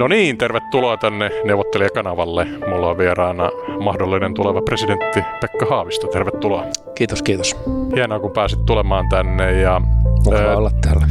No 0.00 0.08
niin, 0.08 0.38
tervetuloa 0.38 0.96
tänne 0.96 1.30
neuvottelijakanavalle. 1.44 2.44
Mulla 2.44 2.88
on 2.88 2.98
vieraana 2.98 3.50
mahdollinen 3.84 4.34
tuleva 4.34 4.62
presidentti 4.62 5.24
Pekka 5.40 5.66
Haavisto. 5.70 6.06
Tervetuloa. 6.06 6.64
Kiitos, 6.94 7.22
kiitos. 7.22 7.56
Hienoa, 7.94 8.20
kun 8.20 8.30
pääsit 8.30 8.66
tulemaan 8.66 9.08
tänne. 9.08 9.60
Ja, 9.60 9.80
Mukava 10.24 10.48
ää, 10.48 10.56
olla 10.56 10.70
täällä. 10.70 11.06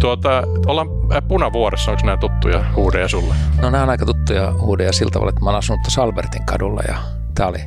Tuota, 0.00 0.42
ollaan 0.66 0.88
punavuoressa, 1.28 1.90
onko 1.90 2.06
nämä 2.06 2.16
tuttuja 2.16 2.64
huudeja 2.76 3.08
sulle? 3.08 3.34
No 3.62 3.70
nämä 3.70 3.82
on 3.82 3.90
aika 3.90 4.06
tuttuja 4.06 4.52
huudeja 4.52 4.92
siltä 4.92 5.12
tavalla, 5.12 5.30
että 5.30 5.44
mä 5.44 5.50
oon 5.50 5.58
asunut 5.58 5.82
tuossa 5.82 6.02
Albertin 6.02 6.46
kadulla 6.46 6.82
ja 6.88 6.96
tämä 7.34 7.48
oli 7.48 7.60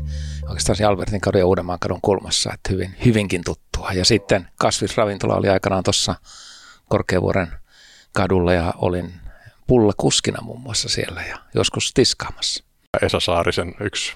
oikeastaan 0.48 0.76
se 0.76 0.86
Albertin 0.86 1.22
kadun 1.22 1.40
ja 1.40 1.46
Uudenmaan 1.46 1.80
kadun 1.80 2.00
kulmassa, 2.02 2.54
että 2.54 2.74
hyvin, 2.74 2.96
hyvinkin 3.06 3.42
tuttua. 3.46 3.90
Ja 3.94 4.06
sitten 4.06 4.48
kasvisravintola 4.56 5.36
oli 5.36 5.50
aikanaan 5.50 5.84
tuossa 5.84 6.16
Korkeavuoren 6.90 7.48
kadulla 8.14 8.54
ja 8.54 8.74
olin 8.78 9.25
pulla 9.68 9.94
kuskina 9.98 10.42
muun 10.42 10.62
muassa 10.62 10.90
siellä 10.90 11.22
ja 11.30 11.38
joskus 11.56 11.92
tiskaamassa. 11.94 12.64
Esa 13.02 13.20
Saarisen 13.20 13.76
yksi 13.80 14.14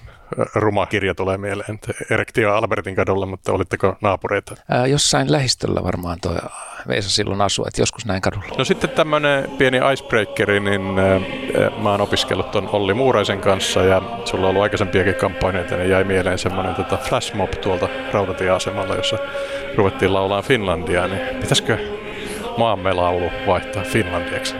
ruma 0.54 0.86
kirja 0.86 1.14
tulee 1.14 1.38
mieleen, 1.38 1.78
Erektio 2.10 2.54
Albertin 2.54 2.94
kadulla, 2.94 3.26
mutta 3.26 3.52
olitteko 3.52 3.96
naapureita? 4.00 4.54
Ää, 4.68 4.86
jossain 4.86 5.32
lähistöllä 5.32 5.82
varmaan 5.82 6.18
tuo 6.22 6.32
Veesa 6.88 7.10
silloin 7.10 7.40
asui, 7.40 7.64
että 7.68 7.82
joskus 7.82 8.06
näin 8.06 8.22
kadulla. 8.22 8.54
No 8.58 8.64
sitten 8.64 8.90
tämmöinen 8.90 9.50
pieni 9.58 9.80
icebreakeri, 9.92 10.60
niin 10.60 10.82
äh, 10.98 11.82
mä 11.82 11.90
oon 11.90 12.00
opiskellut 12.00 12.50
ton 12.50 12.68
Olli 12.68 12.94
Muuraisen 12.94 13.40
kanssa 13.40 13.82
ja 13.82 14.02
sulla 14.24 14.46
on 14.46 14.50
ollut 14.50 14.62
aikaisempiakin 14.62 15.14
kampanjoita, 15.14 15.76
niin 15.76 15.90
jäi 15.90 16.04
mieleen 16.04 16.38
semmoinen 16.38 16.74
tota 16.74 16.96
flashmob 16.96 17.50
tuolta 17.50 17.88
rautatieasemalla, 18.12 18.94
jossa 18.94 19.18
ruvettiin 19.76 20.14
laulaa 20.14 20.42
Finlandia, 20.42 21.08
niin 21.08 21.36
pitäisikö 21.36 21.78
maamme 22.58 22.92
laulu 22.92 23.30
vaihtaa 23.46 23.82
Finlandiaksi? 23.82 24.54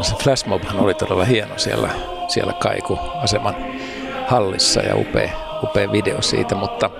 Se 0.00 0.14
flashmobhan 0.22 0.80
oli 0.80 0.94
todella 0.94 1.24
hieno 1.24 1.58
siellä, 1.58 1.90
siellä 2.28 2.52
Kaiku-aseman 2.52 3.56
hallissa 4.26 4.80
ja 4.80 4.96
upea, 4.96 5.30
upea 5.62 5.92
video 5.92 6.22
siitä, 6.22 6.54
mutta 6.54 6.90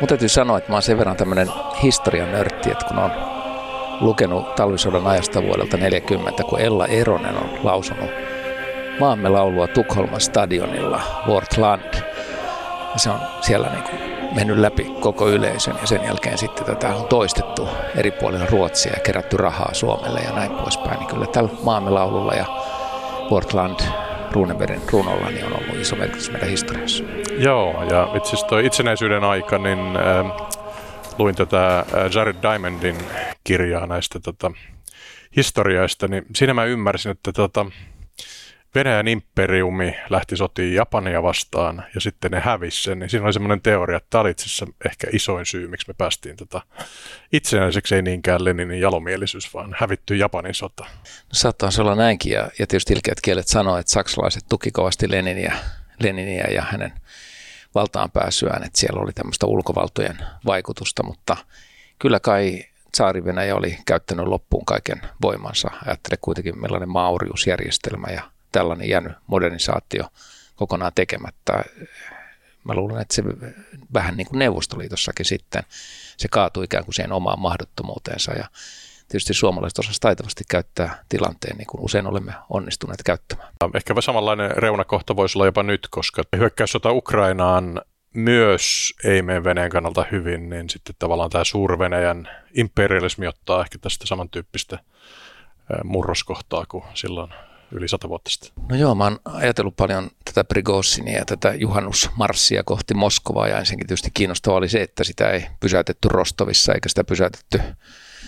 mutta 0.00 0.06
täytyy 0.06 0.28
sanoa, 0.28 0.58
että 0.58 0.70
mä 0.70 0.76
oon 0.76 0.82
sen 0.82 0.98
verran 0.98 1.16
tämmöinen 1.16 1.50
historian 1.82 2.32
nörtti, 2.32 2.70
että 2.70 2.84
kun 2.84 2.98
on 2.98 3.10
lukenut 4.00 4.54
talvisodan 4.54 5.06
ajasta 5.06 5.42
vuodelta 5.42 5.76
40, 5.76 6.42
kun 6.42 6.60
Ella 6.60 6.86
Eronen 6.86 7.36
on 7.36 7.50
lausunut 7.62 8.10
maamme 9.00 9.28
laulua 9.28 9.68
Tukholman 9.68 10.20
stadionilla, 10.20 11.00
Wortland. 11.26 11.94
Se 12.96 13.10
on 13.10 13.20
siellä 13.40 13.68
niin 13.68 13.82
kuin 13.82 14.15
mennyt 14.36 14.58
läpi 14.58 14.84
koko 15.00 15.28
yleisön 15.28 15.74
ja 15.80 15.86
sen 15.86 16.04
jälkeen 16.04 16.38
sitten 16.38 16.64
tätä 16.64 16.88
on 16.88 17.08
toistettu 17.08 17.68
eri 17.96 18.10
puolilla 18.10 18.46
Ruotsia 18.46 18.92
ja 18.92 19.00
kerätty 19.00 19.36
rahaa 19.36 19.74
Suomelle 19.74 20.20
ja 20.20 20.32
näin 20.32 20.50
poispäin. 20.50 20.98
Niin 20.98 21.08
kyllä 21.08 21.26
tällä 21.26 21.50
maamme 21.62 21.90
laululla 21.90 22.34
ja 22.34 22.46
Wortland 23.30 23.80
Runebergin 24.32 24.82
runolla 24.92 25.30
niin 25.30 25.44
on 25.44 25.52
ollut 25.52 25.80
iso 25.80 25.96
merkitys 25.96 26.30
meidän 26.30 26.48
historiassa. 26.48 27.04
Joo, 27.38 27.84
ja 27.90 28.08
itse 28.16 28.36
asiassa 28.36 28.58
itsenäisyyden 28.58 29.24
aika, 29.24 29.58
niin 29.58 29.78
äh, 29.78 30.48
luin 31.18 31.34
tätä 31.34 31.78
äh, 31.78 31.84
Jared 32.14 32.36
Diamondin 32.42 32.96
kirjaa 33.44 33.86
näistä 33.86 34.20
tota, 34.20 34.52
historioista, 35.36 36.08
niin 36.08 36.26
siinä 36.34 36.54
mä 36.54 36.64
ymmärsin, 36.64 37.12
että 37.12 37.32
tota, 37.32 37.66
Venäjän 38.74 39.08
imperiumi 39.08 39.96
lähti 40.10 40.36
sotiin 40.36 40.74
Japania 40.74 41.22
vastaan 41.22 41.84
ja 41.94 42.00
sitten 42.00 42.30
ne 42.30 42.40
hävisi 42.40 42.82
sen, 42.82 42.98
niin 42.98 43.10
siinä 43.10 43.24
oli 43.24 43.32
semmoinen 43.32 43.62
teoria, 43.62 43.96
että 43.96 44.06
tämä 44.10 44.20
oli 44.20 44.30
itse 44.30 44.66
ehkä 44.86 45.06
isoin 45.12 45.46
syy, 45.46 45.68
miksi 45.68 45.88
me 45.88 45.94
päästiin 45.98 46.36
tota 46.36 46.62
itsenäiseksi, 47.32 47.94
ei 47.94 48.02
niinkään 48.02 48.44
Leninin 48.44 48.80
jalomielisyys, 48.80 49.54
vaan 49.54 49.76
hävitty 49.78 50.16
Japanin 50.16 50.54
sota. 50.54 50.84
No, 50.84 51.30
saattaa 51.32 51.70
olla 51.80 51.94
näinkin 51.94 52.32
ja, 52.32 52.48
ja 52.58 52.66
tietysti 52.66 52.92
ilkeät 52.92 53.20
kielet 53.20 53.48
sanoo, 53.48 53.78
että 53.78 53.92
saksalaiset 53.92 54.44
tuki 54.48 54.70
kovasti 54.70 55.10
Leniniä, 55.10 55.56
Leniniä 56.00 56.46
ja 56.50 56.62
hänen 56.62 56.92
valtaan 57.74 58.10
pääsyään, 58.10 58.62
että 58.64 58.80
siellä 58.80 59.00
oli 59.00 59.12
tämmöistä 59.12 59.46
ulkovaltojen 59.46 60.18
vaikutusta, 60.46 61.02
mutta 61.02 61.36
kyllä 61.98 62.20
kai 62.20 62.64
Saari 62.94 63.24
Venäjä 63.24 63.56
oli 63.56 63.78
käyttänyt 63.86 64.26
loppuun 64.26 64.64
kaiken 64.64 65.00
voimansa. 65.22 65.70
Ajattele 65.86 66.18
kuitenkin 66.20 66.60
millainen 66.60 66.88
mauriusjärjestelmä 66.88 68.08
ja 68.08 68.22
tällainen 68.56 68.88
jäänyt 68.88 69.12
modernisaatio 69.26 70.04
kokonaan 70.54 70.92
tekemättä. 70.94 71.64
Mä 72.64 72.74
luulen, 72.74 73.02
että 73.02 73.14
se 73.14 73.22
vähän 73.94 74.16
niin 74.16 74.26
kuin 74.26 74.38
Neuvostoliitossakin 74.38 75.26
sitten, 75.26 75.62
se 76.16 76.28
kaatui 76.28 76.64
ikään 76.64 76.84
kuin 76.84 76.94
siihen 76.94 77.12
omaan 77.12 77.40
mahdottomuuteensa 77.40 78.32
ja 78.32 78.44
tietysti 79.08 79.34
suomalaiset 79.34 79.78
osasivat 79.78 80.00
taitavasti 80.00 80.44
käyttää 80.50 81.04
tilanteen, 81.08 81.56
niin 81.56 81.66
kuin 81.66 81.80
usein 81.80 82.06
olemme 82.06 82.32
onnistuneet 82.50 83.02
käyttämään. 83.02 83.48
Ehkä 83.74 84.00
samanlainen 84.00 84.50
reunakohta 84.50 85.16
voisi 85.16 85.38
olla 85.38 85.46
jopa 85.46 85.62
nyt, 85.62 85.88
koska 85.90 86.22
hyökkäyssota 86.36 86.92
Ukrainaan 86.92 87.80
myös 88.14 88.94
ei 89.04 89.22
mene 89.22 89.44
Venäjän 89.44 89.70
kannalta 89.70 90.04
hyvin, 90.12 90.50
niin 90.50 90.70
sitten 90.70 90.94
tavallaan 90.98 91.30
tämä 91.30 91.44
suur-Venäjän 91.44 92.28
imperialismi 92.54 93.26
ottaa 93.26 93.60
ehkä 93.60 93.78
tästä 93.78 94.06
samantyyppistä 94.06 94.78
murroskohtaa 95.84 96.64
kuin 96.68 96.84
silloin 96.94 97.30
yli 97.72 97.88
sata 97.88 98.08
vuotta 98.08 98.30
sitten? 98.30 98.50
No 98.68 98.76
joo, 98.76 98.94
mä 98.94 99.04
oon 99.04 99.20
ajatellut 99.24 99.76
paljon 99.76 100.10
tätä 100.24 100.44
Prigosinia 100.44 101.18
ja 101.18 101.24
tätä 101.24 101.54
juhannusmarssia 101.54 102.64
kohti 102.64 102.94
Moskovaa 102.94 103.48
ja 103.48 103.58
ensinnäkin 103.58 103.86
tietysti 103.86 104.10
kiinnostavaa 104.14 104.58
oli 104.58 104.68
se, 104.68 104.82
että 104.82 105.04
sitä 105.04 105.30
ei 105.30 105.46
pysäytetty 105.60 106.08
Rostovissa 106.08 106.74
eikä 106.74 106.88
sitä 106.88 107.04
pysäytetty 107.04 107.60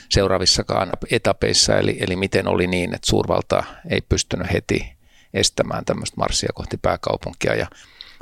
seuraavissakaan 0.09 0.91
etapeissa, 1.10 1.78
eli, 1.78 1.97
eli 2.00 2.16
miten 2.16 2.49
oli 2.49 2.66
niin, 2.66 2.94
että 2.94 3.10
suurvalta 3.10 3.62
ei 3.91 4.00
pystynyt 4.00 4.53
heti 4.53 4.97
estämään 5.34 5.84
tämmöistä 5.84 6.16
marssia 6.16 6.49
kohti 6.55 6.76
pääkaupunkia 6.76 7.55
ja 7.55 7.66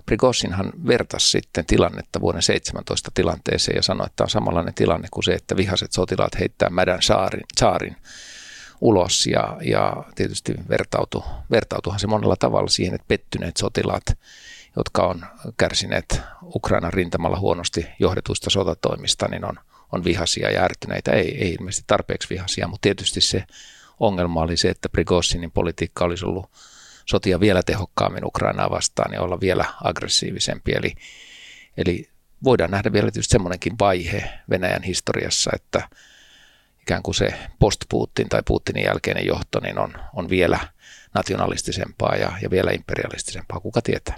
Prigosinhan 0.06 0.72
vertasi 0.86 1.30
sitten 1.30 1.66
tilannetta 1.66 2.20
vuoden 2.20 2.42
17 2.42 3.10
tilanteeseen 3.14 3.76
ja 3.76 3.82
sanoi, 3.82 4.06
että 4.06 4.16
tämä 4.16 4.24
on 4.24 4.30
samanlainen 4.30 4.74
tilanne 4.74 5.08
kuin 5.10 5.24
se, 5.24 5.32
että 5.32 5.56
vihaset 5.56 5.92
sotilaat 5.92 6.38
heittää 6.40 6.70
mädän 6.70 7.02
saarin, 7.02 7.44
saarin 7.58 7.96
ulos 8.80 9.26
ja, 9.26 9.56
ja 9.62 10.04
tietysti 10.14 10.54
vertautu, 10.68 11.24
vertautuhan 11.50 12.00
se 12.00 12.06
monella 12.06 12.36
tavalla 12.36 12.68
siihen, 12.68 12.94
että 12.94 13.04
pettyneet 13.08 13.56
sotilaat, 13.56 14.04
jotka 14.76 15.06
on 15.06 15.26
kärsineet 15.56 16.20
Ukrainan 16.54 16.92
rintamalla 16.92 17.38
huonosti 17.38 17.86
johdetuista 17.98 18.50
sotatoimista, 18.50 19.28
niin 19.28 19.44
on, 19.44 19.58
on 19.92 20.04
vihaisia 20.04 20.50
ja 20.50 20.62
ärtyneitä. 20.62 21.12
Ei, 21.12 21.44
ei 21.44 21.52
ilmeisesti 21.52 21.84
tarpeeksi 21.86 22.30
vihaisia, 22.30 22.68
mutta 22.68 22.82
tietysti 22.82 23.20
se 23.20 23.44
ongelma 24.00 24.42
oli 24.42 24.56
se, 24.56 24.68
että 24.68 24.88
Prigozhinin 24.88 25.50
politiikka 25.50 26.04
olisi 26.04 26.24
ollut 26.26 26.50
sotia 27.06 27.40
vielä 27.40 27.62
tehokkaammin 27.62 28.24
Ukrainaa 28.24 28.70
vastaan 28.70 29.12
ja 29.12 29.22
olla 29.22 29.40
vielä 29.40 29.64
aggressiivisempi. 29.84 30.72
Eli, 30.72 30.94
eli 31.76 32.08
voidaan 32.44 32.70
nähdä 32.70 32.92
vielä 32.92 33.10
tietysti 33.10 33.32
semmoinenkin 33.32 33.72
vaihe 33.78 34.30
Venäjän 34.50 34.82
historiassa, 34.82 35.50
että 35.54 35.88
ikään 36.86 37.02
kuin 37.02 37.14
se 37.14 37.34
post-Putin 37.58 38.28
tai 38.28 38.42
Putinin 38.46 38.84
jälkeinen 38.84 39.26
johto 39.26 39.60
niin 39.60 39.78
on, 39.78 39.92
on 40.14 40.30
vielä 40.30 40.58
nationalistisempaa 41.14 42.16
ja, 42.16 42.32
ja 42.42 42.50
vielä 42.50 42.70
imperialistisempaa, 42.70 43.60
kuka 43.60 43.82
tietää. 43.82 44.16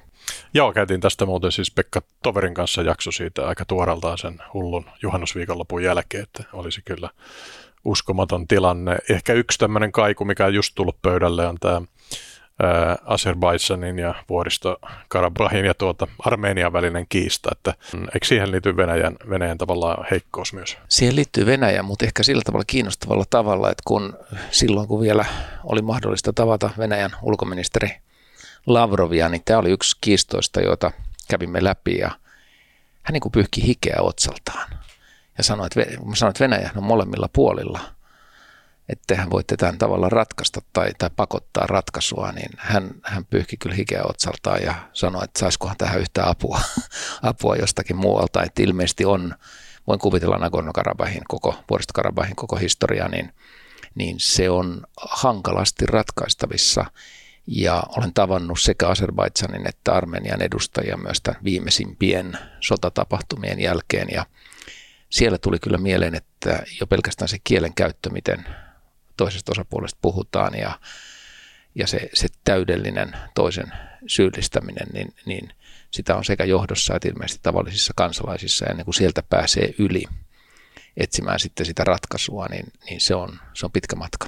Joo, 0.55 0.73
käytiin 0.73 1.01
tästä 1.01 1.27
muuten 1.27 1.53
siis 1.53 1.71
Pekka 1.71 2.03
Toverin 2.23 2.55
kanssa 2.55 2.83
jakso 2.83 3.13
siitä 3.13 3.47
aika 3.47 3.65
tuoreltaan 3.65 4.19
sen 4.19 4.39
hullun 4.55 4.85
juhannusviikonlopun 5.03 5.83
jälkeen, 5.83 6.23
että 6.23 6.45
olisi 6.53 6.83
kyllä 6.85 7.11
uskomaton 7.85 8.47
tilanne. 8.47 8.97
Ehkä 9.11 9.33
yksi 9.33 9.59
tämmöinen 9.59 9.93
kaiku, 9.93 10.25
mikä 10.25 10.47
on 10.47 10.55
just 10.55 10.75
tullut 10.75 11.03
pöydälle, 11.03 11.47
on 11.47 11.57
tämä 11.61 11.83
Azerbaidsanin 13.05 13.99
ja 13.99 14.15
vuoristo 14.29 14.81
Karabahin 15.09 15.65
ja 15.65 15.75
tuota 15.75 16.07
Armenian 16.19 16.73
välinen 16.73 17.07
kiista, 17.09 17.49
että 17.53 17.75
mm, 17.93 18.05
eikö 18.15 18.27
siihen 18.27 18.51
liity 18.51 18.77
Venäjän, 18.77 19.17
Venäjän 19.31 19.59
tavallaan 19.59 20.07
heikkous 20.11 20.53
myös? 20.53 20.79
Siihen 20.89 21.17
liittyy 21.17 21.47
Venäjä, 21.47 21.83
mutta 21.83 22.05
ehkä 22.05 22.23
sillä 22.23 22.43
tavalla 22.45 22.65
kiinnostavalla 22.67 23.25
tavalla, 23.31 23.71
että 23.71 23.83
kun 23.87 24.17
silloin 24.51 24.89
kun 24.89 25.01
vielä 25.01 25.25
oli 25.65 25.83
mahdollista 25.83 26.33
tavata 26.33 26.71
Venäjän 26.79 27.11
ulkoministeri 27.23 27.91
Lavrovia, 28.67 29.29
niin 29.29 29.43
tämä 29.45 29.59
oli 29.59 29.71
yksi 29.71 29.97
kiistoista, 30.01 30.61
joita 30.61 30.91
kävimme 31.29 31.65
läpi 31.65 31.99
ja 31.99 32.11
hän 33.03 33.13
niin 33.13 33.21
kuin 33.21 33.33
pyyhki 33.33 33.67
hikeä 33.67 33.97
otsaltaan 34.01 34.71
ja 35.39 35.45
sanoi, 35.45 35.67
että, 35.67 35.81
sanoin, 36.15 36.31
että 36.31 36.45
Venäjä 36.45 36.71
on 36.77 36.85
molemmilla 36.85 37.29
puolilla– 37.33 37.81
että 38.89 39.17
hän 39.17 39.31
voitte 39.31 39.57
tämän 39.57 39.79
tavalla 39.79 40.09
ratkaista 40.09 40.61
tai, 40.73 40.91
tai 40.99 41.11
pakottaa 41.17 41.67
ratkaisua, 41.67 42.33
niin 42.33 42.51
hän, 42.57 42.91
hän 43.03 43.25
pyyhki 43.25 43.57
kyllä 43.57 43.77
hikeä 43.77 44.03
otsaltaan 44.05 44.63
ja 44.63 44.75
sanoi, 44.93 45.25
että 45.25 45.41
saisikohan 45.41 45.77
tähän 45.77 46.01
yhtä 46.01 46.29
apua, 46.29 46.61
apua 47.23 47.57
jostakin 47.57 47.97
muualta. 47.97 48.43
Että 48.43 48.63
ilmeisesti 48.63 49.05
on, 49.05 49.35
voin 49.87 49.99
kuvitella 50.01 50.39
Nagorno-Karabahin 50.39 51.23
koko, 51.29 51.55
Vuoristo-Karabahin 51.71 52.37
koko 52.37 52.57
historia, 52.57 53.09
niin, 53.09 53.33
niin 53.95 54.17
se 54.21 54.51
on 54.51 54.83
hankalasti 55.01 55.87
ratkaistavissa. 55.87 56.85
Ja 57.47 57.83
olen 57.97 58.15
tavannut 58.15 58.61
sekä 58.61 58.89
Azerbaidsanin 58.89 59.69
että 59.69 59.95
Armenian 59.95 60.43
edustajia 60.43 60.97
myös 60.97 61.21
tämän 61.21 61.41
viimeisimpien 61.45 62.39
sotatapahtumien 62.61 63.61
jälkeen. 63.61 64.09
Ja 64.13 64.27
siellä 65.11 65.39
tuli 65.39 65.59
kyllä 65.59 65.79
mieleen, 65.79 66.15
että 66.15 66.63
jo 66.81 66.87
pelkästään 66.87 67.29
se 67.29 67.37
kielen 67.45 67.75
käyttö, 67.75 68.11
miten 68.11 68.45
toisesta 69.19 69.53
osapuolesta 69.53 69.99
puhutaan 70.03 70.55
ja, 70.55 70.81
ja 71.75 71.87
se, 71.87 72.11
se 72.15 72.29
täydellinen 72.45 73.17
toisen 73.35 73.73
syyllistäminen, 74.07 74.87
niin, 74.93 75.15
niin 75.27 75.53
sitä 75.91 76.17
on 76.17 76.25
sekä 76.25 76.45
johdossa 76.45 76.97
että 76.97 77.09
ilmeisesti 77.09 77.41
tavallisissa 77.43 77.93
kansalaisissa, 77.97 78.67
ennen 78.67 78.85
kuin 78.85 78.95
sieltä 78.95 79.23
pääsee 79.23 79.75
yli 79.79 80.05
etsimään 80.97 81.41
sitten 81.41 81.67
sitä 81.67 81.85
ratkaisua, 81.85 82.47
niin, 82.47 82.73
niin 82.91 83.01
se, 83.01 83.15
on, 83.15 83.39
se 83.55 83.67
on 83.67 83.73
pitkä 83.73 83.97
matka. 83.97 84.27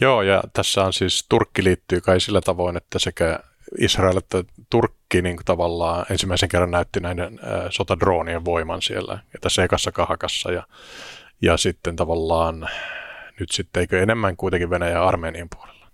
Joo, 0.00 0.22
ja 0.22 0.42
tässä 0.52 0.84
on 0.84 0.92
siis 0.92 1.26
Turkki 1.28 1.64
liittyy 1.64 2.00
kai 2.00 2.20
sillä 2.20 2.40
tavoin, 2.40 2.76
että 2.76 2.98
sekä 2.98 3.38
Israel 3.78 4.16
että 4.16 4.44
Turkki 4.70 5.22
niin 5.22 5.38
tavallaan 5.44 6.06
ensimmäisen 6.10 6.48
kerran 6.48 6.70
näytti 6.70 7.00
näiden 7.00 7.40
äh, 7.44 7.66
sotadroonien 7.70 8.44
voiman 8.44 8.82
siellä 8.82 9.18
ja 9.32 9.38
tässä 9.40 9.64
ekassa 9.64 9.92
kahakassa 9.92 10.52
ja, 10.52 10.66
ja 11.42 11.56
sitten 11.56 11.96
tavallaan 11.96 12.68
nyt 13.42 13.50
sitten 13.50 13.80
eikö 13.80 14.02
enemmän 14.02 14.36
kuitenkin 14.36 14.70
Venäjä 14.70 14.92
ja 14.92 15.08
Armenian 15.08 15.48
puolella? 15.56 15.86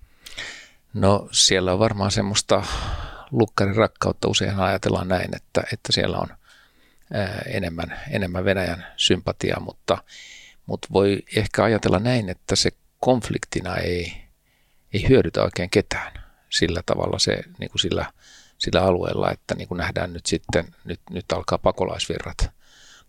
No 0.95 1.29
siellä 1.33 1.73
on 1.73 1.79
varmaan 1.79 2.11
semmoista 2.11 2.65
lukkarin 3.31 3.77
rakkautta. 3.77 4.29
Usein 4.29 4.59
ajatellaan 4.59 5.09
näin, 5.09 5.37
että, 5.37 5.63
että 5.73 5.93
siellä 5.93 6.19
on 6.19 6.29
enemmän, 7.47 8.01
enemmän 8.11 8.45
Venäjän 8.45 8.87
sympatiaa, 8.97 9.61
mutta, 9.61 9.99
mutta 10.67 10.89
voi 10.93 11.23
ehkä 11.37 11.65
ajatella 11.65 11.99
näin, 11.99 12.29
että 12.29 12.57
se 12.57 12.71
konfliktina 13.01 13.77
ei, 13.77 14.13
ei 14.93 15.09
hyödytä 15.09 15.43
oikein 15.43 15.71
ketään 15.71 16.13
sillä 16.51 16.83
tavalla 16.87 17.19
se, 17.19 17.41
niin 17.59 17.71
kuin 17.71 17.81
sillä, 17.81 18.13
sillä 18.59 18.83
alueella, 18.83 19.31
että 19.31 19.55
niin 19.55 19.69
kuin 19.69 19.79
nähdään 19.79 20.13
nyt 20.13 20.27
sitten, 20.27 20.75
nyt, 20.85 21.01
nyt 21.11 21.33
alkaa 21.33 21.59
pakolaisvirrat 21.59 22.58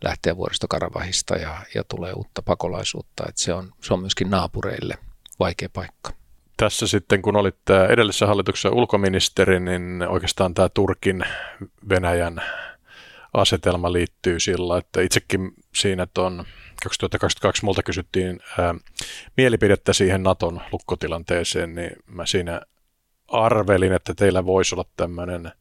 lähteä 0.04 0.38
vuodesta 0.38 0.68
Karavahista 0.68 1.36
ja, 1.36 1.58
ja 1.76 1.84
tulee 1.84 2.14
uutta 2.14 2.42
pakolaisuutta, 2.42 3.24
että 3.30 3.42
se 3.42 3.54
on, 3.54 3.72
se 3.82 3.94
on 3.94 4.00
myöskin 4.00 4.30
naapureille 4.30 4.98
vaikea 5.40 5.70
paikka. 5.74 6.14
Tässä 6.58 6.88
sitten, 6.88 7.22
kun 7.22 7.36
olit 7.36 7.70
edellisessä 7.90 8.28
hallituksessa 8.28 8.70
ulkoministeri, 8.70 9.60
niin 9.60 10.06
oikeastaan 10.10 10.54
tämä 10.54 10.70
Turkin 10.70 11.26
Venäjän 11.90 12.42
asetelma 13.34 13.94
liittyy 13.94 14.40
sillä, 14.40 14.78
että 14.78 15.02
itsekin 15.02 15.54
siinä 15.76 16.08
tuon 16.14 16.46
2022 16.84 17.66
multa 17.66 17.84
kysyttiin 17.84 18.40
ää, 18.60 18.76
mielipidettä 19.38 19.94
siihen 19.94 20.24
Naton 20.24 20.62
lukkotilanteeseen, 20.72 21.76
niin 21.76 21.92
mä 22.06 22.26
siinä 22.26 22.62
arvelin, 23.28 23.94
että 23.94 24.14
teillä 24.14 24.46
voisi 24.46 24.76
olla 24.76 24.86
tämmöinen 24.98 25.52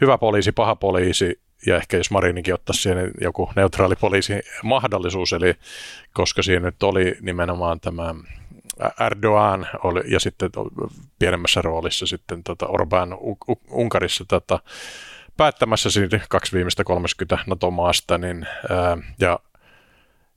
hyvä 0.00 0.18
poliisi, 0.18 0.52
paha 0.52 0.76
poliisi 0.76 1.40
ja 1.66 1.76
ehkä 1.76 1.96
jos 1.96 2.10
Marininkin 2.10 2.54
ottaisi 2.54 2.82
siihen 2.82 3.10
joku 3.20 3.50
neutraali 3.56 3.96
poliisi 3.96 4.32
mahdollisuus, 4.62 5.32
eli 5.32 5.54
koska 6.12 6.42
siinä 6.42 6.66
nyt 6.66 6.82
oli 6.82 7.16
nimenomaan 7.20 7.80
tämä 7.80 8.14
Erdogan 9.06 9.66
oli, 9.84 10.00
ja 10.06 10.20
sitten 10.20 10.50
pienemmässä 11.18 11.62
roolissa 11.62 12.06
sitten 12.06 12.42
tota 12.44 12.66
Orban 12.66 13.16
Unkarissa 13.70 14.24
tota, 14.28 14.58
päättämässä 15.36 15.90
siitä 15.90 16.20
kaksi 16.28 16.52
viimeistä 16.52 16.84
30 16.84 17.38
NATO-maasta, 17.46 18.18
niin, 18.18 18.46
ää, 18.70 18.98
ja 19.20 19.38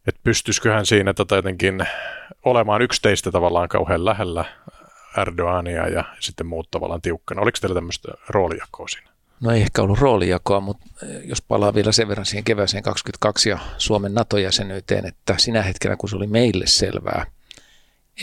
että 0.07 0.21
pystyisiköhän 0.23 0.85
siinä 0.85 1.13
tota 1.13 1.35
jotenkin 1.35 1.87
olemaan 2.45 2.81
yksi 2.81 3.01
teistä 3.01 3.31
tavallaan 3.31 3.69
kauhean 3.69 4.05
lähellä 4.05 4.45
Erdogania 5.17 5.87
ja 5.87 6.03
sitten 6.19 6.47
muut 6.47 6.71
tavallaan 6.71 7.01
tiukkana. 7.01 7.41
Oliko 7.41 7.57
teillä 7.61 7.75
tämmöistä 7.75 8.13
roolijakoa 8.29 8.87
siinä? 8.87 9.12
No 9.43 9.51
ei 9.51 9.61
ehkä 9.61 9.81
ollut 9.81 9.99
roolijakoa, 9.99 10.59
mutta 10.59 10.85
eh, 11.03 11.21
jos 11.23 11.41
palaa 11.41 11.73
vielä 11.73 11.91
sen 11.91 12.07
verran 12.07 12.25
siihen 12.25 12.43
kevääseen 12.43 12.83
22 12.83 13.49
ja 13.49 13.59
Suomen 13.77 14.13
NATO-jäsenyyteen, 14.13 15.05
että 15.05 15.35
sinä 15.37 15.61
hetkenä 15.61 15.95
kun 15.95 16.09
se 16.09 16.15
oli 16.15 16.27
meille 16.27 16.67
selvää, 16.67 17.25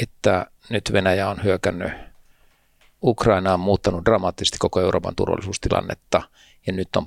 että 0.02 0.46
nyt 0.70 0.92
Venäjä 0.92 1.28
on 1.28 1.44
hyökännyt 1.44 1.92
Ukrainaan, 3.02 3.60
muuttanut 3.60 4.04
dramaattisesti 4.04 4.58
koko 4.58 4.80
Euroopan 4.80 5.16
turvallisuustilannetta 5.16 6.22
ja 6.66 6.72
nyt 6.72 6.96
on 6.96 7.06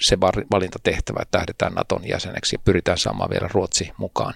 se 0.00 0.20
valinta 0.20 0.78
tehtävä, 0.82 1.22
että 1.22 1.38
lähdetään 1.38 1.74
Naton 1.74 2.08
jäseneksi 2.08 2.54
ja 2.54 2.60
pyritään 2.64 2.98
saamaan 2.98 3.30
vielä 3.30 3.48
Ruotsi 3.52 3.92
mukaan. 3.96 4.34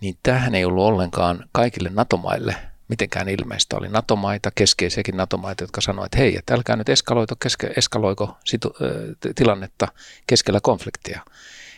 Niin 0.00 0.18
tähän 0.22 0.54
ei 0.54 0.64
ollut 0.64 0.84
ollenkaan 0.84 1.48
kaikille 1.52 1.90
NATO-maille 1.92 2.56
mitenkään 2.92 3.28
ilmeistä. 3.28 3.76
Oli 3.76 3.88
NATO-maita, 3.88 4.50
keskeisiäkin 4.54 5.16
NATO-maita, 5.16 5.64
jotka 5.64 5.80
sanoivat, 5.80 6.06
että 6.06 6.18
hei, 6.18 6.36
että 6.38 6.54
älkää 6.54 6.76
nyt 6.76 6.88
eskaloito, 6.88 7.36
keske, 7.36 7.72
eskaloiko 7.76 8.36
situ, 8.44 8.76
äh, 8.82 9.34
tilannetta 9.34 9.88
keskellä 10.26 10.60
konfliktia. 10.62 11.20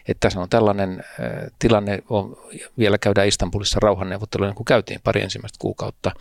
Että 0.08 0.20
tässä 0.20 0.40
on 0.40 0.48
tällainen 0.48 1.00
äh, 1.00 1.50
tilanne, 1.58 2.02
on, 2.08 2.36
vielä 2.78 2.98
käydään 2.98 3.28
Istanbulissa 3.28 3.80
rauhanneuvotteluja, 3.82 4.52
kun 4.52 4.64
käytiin 4.64 5.00
pari 5.04 5.22
ensimmäistä 5.22 5.56
kuukautta, 5.58 6.12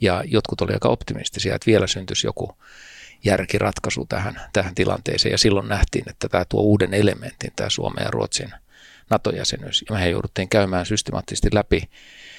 ja 0.00 0.22
jotkut 0.26 0.60
olivat 0.60 0.74
aika 0.74 0.88
optimistisia, 0.88 1.54
että 1.54 1.66
vielä 1.66 1.86
syntyisi 1.86 2.26
joku 2.26 2.56
järkiratkaisu 3.24 4.06
tähän, 4.08 4.40
tähän 4.52 4.74
tilanteeseen, 4.74 5.32
ja 5.32 5.38
silloin 5.38 5.68
nähtiin, 5.68 6.10
että 6.10 6.28
tämä 6.28 6.44
tuo 6.44 6.60
uuden 6.60 6.94
elementin, 6.94 7.52
tämä 7.56 7.70
Suomen 7.70 8.04
ja 8.04 8.10
Ruotsin 8.10 8.52
NATO-jäsenyys, 9.10 9.84
ja 9.88 9.94
mehän 9.94 10.10
jouduttiin 10.10 10.48
käymään 10.48 10.86
systemaattisesti 10.86 11.48
läpi 11.52 11.88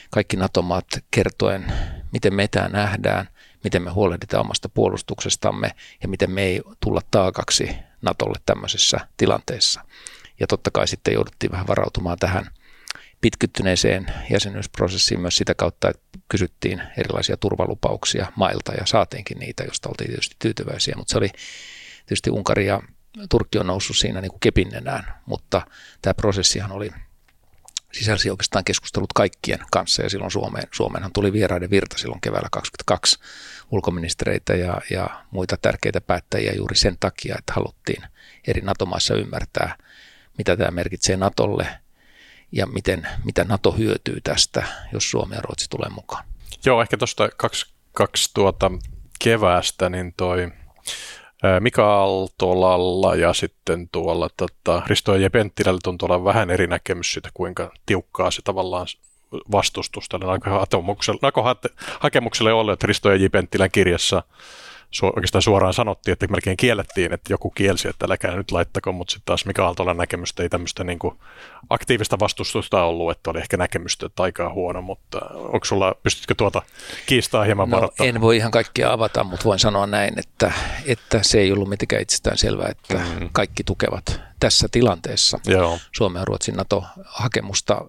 kaikki 0.09 0.37
NATO-maat 0.37 0.87
kertoen, 1.11 1.73
miten 2.13 2.33
me 2.33 2.47
tämä 2.47 2.67
nähdään, 2.67 3.29
miten 3.63 3.81
me 3.81 3.91
huolehditaan 3.91 4.41
omasta 4.41 4.69
puolustuksestamme 4.69 5.71
ja 6.01 6.07
miten 6.07 6.31
me 6.31 6.43
ei 6.43 6.61
tulla 6.79 7.01
taakaksi 7.11 7.69
NATOlle 8.01 8.39
tämmöisessä 8.45 8.99
tilanteessa. 9.17 9.81
Ja 10.39 10.47
totta 10.47 10.71
kai 10.71 10.87
sitten 10.87 11.13
jouduttiin 11.13 11.51
vähän 11.51 11.67
varautumaan 11.67 12.17
tähän 12.19 12.49
pitkittyneeseen 13.21 14.07
jäsenyysprosessiin 14.29 15.19
myös 15.21 15.35
sitä 15.35 15.55
kautta, 15.55 15.89
että 15.89 16.19
kysyttiin 16.29 16.81
erilaisia 16.97 17.37
turvalupauksia 17.37 18.31
mailta 18.35 18.73
ja 18.73 18.85
saatiinkin 18.85 19.39
niitä, 19.39 19.63
joista 19.63 19.89
oltiin 19.89 20.09
tietysti 20.09 20.35
tyytyväisiä, 20.39 20.93
mutta 20.97 21.11
se 21.11 21.17
oli 21.17 21.29
tietysti 22.05 22.29
Unkari 22.29 22.65
ja 22.65 22.81
Turkki 23.29 23.57
on 23.59 23.67
noussut 23.67 23.97
siinä 23.97 24.21
niin 24.21 24.31
kuin 24.31 24.39
kepinnenään, 24.39 25.13
mutta 25.25 25.61
tämä 26.01 26.13
prosessihan 26.13 26.71
oli 26.71 26.91
sisälsi 27.97 28.29
oikeastaan 28.29 28.63
keskustelut 28.63 29.13
kaikkien 29.13 29.59
kanssa 29.71 30.03
ja 30.03 30.09
silloin 30.09 30.31
Suomeen, 30.31 30.67
Suomeenhan 30.71 31.11
tuli 31.13 31.33
vieraiden 31.33 31.69
virta 31.69 31.97
silloin 31.97 32.21
keväällä 32.21 32.49
2022 32.51 33.19
ulkoministereitä 33.71 34.55
ja, 34.55 34.81
ja 34.89 35.23
muita 35.31 35.57
tärkeitä 35.57 36.01
päättäjiä 36.01 36.53
juuri 36.53 36.75
sen 36.75 36.97
takia, 36.99 37.35
että 37.39 37.53
haluttiin 37.53 38.03
eri 38.47 38.61
NATO-maissa 38.61 39.15
ymmärtää, 39.15 39.77
mitä 40.37 40.57
tämä 40.57 40.71
merkitsee 40.71 41.17
NATOlle 41.17 41.67
ja 42.51 42.65
miten, 42.67 43.07
mitä 43.23 43.43
NATO 43.43 43.71
hyötyy 43.71 44.21
tästä, 44.21 44.63
jos 44.93 45.11
Suomi 45.11 45.35
ja 45.35 45.41
Ruotsi 45.41 45.69
tulee 45.69 45.89
mukaan. 45.89 46.25
Joo, 46.65 46.81
ehkä 46.81 46.97
tuosta 46.97 47.29
kaksi, 47.37 47.73
kaksi 47.93 48.31
tuota 48.33 48.71
keväästä, 49.23 49.89
niin 49.89 50.13
toi 50.17 50.51
Mika 51.59 51.93
Aaltolalla 51.93 53.15
ja 53.15 53.33
sitten 53.33 53.89
tuolla 53.91 54.29
tota, 54.37 54.81
Risto 54.87 55.15
ja 55.15 55.29
Penttilällä 55.29 55.79
tuntuu 55.83 56.05
olla 56.05 56.23
vähän 56.23 56.49
eri 56.49 56.67
näkemys 56.67 57.11
siitä, 57.11 57.29
kuinka 57.33 57.71
tiukkaa 57.85 58.31
se 58.31 58.41
tavallaan 58.41 58.87
vastustus 59.51 60.09
tälle 60.09 60.25
hakemukselle 61.99 62.53
oli, 62.53 62.73
että 62.73 62.87
Risto 62.87 63.11
ja 63.11 63.29
Penttilän 63.29 63.71
kirjassa 63.71 64.23
su- 64.91 65.13
oikeastaan 65.15 65.41
suoraan 65.41 65.73
sanottiin, 65.73 66.13
että 66.13 66.27
melkein 66.27 66.57
kiellettiin, 66.57 67.13
että 67.13 67.33
joku 67.33 67.49
kielsi, 67.49 67.87
että 67.87 68.05
älkää 68.09 68.35
nyt 68.35 68.51
laittako, 68.51 68.91
mutta 68.91 69.11
sitten 69.11 69.25
taas 69.25 69.45
Mika 69.45 69.65
Aaltolan 69.65 69.97
näkemystä 69.97 70.43
ei 70.43 70.49
tämmöistä 70.49 70.83
niin 70.83 70.99
kuin 70.99 71.15
aktiivista 71.69 72.19
vastustusta 72.19 72.83
ollut, 72.83 73.11
että 73.11 73.29
oli 73.29 73.39
ehkä 73.39 73.57
näkemystä, 73.57 74.05
että 74.05 74.23
aika 74.23 74.45
on 74.45 74.53
huono, 74.53 74.81
mutta 74.81 75.19
onko 75.33 75.65
sulla, 75.65 75.95
pystytkö 76.03 76.35
tuota 76.35 76.61
kiistaa 77.05 77.43
hieman 77.43 77.69
no, 77.69 77.89
En 77.99 78.21
voi 78.21 78.37
ihan 78.37 78.51
kaikkia 78.51 78.91
avata, 78.91 79.23
mutta 79.23 79.45
voin 79.45 79.59
sanoa 79.59 79.87
näin, 79.87 80.19
että, 80.19 80.51
että 80.85 81.19
se 81.23 81.39
ei 81.39 81.51
ollut 81.51 81.69
mitenkään 81.69 82.01
itsestään 82.01 82.37
selvää, 82.37 82.67
että 82.69 82.93
mm. 83.19 83.29
kaikki 83.31 83.63
tukevat 83.63 84.21
tässä 84.39 84.67
tilanteessa 84.71 85.39
Joo. 85.45 85.79
Suomen 85.91 86.19
ja 86.19 86.25
Ruotsin 86.25 86.55
NATO-hakemusta 86.55 87.81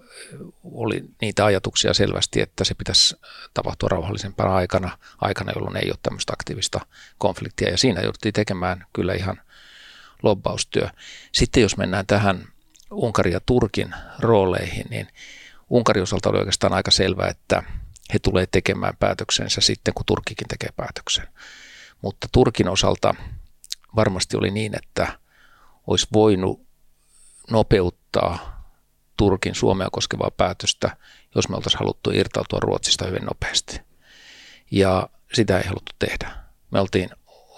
oli 0.64 1.04
niitä 1.20 1.44
ajatuksia 1.44 1.94
selvästi, 1.94 2.40
että 2.40 2.64
se 2.64 2.74
pitäisi 2.74 3.16
tapahtua 3.54 3.88
rauhallisempana 3.88 4.54
aikana, 4.54 4.98
aikana 5.20 5.52
jolloin 5.54 5.76
ei 5.76 5.90
ole 5.90 5.98
tämmöistä 6.02 6.32
aktiivista 6.32 6.80
konfliktia. 7.18 7.70
Ja 7.70 7.78
siinä 7.78 8.00
jouduttiin 8.00 8.32
tekemään 8.32 8.86
kyllä 8.92 9.14
ihan 9.14 9.40
lobbaustyö. 10.22 10.88
Sitten 11.32 11.62
jos 11.62 11.76
mennään 11.76 12.06
tähän 12.06 12.44
Unkarin 12.90 13.32
ja 13.32 13.40
Turkin 13.46 13.94
rooleihin, 14.18 14.86
niin 14.90 15.08
Unkarin 15.70 16.02
osalta 16.02 16.30
oli 16.30 16.38
oikeastaan 16.38 16.72
aika 16.72 16.90
selvää, 16.90 17.28
että 17.28 17.62
he 18.12 18.18
tulee 18.18 18.46
tekemään 18.46 18.96
päätöksensä 18.96 19.60
sitten, 19.60 19.94
kun 19.94 20.06
Turkkikin 20.06 20.48
tekee 20.48 20.70
päätöksen. 20.76 21.28
Mutta 22.02 22.28
Turkin 22.32 22.68
osalta 22.68 23.14
varmasti 23.96 24.36
oli 24.36 24.50
niin, 24.50 24.76
että 24.76 25.18
olisi 25.88 26.06
voinut 26.12 26.66
nopeuttaa 27.50 28.58
Turkin 29.16 29.54
Suomea 29.54 29.88
koskevaa 29.92 30.30
päätöstä, 30.30 30.96
jos 31.34 31.48
me 31.48 31.56
oltaisiin 31.56 31.78
haluttu 31.78 32.10
irtautua 32.10 32.60
Ruotsista 32.60 33.06
hyvin 33.06 33.24
nopeasti. 33.24 33.80
Ja 34.70 35.08
sitä 35.32 35.58
ei 35.58 35.64
haluttu 35.64 35.92
tehdä. 35.98 36.30
Me 36.70 36.80
oltiin 36.80 37.10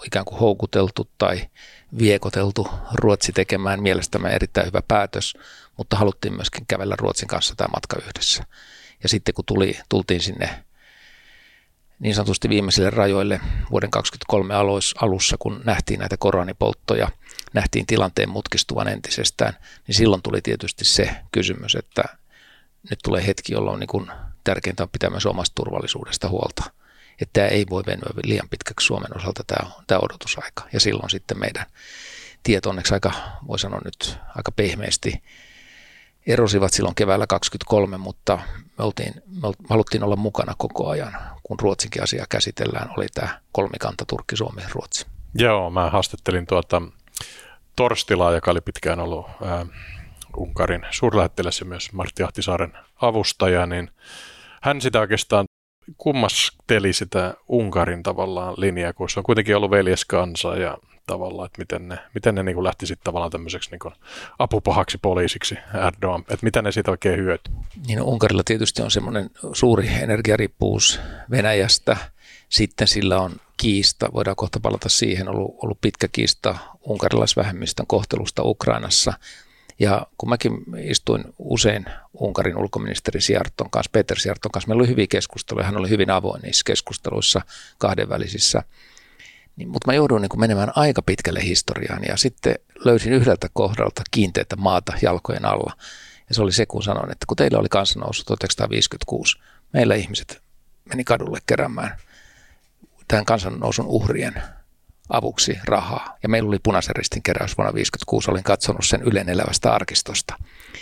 ikään 0.05 0.25
kuin 0.25 0.39
houkuteltu 0.39 1.09
tai 1.17 1.49
viekoteltu 1.99 2.67
Ruotsi 2.93 3.31
tekemään 3.31 3.81
mielestämme 3.81 4.29
erittäin 4.29 4.67
hyvä 4.67 4.81
päätös, 4.87 5.33
mutta 5.77 5.95
haluttiin 5.95 6.35
myöskin 6.35 6.65
kävellä 6.67 6.95
Ruotsin 6.97 7.27
kanssa 7.27 7.55
tämä 7.55 7.69
matka 7.73 7.97
yhdessä. 8.07 8.43
Ja 9.03 9.09
sitten 9.09 9.33
kun 9.33 9.45
tuli, 9.45 9.79
tultiin 9.89 10.21
sinne 10.21 10.65
niin 12.01 12.15
sanotusti 12.15 12.49
viimeisille 12.49 12.89
rajoille 12.89 13.41
vuoden 13.71 13.91
2023 13.91 14.53
alussa, 15.01 15.37
kun 15.39 15.61
nähtiin 15.63 15.99
näitä 15.99 16.17
koronipolttoja, 16.17 17.07
nähtiin 17.53 17.85
tilanteen 17.85 18.29
mutkistuvan 18.29 18.87
entisestään, 18.87 19.53
niin 19.87 19.95
silloin 19.95 20.21
tuli 20.21 20.41
tietysti 20.41 20.85
se 20.85 21.15
kysymys, 21.31 21.75
että 21.75 22.03
nyt 22.89 22.99
tulee 23.03 23.27
hetki, 23.27 23.53
jolloin 23.53 23.79
niin 23.79 23.87
kuin 23.87 24.11
tärkeintä 24.43 24.83
on 24.83 24.89
pitää 24.89 25.09
myös 25.09 25.25
omasta 25.25 25.55
turvallisuudesta 25.55 26.29
huolta. 26.29 26.63
Että 27.21 27.33
tämä 27.33 27.47
ei 27.47 27.65
voi 27.69 27.83
venyä 27.85 28.09
liian 28.23 28.49
pitkäksi 28.49 28.85
Suomen 28.85 29.17
osalta 29.17 29.43
tämä, 29.47 29.71
tämä 29.87 29.99
odotusaika. 30.03 30.67
Ja 30.73 30.79
silloin 30.79 31.09
sitten 31.09 31.39
meidän 31.39 31.65
tiet 32.43 32.65
onneksi 32.65 32.93
aika, 32.93 33.11
voi 33.47 33.59
sanoa 33.59 33.81
nyt 33.85 34.17
aika 34.35 34.51
pehmeästi 34.51 35.21
erosivat 36.27 36.73
silloin 36.73 36.95
keväällä 36.95 37.27
2023, 37.27 37.97
mutta 37.97 38.39
me, 38.77 38.83
oltiin, 38.83 39.13
me 39.41 39.47
haluttiin 39.69 40.03
olla 40.03 40.15
mukana 40.15 40.53
koko 40.57 40.89
ajan, 40.89 41.17
kun 41.51 41.59
Ruotsinkin 41.59 42.03
asia 42.03 42.25
käsitellään, 42.29 42.89
oli 42.97 43.05
tämä 43.13 43.39
kolmikanta 43.51 44.05
Turkki, 44.05 44.35
Suomi, 44.35 44.61
Ruotsi. 44.71 45.05
Joo, 45.35 45.69
mä 45.69 45.89
haastattelin 45.89 46.47
tuota 46.47 46.81
Torstilaa, 47.75 48.31
joka 48.31 48.51
oli 48.51 48.61
pitkään 48.61 48.99
ollut 48.99 49.25
ää, 49.45 49.65
Unkarin 50.37 50.85
suurlähettiläs 50.91 51.59
ja 51.59 51.65
myös 51.65 51.93
Martti 51.93 52.23
Ahtisaaren 52.23 52.73
avustaja, 53.01 53.65
niin 53.65 53.91
hän 54.61 54.81
sitä 54.81 54.99
oikeastaan 54.99 55.45
kummasteli 55.97 56.93
sitä 56.93 57.33
Unkarin 57.47 58.03
tavallaan 58.03 58.53
linjaa, 58.57 58.93
kun 58.93 59.09
se 59.09 59.19
on 59.19 59.23
kuitenkin 59.23 59.55
ollut 59.55 59.71
veljeskansa 59.71 60.55
ja 60.55 60.77
tavallaan, 61.11 61.45
että 61.45 61.61
miten 61.61 61.87
ne, 61.87 61.97
miten 62.13 62.35
ne 62.35 62.43
niin 62.43 62.55
kuin 62.55 62.63
lähti 62.63 62.85
sitten 62.85 63.03
tavallaan 63.03 63.31
tämmöiseksi 63.31 63.71
niin 63.71 63.79
kuin 63.79 63.93
apupahaksi 64.39 64.97
poliisiksi 64.97 65.57
Erdogan, 65.87 66.21
että 66.21 66.43
mitä 66.43 66.61
ne 66.61 66.71
siitä 66.71 66.91
oikein 66.91 67.19
hyötyy? 67.19 67.53
Niin 67.87 67.99
no, 67.99 68.05
Unkarilla 68.05 68.43
tietysti 68.45 68.81
on 68.81 68.91
semmoinen 68.91 69.29
suuri 69.53 69.87
energiariippuus 69.87 70.99
Venäjästä, 71.31 71.97
sitten 72.49 72.87
sillä 72.87 73.19
on 73.19 73.31
kiista, 73.57 74.09
voidaan 74.13 74.35
kohta 74.35 74.59
palata 74.59 74.89
siihen, 74.89 75.29
ollut, 75.29 75.55
ollut 75.63 75.81
pitkä 75.81 76.07
kiista 76.11 76.55
unkarilaisvähemmistön 76.85 77.87
kohtelusta 77.87 78.43
Ukrainassa. 78.43 79.13
Ja 79.79 80.07
kun 80.17 80.29
mäkin 80.29 80.51
istuin 80.77 81.23
usein 81.39 81.85
Unkarin 82.13 82.57
ulkoministeri 82.57 83.21
Siarton 83.21 83.69
kanssa, 83.69 83.89
Peter 83.93 84.19
Siarton 84.19 84.51
kanssa, 84.51 84.67
meillä 84.67 84.81
oli 84.81 84.89
hyviä 84.89 85.07
keskusteluja, 85.09 85.65
hän 85.65 85.77
oli 85.77 85.89
hyvin 85.89 86.09
avoin 86.09 86.41
niissä 86.41 86.63
keskusteluissa 86.65 87.41
kahdenvälisissä 87.77 88.63
niin, 89.61 89.69
mutta 89.69 89.91
mä 89.91 89.93
joudun 89.93 90.21
niin 90.21 90.39
menemään 90.39 90.71
aika 90.75 91.01
pitkälle 91.01 91.43
historiaan 91.43 92.01
ja 92.07 92.17
sitten 92.17 92.55
löysin 92.85 93.13
yhdeltä 93.13 93.47
kohdalta 93.53 94.01
kiinteitä 94.11 94.55
maata 94.55 94.93
jalkojen 95.01 95.45
alla. 95.45 95.73
Ja 96.29 96.35
se 96.35 96.41
oli 96.41 96.51
se, 96.51 96.65
kun 96.65 96.83
sanoin, 96.83 97.11
että 97.11 97.25
kun 97.25 97.37
teillä 97.37 97.59
oli 97.59 97.69
kansannousu 97.69 98.23
1956, 98.23 99.39
meillä 99.73 99.95
ihmiset 99.95 100.41
meni 100.85 101.03
kadulle 101.03 101.39
keräämään 101.45 101.97
tämän 103.07 103.25
kansannousun 103.25 103.85
uhrien 103.85 104.43
avuksi 105.09 105.59
rahaa. 105.65 106.17
Ja 106.23 106.29
meillä 106.29 106.47
oli 106.47 106.59
punaisen 106.63 106.95
ristin 106.95 107.23
keräys 107.23 107.57
vuonna 107.57 107.71
1956, 107.71 108.31
olin 108.31 108.43
katsonut 108.43 108.85
sen 108.85 109.01
Ylen 109.01 109.29
elävästä 109.29 109.73
arkistosta. 109.73 110.35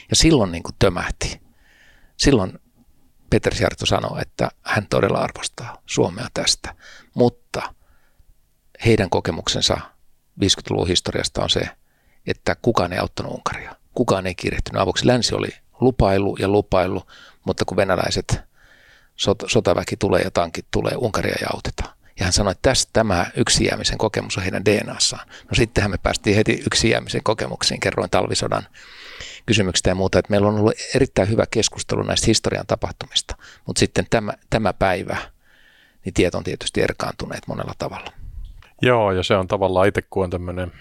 Ja 0.09 0.15
silloin 0.15 0.51
niin 0.51 0.63
kuin 0.63 0.75
tömähti. 0.79 1.41
Silloin 2.17 2.59
Peter 3.29 3.55
Sjarto 3.55 3.85
sanoi, 3.85 4.21
että 4.21 4.51
hän 4.61 4.87
todella 4.89 5.19
arvostaa 5.19 5.81
Suomea 5.85 6.27
tästä, 6.33 6.75
mutta– 7.13 7.61
heidän 8.85 9.09
kokemuksensa 9.09 9.77
50-luvun 10.43 10.87
historiasta 10.87 11.43
on 11.43 11.49
se, 11.49 11.61
että 12.27 12.55
kukaan 12.61 12.93
ei 12.93 12.99
auttanut 12.99 13.33
Unkaria. 13.33 13.75
Kukaan 13.93 14.27
ei 14.27 14.35
kiirehtynyt 14.35 14.81
avuksi. 14.81 15.07
Länsi 15.07 15.35
oli 15.35 15.49
lupailu 15.81 16.37
ja 16.39 16.47
lupailu, 16.47 17.03
mutta 17.45 17.65
kun 17.65 17.77
venäläiset 17.77 18.39
sot, 19.15 19.43
sotaväki 19.47 19.97
tulee 19.97 20.21
ja 20.21 20.31
tankit 20.31 20.65
tulee, 20.71 20.93
Unkaria 20.97 21.35
ei 21.39 21.47
auteta. 21.53 21.83
Ja 22.19 22.25
hän 22.25 22.33
sanoi, 22.33 22.51
että 22.51 22.69
tästä 22.69 22.89
tämä 22.93 23.25
yksi 23.35 23.65
jäämisen 23.65 23.97
kokemus 23.97 24.37
on 24.37 24.43
heidän 24.43 24.65
DNAssaan. 24.65 25.27
No 25.27 25.55
sittenhän 25.55 25.91
me 25.91 25.97
päästiin 25.97 26.35
heti 26.35 26.63
yksi 26.65 26.89
jäämisen 26.89 27.23
kokemuksiin, 27.23 27.79
kerroin 27.79 28.09
talvisodan 28.09 28.67
kysymyksistä 29.45 29.89
ja 29.89 29.95
muuta, 29.95 30.19
että 30.19 30.31
meillä 30.31 30.47
on 30.47 30.55
ollut 30.55 30.73
erittäin 30.95 31.29
hyvä 31.29 31.45
keskustelu 31.51 32.03
näistä 32.03 32.27
historian 32.27 32.67
tapahtumista, 32.67 33.35
mutta 33.65 33.79
sitten 33.79 34.05
tämä, 34.09 34.33
tämä 34.49 34.73
päivä, 34.73 35.17
niin 36.05 36.13
tieto 36.13 36.37
on 36.37 36.43
tietysti 36.43 36.81
erkaantuneet 36.81 37.47
monella 37.47 37.73
tavalla. 37.77 38.11
Joo, 38.81 39.11
ja 39.11 39.23
se 39.23 39.35
on 39.35 39.47
tavallaan 39.47 39.87
itse 39.87 40.01
kuin 40.01 40.23
on 40.23 40.29
tämmöinen 40.29 40.71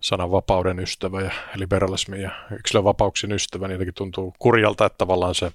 sananvapauden 0.00 0.78
ystävä 0.78 1.20
ja 1.20 1.30
liberalismi 1.54 2.22
ja 2.22 2.30
yksilönvapauksien 2.58 3.32
ystävä, 3.32 3.68
niin 3.68 3.74
jotenkin 3.74 3.94
tuntuu 3.94 4.34
kurjalta, 4.38 4.86
että 4.86 4.98
tavallaan 4.98 5.34
se 5.34 5.52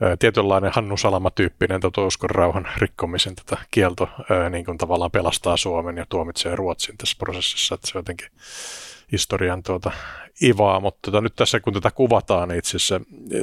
ää, 0.00 0.16
tietynlainen 0.16 0.72
Hannu 0.74 0.96
Salama-tyyppinen 0.96 1.80
uskon 2.06 2.30
rauhan 2.30 2.68
rikkomisen 2.76 3.34
tätä 3.36 3.56
kielto 3.70 4.08
ää, 4.30 4.50
niin 4.50 4.64
kuin 4.64 4.78
tavallaan 4.78 5.10
pelastaa 5.10 5.56
Suomen 5.56 5.96
ja 5.96 6.06
tuomitsee 6.08 6.56
Ruotsin 6.56 6.98
tässä 6.98 7.16
prosessissa, 7.18 7.74
että 7.74 7.86
se 7.86 7.98
jotenkin 7.98 8.28
historian 9.12 9.62
tuota, 9.62 9.90
ivaa, 10.42 10.80
mutta 10.80 10.98
tota, 11.02 11.20
nyt 11.20 11.36
tässä 11.36 11.60
kun 11.60 11.72
tätä 11.72 11.90
kuvataan, 11.90 12.48
niin 12.48 12.58
itse 12.58 12.76
asiassa 12.76 13.00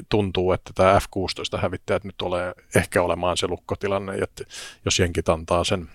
tuntuu, 0.09 0.51
että 0.51 0.71
tämä 0.75 0.99
F-16 0.99 1.61
hävittäjät 1.61 2.03
nyt 2.03 2.17
tulee 2.17 2.53
ehkä 2.75 3.03
olemaan 3.03 3.37
se 3.37 3.47
lukkotilanne, 3.47 4.13
että 4.15 4.43
jos 4.85 4.99
jenkit 4.99 5.29
antaa 5.29 5.63
sen 5.63 5.89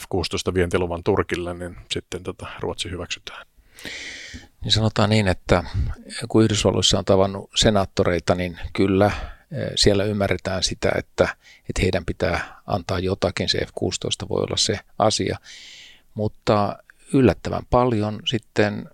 F-16 0.00 0.54
vientiluvan 0.54 1.02
Turkille, 1.04 1.54
niin 1.54 1.76
sitten 1.90 2.22
tota 2.22 2.46
Ruotsi 2.60 2.90
hyväksytään. 2.90 3.46
Niin 4.64 4.72
sanotaan 4.72 5.10
niin, 5.10 5.28
että 5.28 5.64
kun 6.28 6.44
Yhdysvalloissa 6.44 6.98
on 6.98 7.04
tavannut 7.04 7.50
senaattoreita, 7.54 8.34
niin 8.34 8.58
kyllä 8.72 9.06
eh, 9.06 9.70
siellä 9.74 10.04
ymmärretään 10.04 10.62
sitä, 10.62 10.92
että, 10.98 11.28
että 11.68 11.82
heidän 11.82 12.04
pitää 12.04 12.60
antaa 12.66 12.98
jotakin. 12.98 13.48
Se 13.48 13.58
F-16 13.58 14.28
voi 14.28 14.42
olla 14.42 14.56
se 14.56 14.78
asia. 14.98 15.38
Mutta 16.14 16.78
yllättävän 17.12 17.66
paljon 17.70 18.20
sitten 18.26 18.90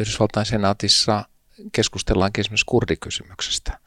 Yhdysvaltain 0.00 0.46
senaatissa 0.46 1.24
keskustellaankin 1.72 2.40
esimerkiksi 2.40 2.66
kurdikysymyksestä 2.66 3.78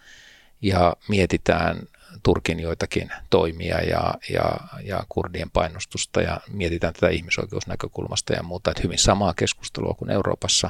ja 0.62 0.96
mietitään 1.10 1.80
Turkin 2.24 2.60
joitakin 2.60 3.10
toimia 3.30 3.82
ja, 3.82 4.14
ja, 4.30 4.58
ja 4.84 5.04
kurdien 5.10 5.52
painostusta 5.52 6.22
ja 6.22 6.40
mietitään 6.52 6.94
tätä 6.94 7.10
ihmisoikeusnäkökulmasta 7.10 8.34
ja 8.34 8.44
muuta. 8.44 8.72
Että 8.72 8.84
hyvin 8.84 9.00
samaa 9.00 9.34
keskustelua 9.34 9.94
kuin 9.94 10.12
Euroopassa 10.12 10.70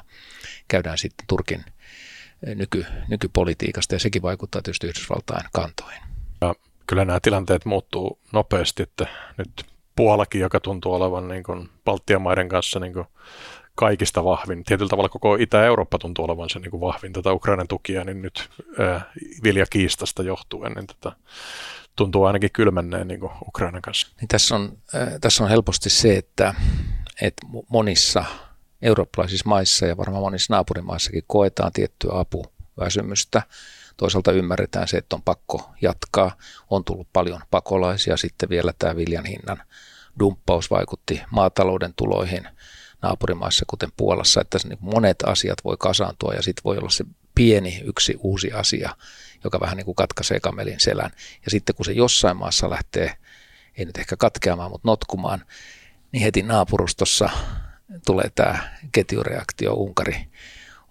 käydään 0.68 0.98
sitten 0.98 1.28
Turkin 1.28 1.66
nyky, 2.42 2.86
nykypolitiikasta 3.08 3.96
ja 3.96 4.00
sekin 4.00 4.22
vaikuttaa 4.22 4.62
tietysti 4.62 4.88
Yhdysvaltain 4.88 5.46
kantoihin. 5.54 6.02
Ja 6.42 6.56
kyllä 6.88 7.06
nämä 7.06 7.20
tilanteet 7.20 7.66
muuttuu 7.66 8.20
nopeasti, 8.34 8.84
että 8.84 9.08
nyt 9.38 9.66
Puolakin, 9.96 10.42
joka 10.42 10.60
tuntuu 10.60 10.94
olevan 10.94 11.28
niin 11.28 11.44
kuin 11.44 11.70
Baltian 11.86 12.22
maiden 12.22 12.50
kanssa 12.50 12.80
niin 12.80 12.94
kuin 12.94 13.06
kaikista 13.76 14.24
vahvin. 14.24 14.64
Tietyllä 14.64 14.90
tavalla 14.90 15.10
koko 15.10 15.36
Itä-Eurooppa 15.36 15.98
tuntuu 15.98 16.26
olevan 16.26 16.50
se 16.50 16.60
niin 16.60 16.72
kuin 16.72 16.82
vahvin 16.82 17.14
tätä 17.14 17.34
Ukrainan 17.34 17.68
tukia, 17.68 18.04
niin 18.04 18.22
nyt 18.22 18.50
ää, 18.80 19.12
viljakiistasta 19.44 20.24
johtuen, 20.24 20.72
niin 20.72 20.88
tätä 20.88 21.12
tuntuu 21.96 22.24
ainakin 22.24 22.52
kylmänneen 22.52 23.08
niin 23.08 23.20
kuin 23.20 23.32
Ukrainan 23.48 23.82
kanssa. 23.82 24.08
Niin 24.22 24.28
tässä, 24.28 24.56
on, 24.56 24.78
äh, 24.96 25.08
tässä 25.22 25.44
on 25.44 25.50
helposti 25.50 25.90
se, 25.90 26.18
että, 26.18 26.54
että 27.22 27.48
monissa 27.70 28.26
eurooppalaisissa 28.82 29.50
maissa 29.50 29.86
ja 29.86 29.98
varmaan 29.98 30.24
monissa 30.24 30.54
naapurimaissakin 30.54 31.24
koetaan 31.28 31.72
tiettyä 31.72 32.12
apuväsymystä. 32.14 33.42
Toisaalta 33.98 34.32
ymmärretään 34.32 34.88
se, 34.88 34.98
että 34.98 35.16
on 35.16 35.22
pakko 35.22 35.70
jatkaa. 35.82 36.32
On 36.70 36.84
tullut 36.84 37.08
paljon 37.14 37.42
pakolaisia. 37.52 38.18
Sitten 38.18 38.50
vielä 38.50 38.74
tämä 38.80 38.96
viljan 38.96 39.26
hinnan 39.26 39.64
dumppaus 40.20 40.72
vaikutti 40.72 41.22
maatalouden 41.32 41.94
tuloihin 41.96 42.48
naapurimaissa, 43.06 43.66
kuten 43.68 43.90
Puolassa, 43.98 44.42
että 44.42 44.58
niin 44.64 44.78
monet 44.82 45.18
asiat 45.26 45.58
voi 45.64 45.76
kasaantua 45.80 46.34
ja 46.34 46.42
sitten 46.42 46.64
voi 46.64 46.78
olla 46.78 46.90
se 46.90 47.06
pieni 47.36 47.82
yksi 47.86 48.16
uusi 48.20 48.52
asia, 48.52 48.96
joka 49.44 49.60
vähän 49.60 49.78
niin 49.78 49.86
kuin 49.86 49.96
katkaisee 49.96 50.40
kamelin 50.40 50.80
selän. 50.80 51.12
Ja 51.46 51.52
sitten 51.52 51.76
kun 51.76 51.86
se 51.86 51.92
jossain 51.92 52.38
maassa 52.38 52.70
lähtee, 52.70 53.18
ei 53.78 53.86
nyt 53.86 53.98
ehkä 53.98 54.18
katkeamaan, 54.18 54.72
mutta 54.72 54.88
notkumaan, 54.88 55.46
niin 56.12 56.24
heti 56.24 56.44
naapurustossa 56.44 57.30
tulee 58.06 58.32
tämä 58.36 58.60
ketjureaktio 58.92 59.74
Unkari. 59.74 60.28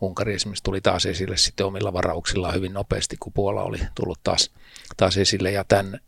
Unkari 0.01 0.35
esimerkiksi 0.35 0.65
tuli 0.65 0.81
taas 0.81 1.07
esille 1.07 1.37
sitten 1.37 1.67
omilla 1.67 1.93
varauksillaan 1.93 2.55
hyvin 2.55 2.73
nopeasti, 2.73 3.17
kun 3.21 3.33
Puola 3.33 3.63
oli 3.63 3.79
tullut 3.95 4.21
taas, 4.25 4.51
taas 4.97 5.17
esille. 5.17 5.51
Ja 5.51 5.65
tämän 5.65 6.01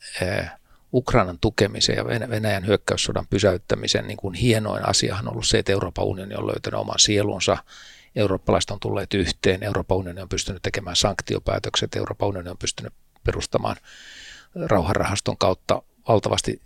Ukrainan 0.92 1.38
tukemisen 1.40 1.96
ja 1.96 2.04
Venäjän 2.04 2.66
hyökkäyssodan 2.66 3.26
pysäyttämisen 3.30 4.06
niin 4.06 4.16
kuin 4.16 4.34
hienoin 4.34 4.88
asiahan 4.88 5.28
on 5.28 5.32
ollut 5.32 5.46
se, 5.46 5.58
että 5.58 5.72
Euroopan 5.72 6.04
unioni 6.04 6.34
on 6.34 6.46
löytänyt 6.46 6.80
oman 6.80 6.98
sielunsa. 6.98 7.56
Eurooppalaiset 8.16 8.70
on 8.70 8.80
tulleet 8.80 9.14
yhteen, 9.14 9.62
Euroopan 9.62 9.96
unioni 9.98 10.20
on 10.20 10.28
pystynyt 10.28 10.62
tekemään 10.62 10.96
sanktiopäätökset, 10.96 11.96
Euroopan 11.96 12.28
unioni 12.28 12.50
on 12.50 12.58
pystynyt 12.58 12.92
perustamaan 13.24 13.76
rauhanrahaston 14.66 15.38
kautta 15.38 15.82
valtavasti 16.08 16.62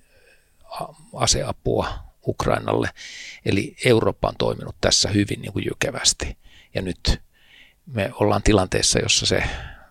aseapua 1.15 1.89
Ukrainalle. 2.27 2.91
Eli 3.45 3.77
Eurooppa 3.85 4.29
on 4.29 4.35
toiminut 4.39 4.77
tässä 4.81 5.09
hyvin 5.09 5.43
niin 5.43 5.53
kuin 5.53 5.65
jykevästi. 5.65 6.39
Ja 6.75 6.83
nyt 6.83 7.21
me 7.87 8.11
ollaan 8.15 8.43
tilanteessa, 8.43 8.99
jossa 8.99 9.27
se 9.27 9.43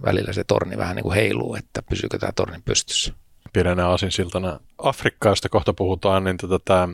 välillä 0.05 0.33
se 0.33 0.43
torni 0.43 0.77
vähän 0.77 0.95
niin 0.95 1.03
kuin 1.03 1.15
heiluu, 1.15 1.55
että 1.55 1.81
pysyykö 1.81 2.17
tämä 2.17 2.31
torni 2.31 2.61
pystyssä 2.65 3.13
pienenä 3.63 3.89
asinsiltana 3.89 4.59
Afrikkaa, 4.77 5.31
josta 5.31 5.49
kohta 5.49 5.73
puhutaan, 5.73 6.23
niin 6.23 6.37
tota, 6.37 6.59
tämä 6.65 6.87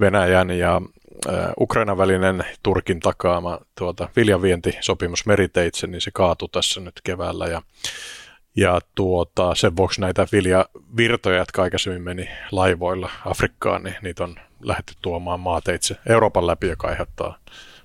Venäjän 0.00 0.50
ja 0.50 0.80
Ukrainan 1.60 1.98
välinen 1.98 2.44
Turkin 2.62 3.00
takaama 3.00 3.58
tuota, 3.78 4.08
viljavientisopimus 4.16 5.26
meriteitse, 5.26 5.86
niin 5.86 6.00
se 6.00 6.10
kaatui 6.10 6.48
tässä 6.52 6.80
nyt 6.80 7.00
keväällä 7.04 7.46
ja, 7.46 7.62
ja 8.56 8.80
tuota, 8.94 9.54
sen 9.54 9.76
vuoksi 9.76 10.00
näitä 10.00 10.26
viljavirtoja, 10.32 11.38
jotka 11.38 11.62
aikaisemmin 11.62 12.02
meni 12.02 12.28
laivoilla 12.52 13.10
Afrikkaan, 13.24 13.82
niin 13.82 13.96
niitä 14.02 14.24
on 14.24 14.36
lähdetty 14.60 14.94
tuomaan 15.02 15.40
maateitse 15.40 15.96
Euroopan 16.08 16.46
läpi, 16.46 16.68
joka 16.68 16.88
aiheuttaa 16.88 17.38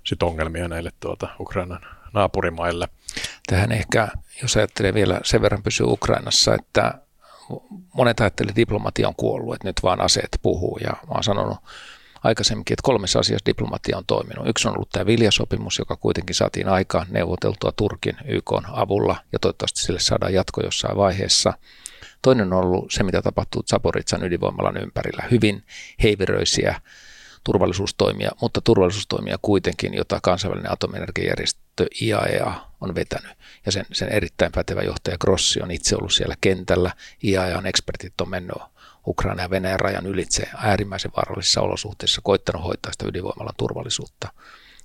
sit 0.03 0.24
ongelmia 0.24 0.67
näille 0.67 0.91
tuota, 1.00 1.27
Ukrainan 1.39 1.86
naapurimaille. 2.13 2.88
Tähän 3.48 3.72
ehkä, 3.72 4.07
jos 4.41 4.57
ajattelee 4.57 4.93
vielä 4.93 5.19
sen 5.24 5.41
verran 5.41 5.63
pysyä 5.63 5.88
Ukrainassa, 5.88 6.55
että 6.55 7.02
monet 7.93 8.19
ajattelivat, 8.19 8.51
että 8.51 8.62
diplomatia 8.62 9.07
on 9.07 9.15
kuollut, 9.15 9.55
että 9.55 9.67
nyt 9.67 9.79
vaan 9.83 10.01
aseet 10.01 10.39
puhuu. 10.41 10.77
Ja 10.77 10.91
mä 10.91 11.13
oon 11.13 11.24
sanonut 11.24 11.57
aikaisemminkin, 12.24 12.74
että 12.74 12.86
kolmessa 12.86 13.19
asiassa 13.19 13.45
diplomatia 13.45 13.98
on 13.98 14.05
toiminut. 14.07 14.48
Yksi 14.50 14.67
on 14.67 14.74
ollut 14.75 14.89
tämä 14.89 15.05
viljasopimus, 15.05 15.79
joka 15.79 15.95
kuitenkin 15.95 16.36
saatiin 16.36 16.69
aikaan 16.69 17.07
neuvoteltua 17.10 17.72
Turkin 17.72 18.17
YK 18.25 18.51
avulla 18.72 19.15
ja 19.31 19.39
toivottavasti 19.39 19.81
sille 19.81 20.00
saadaan 20.00 20.33
jatko 20.33 20.62
jossain 20.62 20.98
vaiheessa. 20.98 21.53
Toinen 22.22 22.53
on 22.53 22.65
ollut 22.65 22.91
se, 22.91 23.03
mitä 23.03 23.22
tapahtuu 23.22 23.63
Zaporitsan 23.63 24.24
ydinvoimalan 24.24 24.77
ympärillä. 24.77 25.24
Hyvin 25.31 25.63
heiveröisiä 26.03 26.81
turvallisuustoimia, 27.43 28.31
mutta 28.41 28.62
turvallisuustoimia 28.62 29.38
kuitenkin, 29.41 29.93
jota 29.93 30.19
kansainvälinen 30.22 30.72
atomienergiajärjestö 30.72 31.86
IAEA 32.01 32.53
on 32.81 32.95
vetänyt. 32.95 33.38
Ja 33.65 33.72
sen, 33.72 33.86
sen 33.91 34.10
erittäin 34.10 34.51
pätevä 34.51 34.82
johtaja 34.82 35.17
Grossi 35.17 35.62
on 35.62 35.72
itse 35.72 35.96
ollut 35.96 36.13
siellä 36.13 36.36
kentällä. 36.41 36.91
IAEAn 37.24 37.65
ekspertit 37.65 38.22
on 38.22 38.29
mennyt 38.29 38.58
Ukraina 39.08 39.43
ja 39.43 39.50
Venäjän 39.50 39.79
rajan 39.79 40.05
ylitse 40.05 40.50
äärimmäisen 40.55 41.12
vaarallisissa 41.15 41.62
olosuhteissa 41.62 42.22
koittanut 42.24 42.63
hoitaa 42.63 42.91
sitä 42.91 43.08
ydinvoimalan 43.08 43.53
turvallisuutta. 43.58 44.27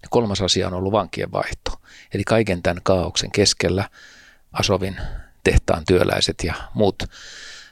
Ja 0.03 0.09
kolmas 0.11 0.41
asia 0.41 0.67
on 0.67 0.75
ollut 0.75 0.93
vankien 0.93 1.33
vaihto. 1.33 1.81
Eli 2.15 2.25
kaiken 2.25 2.63
tämän 2.63 2.83
kaauksen 2.83 3.31
keskellä 3.31 3.91
Asovin 4.53 4.97
tehtaan 5.45 5.85
työläiset 5.85 6.45
ja 6.45 6.55
muut 6.75 7.03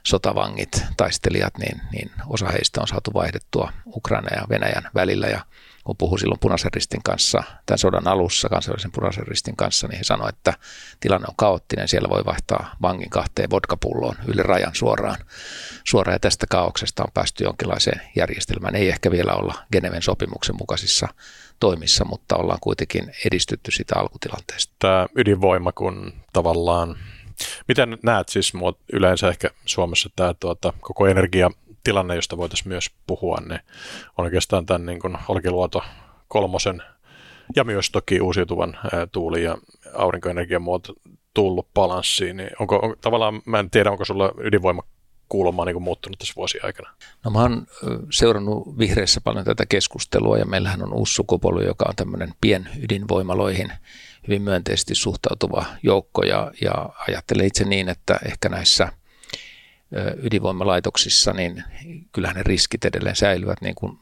sotavangit, 0.03 0.85
taistelijat, 0.97 1.59
niin, 1.59 1.81
niin 1.93 2.11
osa 2.27 2.49
heistä 2.49 2.81
on 2.81 2.89
saatu 2.89 3.15
vaihdettua 3.15 3.73
Ukraina 3.87 4.37
ja 4.37 4.47
Venäjän 4.49 4.91
välillä. 4.95 5.27
Ja 5.27 5.41
kun 5.87 5.97
puhui 5.97 6.19
silloin 6.19 6.40
punaisen 6.40 6.73
ristin 6.75 7.02
kanssa, 7.02 7.43
tämän 7.66 7.78
sodan 7.78 8.09
alussa 8.09 8.49
kansainvälisen 8.49 8.93
punaisen 8.93 9.26
ristin 9.26 9.57
kanssa, 9.57 9.88
niin 9.88 9.99
he 9.99 10.05
sanoivat, 10.05 10.37
että 10.37 10.55
tilanne 11.00 11.26
on 11.28 11.35
kaoottinen, 11.37 11.88
siellä 11.88 12.09
voi 12.09 12.25
vaihtaa 12.25 12.76
vangin 12.83 13.11
kahteen 13.11 13.50
vodkapulloon 13.50 14.16
yli 14.28 14.43
rajan 14.43 14.75
suoraan. 14.75 15.16
suoraan 15.85 16.14
ja 16.14 16.19
tästä 16.19 16.47
kaauksesta 16.50 17.02
on 17.02 17.11
päästy 17.14 17.45
jonkinlaiseen 17.45 18.00
järjestelmään. 18.16 18.75
Ei 18.75 18.88
ehkä 18.88 19.11
vielä 19.11 19.33
olla 19.33 19.55
Geneven 19.73 20.02
sopimuksen 20.02 20.57
mukaisissa 20.57 21.09
toimissa, 21.61 22.05
mutta 22.05 22.37
ollaan 22.37 22.61
kuitenkin 22.61 23.12
edistytty 23.26 23.71
sitä 23.71 23.95
alkutilanteesta. 23.99 24.75
Tämä 24.78 25.07
ydinvoima, 25.16 25.73
kun 25.73 26.12
tavallaan 26.33 26.97
Miten 27.69 27.99
näet 28.02 28.28
siis 28.28 28.52
yleensä 28.93 29.28
ehkä 29.28 29.50
Suomessa 29.64 30.11
tämä 30.16 30.35
tuota, 30.35 30.73
koko 30.81 31.07
energiatilanne, 31.87 32.14
josta 32.14 32.37
voitaisiin 32.37 32.69
myös 32.69 32.90
puhua, 33.07 33.38
niin 33.49 33.61
on 34.19 34.25
oikeastaan 34.25 34.66
tämän 34.66 34.87
niin 34.87 35.00
kuin 35.00 35.19
Olkiluoto 35.28 35.83
kolmosen 36.28 36.83
ja 37.57 37.64
myös 37.64 37.90
toki 37.90 38.21
uusiutuvan 38.21 38.78
ää, 38.93 39.07
tuuli- 39.07 39.43
ja 39.43 39.59
aurinkoenergian 39.95 40.62
muoto 40.62 40.95
tullut 41.35 41.69
balanssiin, 41.75 42.37
niin 42.37 42.50
onko, 42.59 42.76
on, 42.76 42.97
tavallaan, 43.00 43.43
mä 43.47 43.59
en 43.59 43.71
tiedä, 43.71 43.90
onko 43.90 44.05
sulla 44.05 44.33
ydinvoima 44.38 44.83
kuuloma 45.28 45.64
niin 45.64 45.83
muuttunut 45.83 46.19
tässä 46.19 46.35
vuosien 46.37 46.64
aikana? 46.64 46.90
No 47.25 47.31
mä 47.31 47.40
oon 47.40 47.66
seurannut 48.11 48.78
vihreissä 48.78 49.21
paljon 49.21 49.45
tätä 49.45 49.66
keskustelua 49.66 50.38
ja 50.38 50.47
meillähän 50.47 50.83
on 50.83 50.93
uusi 50.93 51.14
sukupolvi, 51.14 51.64
joka 51.64 51.85
on 51.88 51.97
tämmöinen 51.97 52.35
pien 52.40 52.69
ydinvoimaloihin 52.83 53.73
hyvin 54.28 54.43
myönteisesti 54.43 54.95
suhtautuva 54.95 55.65
joukko 55.82 56.23
ja, 56.23 56.52
ja 56.61 56.89
ajattelen 57.08 57.47
itse 57.47 57.65
niin, 57.65 57.89
että 57.89 58.19
ehkä 58.25 58.49
näissä 58.49 58.89
ydinvoimalaitoksissa, 60.23 61.33
niin 61.33 61.65
kyllähän 62.13 62.37
ne 62.37 62.43
riskit 62.43 62.85
edelleen 62.85 63.17
säilyvät 63.17 63.61
niin 63.61 63.75
kuin 63.75 63.99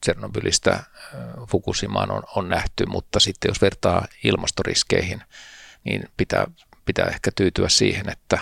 Tsernobylistä 0.00 0.84
Fukushimaan 1.48 2.10
on, 2.10 2.22
on 2.36 2.48
nähty, 2.48 2.86
mutta 2.86 3.20
sitten 3.20 3.48
jos 3.48 3.60
vertaa 3.60 4.06
ilmastoriskeihin, 4.24 5.22
niin 5.84 6.08
pitää, 6.16 6.46
pitää 6.84 7.06
ehkä 7.06 7.30
tyytyä 7.36 7.68
siihen, 7.68 8.08
että, 8.08 8.38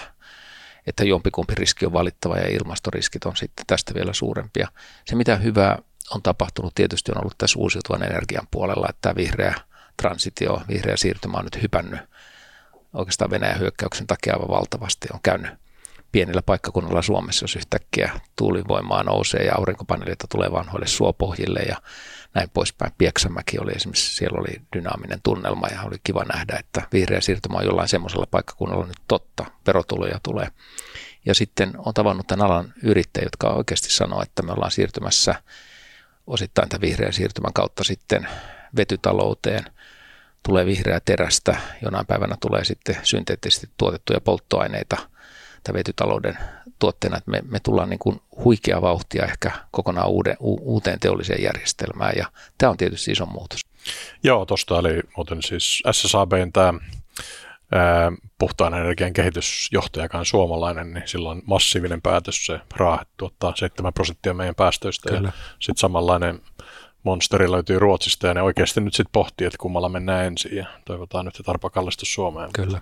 että 0.87 1.05
jompikumpi 1.05 1.55
riski 1.55 1.87
on 1.87 1.93
valittava 1.93 2.37
ja 2.37 2.49
ilmastoriskit 2.49 3.25
on 3.25 3.37
sitten 3.37 3.67
tästä 3.67 3.95
vielä 3.95 4.13
suurempia. 4.13 4.69
Se 5.05 5.17
mitä 5.17 5.37
hyvää 5.37 5.79
on 6.11 6.23
tapahtunut 6.23 6.75
tietysti 6.75 7.13
on 7.13 7.19
ollut 7.19 7.39
tässä 7.39 7.59
uusiutuvan 7.59 8.03
energian 8.03 8.49
puolella, 8.51 8.87
että 8.89 9.01
tämä 9.03 9.17
vihreä 9.17 9.55
transitio, 9.97 10.63
vihreä 10.69 10.97
siirtymä 10.97 11.39
on 11.39 11.45
nyt 11.45 11.63
hypännyt 11.63 12.01
oikeastaan 12.97 13.31
Venäjän 13.31 13.61
hyökkäyksen 13.61 14.07
takia 14.07 14.33
aivan 14.35 14.49
valtavasti. 14.49 15.09
On 15.15 15.21
käynyt 15.23 15.51
pienellä 16.13 16.43
paikkakunnalla 16.43 17.03
Suomessa, 17.03 17.45
jos 17.45 17.57
yhtäkkiä 17.57 18.21
tuulivoimaa 18.37 19.03
nousee 19.03 19.45
ja 19.45 19.55
aurinkopaneelita 19.55 20.27
tulee 20.31 20.53
vanhoille 20.53 20.87
suopohjille 20.87 21.61
ja 21.61 21.77
näin 22.35 22.51
poispäin. 22.51 22.93
Pieksämäki 22.99 23.59
oli 23.59 23.73
esimerkiksi, 23.73 24.17
siellä 24.17 24.41
oli 24.41 24.63
dynaaminen 24.77 25.21
tunnelma 25.23 25.69
ja 25.69 25.83
oli 25.83 25.97
kiva 26.05 26.25
nähdä, 26.25 26.57
että 26.59 26.83
vihreä 26.93 27.21
siirtymä 27.21 27.59
on 27.59 27.65
jollain 27.65 27.89
semmoisella 27.89 28.27
paikkakunnalla 28.31 28.87
nyt 28.87 29.01
totta, 29.09 29.45
verotuloja 29.67 30.21
tulee. 30.23 30.49
Ja 31.27 31.35
sitten 31.35 31.73
on 31.79 31.95
tavannut 31.95 32.27
tämän 32.27 32.47
alan 32.47 32.73
yrittäjiä, 32.83 33.27
jotka 33.27 33.49
oikeasti 33.49 33.93
sanoo, 33.93 34.23
että 34.23 34.43
me 34.43 34.53
ollaan 34.53 34.71
siirtymässä 34.71 35.35
osittain 36.27 36.69
tämän 36.69 36.81
vihreän 36.81 37.13
siirtymän 37.13 37.53
kautta 37.53 37.85
sitten 37.85 38.29
vetytalouteen, 38.77 39.65
tulee 40.47 40.67
vihreää 40.67 41.01
terästä, 41.05 41.57
jonain 41.83 42.07
päivänä 42.07 42.37
tulee 42.41 42.65
sitten 42.65 42.97
synteettisesti 43.03 43.71
tuotettuja 43.77 44.21
polttoaineita 44.21 44.97
tämän 45.63 45.79
vetytalouden 45.79 46.39
tuotteena, 46.79 47.17
että 47.17 47.31
me, 47.31 47.43
me 47.51 47.61
tullaan 47.61 47.91
niin 47.91 47.99
kuin 47.99 48.21
huikea 48.45 48.83
vauhtia 48.83 49.25
ehkä 49.25 49.51
kokonaan 49.71 50.09
uuden, 50.09 50.37
u, 50.41 50.75
uuteen 50.75 51.01
teolliseen 51.01 51.43
järjestelmään 51.43 52.13
ja 52.17 52.27
tämä 52.59 52.71
on 52.71 52.77
tietysti 52.77 53.13
iso 53.13 53.27
muutos. 53.27 53.61
Joo, 54.23 54.47
tuosta 54.47 54.77
oli 54.77 55.01
muuten 55.17 55.43
siis 55.43 55.83
SSABn 55.93 56.53
tämä 56.53 56.75
ää, 57.73 58.13
puhtaan 58.39 58.75
energian 58.75 59.13
kehitysjohtaja, 59.13 60.05
joka 60.05 60.19
on 60.19 60.27
suomalainen, 60.27 60.95
niin 60.95 61.09
silloin 61.09 61.43
massiivinen 61.47 62.03
päätös 62.03 62.47
se 62.47 62.61
raahet 62.77 63.09
tuottaa 63.17 63.57
7 63.57 63.93
prosenttia 63.93 64.35
meidän 64.35 64.55
päästöistä 64.55 65.09
Kyllä. 65.09 65.29
ja 65.29 65.33
sitten 65.61 65.81
samanlainen 65.81 66.41
monsteri 67.07 67.51
löytyy 67.51 67.79
Ruotsista 67.79 68.27
ja 68.27 68.35
ne 68.35 68.43
oikeasti 68.43 68.81
nyt 68.81 68.95
sitten 68.95 69.13
pohtii, 69.13 69.47
että 69.47 69.59
kummalla 69.61 69.89
mennään 69.89 70.27
ensin 70.27 70.57
ja 70.57 70.67
toivotaan 70.85 71.25
nyt, 71.25 71.37
että 71.41 71.51
arpa 71.51 71.71
kallistus 71.71 72.15
Suomeen. 72.15 72.51
Kyllä. 72.53 72.81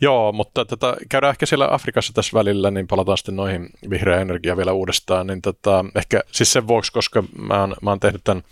Joo, 0.00 0.32
mutta 0.32 0.64
tota, 0.64 0.96
käydään 1.08 1.30
ehkä 1.30 1.46
siellä 1.46 1.68
Afrikassa 1.70 2.12
tässä 2.12 2.38
välillä, 2.38 2.70
niin 2.70 2.86
palataan 2.86 3.18
sitten 3.18 3.36
noihin 3.36 3.70
vihreä 3.90 4.20
energia 4.20 4.56
vielä 4.56 4.72
uudestaan. 4.72 5.26
Niin 5.26 5.42
tota, 5.42 5.84
ehkä 5.94 6.20
siis 6.32 6.52
sen 6.52 6.66
vuoksi, 6.66 6.92
koska 6.92 7.24
mä 7.38 7.60
oon, 7.60 7.76
mä 7.82 7.90
oon 7.90 8.00
tehnyt 8.00 8.24
tämän 8.24 8.42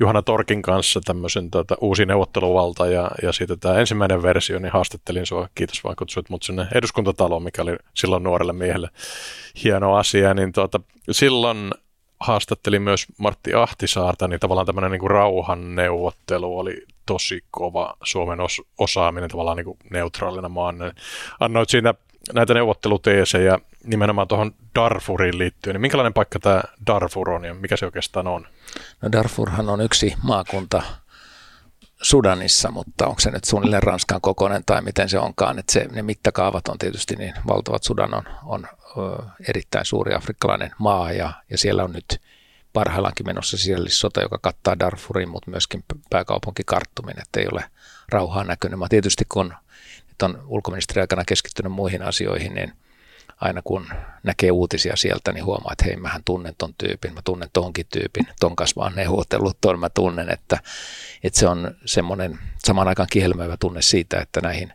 Juhana 0.00 0.22
Torkin 0.22 0.62
kanssa 0.62 1.00
tämmöisen 1.04 1.50
tota, 1.50 1.76
uusi 1.80 2.06
neuvotteluvalta 2.06 2.86
ja, 2.86 3.10
ja 3.22 3.32
siitä 3.32 3.56
tämä 3.56 3.78
ensimmäinen 3.78 4.22
versio, 4.22 4.58
niin 4.58 4.72
haastattelin 4.72 5.26
sua, 5.26 5.48
kiitos 5.54 5.84
vaan 5.84 5.96
kutsuit 5.96 6.30
mut 6.30 6.42
sinne 6.42 6.66
eduskuntataloon, 6.74 7.42
mikä 7.42 7.62
oli 7.62 7.76
silloin 7.94 8.22
nuorelle 8.22 8.52
miehelle 8.52 8.88
hieno 9.64 9.96
asia, 9.96 10.34
niin 10.34 10.52
tota, 10.52 10.80
silloin 11.10 11.70
haastattelin 12.20 12.82
myös 12.82 13.06
Martti 13.18 13.54
Ahtisaarta, 13.54 14.28
niin 14.28 14.40
tavallaan 14.40 14.66
tämmöinen 14.66 14.90
niin 14.90 15.10
rauhanneuvottelu 15.10 16.58
oli 16.58 16.86
tosi 17.06 17.44
kova 17.50 17.96
Suomen 18.04 18.38
os- 18.38 18.66
osaaminen 18.78 19.30
tavallaan 19.30 19.56
niin 19.56 19.64
kuin 19.64 19.78
neutraalina 19.90 20.48
maan. 20.48 20.76
Annoit 21.40 21.70
siinä 21.70 21.94
näitä 22.34 22.54
neuvotteluteesejä 22.54 23.58
nimenomaan 23.84 24.28
tuohon 24.28 24.54
Darfuriin 24.74 25.38
liittyen. 25.38 25.74
Niin 25.74 25.80
minkälainen 25.80 26.14
paikka 26.14 26.38
tämä 26.38 26.62
Darfur 26.86 27.30
on 27.30 27.44
ja 27.44 27.54
mikä 27.54 27.76
se 27.76 27.86
oikeastaan 27.86 28.26
on? 28.26 28.46
No 29.02 29.12
Darfurhan 29.12 29.68
on 29.68 29.80
yksi 29.80 30.14
maakunta 30.22 30.82
Sudanissa, 32.02 32.70
mutta 32.70 33.06
onko 33.06 33.20
se 33.20 33.30
nyt 33.30 33.44
suunnilleen 33.44 33.82
Ranskan 33.82 34.20
kokoinen 34.20 34.62
tai 34.66 34.82
miten 34.82 35.08
se 35.08 35.18
onkaan. 35.18 35.58
Että 35.58 35.72
se, 35.72 35.88
ne 35.92 36.02
mittakaavat 36.02 36.68
on 36.68 36.78
tietysti 36.78 37.16
niin 37.16 37.34
valtavat. 37.48 37.82
Sudan 37.82 38.14
on, 38.14 38.24
on 38.44 38.68
erittäin 39.48 39.84
suuri 39.84 40.14
afrikkalainen 40.14 40.70
maa 40.78 41.12
ja, 41.12 41.32
ja 41.50 41.58
siellä 41.58 41.84
on 41.84 41.92
nyt 41.92 42.20
parhaillaankin 42.72 43.26
menossa 43.26 43.56
sisällissota, 43.56 44.22
joka 44.22 44.38
kattaa 44.42 44.78
Darfurin, 44.78 45.28
mutta 45.28 45.50
myöskin 45.50 45.84
pääkaupunki 46.10 46.62
Karttumin, 46.66 47.20
että 47.20 47.40
ei 47.40 47.46
ole 47.52 47.64
rauhaa 48.08 48.44
näkynyt. 48.44 48.78
Mä 48.78 48.86
tietysti 48.88 49.24
kun 49.28 49.54
on 50.22 50.44
ulkoministeri 50.46 51.00
aikana 51.00 51.24
keskittynyt 51.24 51.72
muihin 51.72 52.02
asioihin, 52.02 52.54
niin 52.54 52.72
aina 53.36 53.62
kun 53.62 53.86
näkee 54.22 54.50
uutisia 54.50 54.96
sieltä, 54.96 55.32
niin 55.32 55.44
huomaa, 55.44 55.72
että 55.72 55.84
hei, 55.84 55.96
mähän 55.96 56.24
tunnen 56.24 56.54
ton 56.58 56.74
tyypin, 56.78 57.14
mä 57.14 57.20
tunnen 57.24 57.48
tonkin 57.52 57.86
tyypin, 57.92 58.28
ton 58.40 58.56
kanssa 58.56 58.80
mä 58.80 58.84
oon 58.84 58.94
neuvotellut, 58.94 59.58
ton 59.60 59.78
mä 59.78 59.88
tunnen, 59.90 60.30
että, 60.30 60.58
että 61.22 61.38
se 61.38 61.48
on 61.48 61.74
semmoinen 61.84 62.38
samaan 62.58 62.88
aikaan 62.88 63.08
kihelmöivä 63.12 63.56
tunne 63.56 63.82
siitä, 63.82 64.20
että 64.20 64.40
näihin 64.40 64.72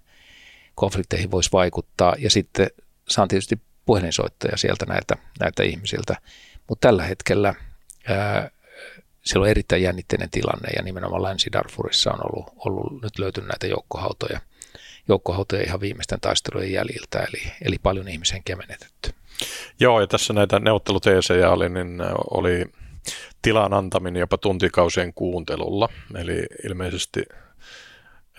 konflikteihin 0.76 1.32
voisi 1.32 1.50
vaikuttaa. 1.52 2.16
Ja 2.18 2.30
sitten 2.30 2.68
saan 3.10 3.28
tietysti 3.28 3.60
puhelinsoittoja 3.86 4.58
sieltä 4.58 4.86
näiltä, 4.86 5.16
näiltä 5.40 5.64
ihmisiltä, 5.64 6.16
mutta 6.70 6.88
tällä 6.88 7.04
hetkellä 7.04 7.54
ää, 8.08 8.50
siellä 9.24 9.44
on 9.44 9.50
erittäin 9.50 9.82
jännitteinen 9.82 10.30
tilanne 10.30 10.70
ja 10.76 10.84
nimenomaan 10.84 11.24
Länsi-Darfurissa 11.24 12.12
on 12.12 12.20
ollut, 12.24 12.54
ollut 12.66 13.02
nyt 13.02 13.20
löytynyt 13.20 13.50
näitä 13.50 13.68
joukkohautoja, 13.68 14.40
joukkohautoja 15.08 15.64
ihan 15.64 15.82
viimeisten 15.82 16.20
taistelujen 16.22 16.72
jäljiltä, 16.72 17.20
eli, 17.20 17.52
eli 17.62 17.78
paljon 17.84 18.08
ihmishenkiä 18.08 18.56
menetetty. 18.56 19.14
Joo, 19.80 20.02
ja 20.02 20.08
tässä 20.08 20.34
näitä 20.34 20.60
neuvotteluteesejä 20.60 21.50
oli, 21.50 21.70
niin 21.70 22.02
oli 22.32 22.66
tilan 23.42 23.74
antaminen 23.74 24.20
jopa 24.20 24.38
tuntikausien 24.38 25.14
kuuntelulla, 25.14 25.90
eli 26.16 26.46
ilmeisesti 26.66 27.24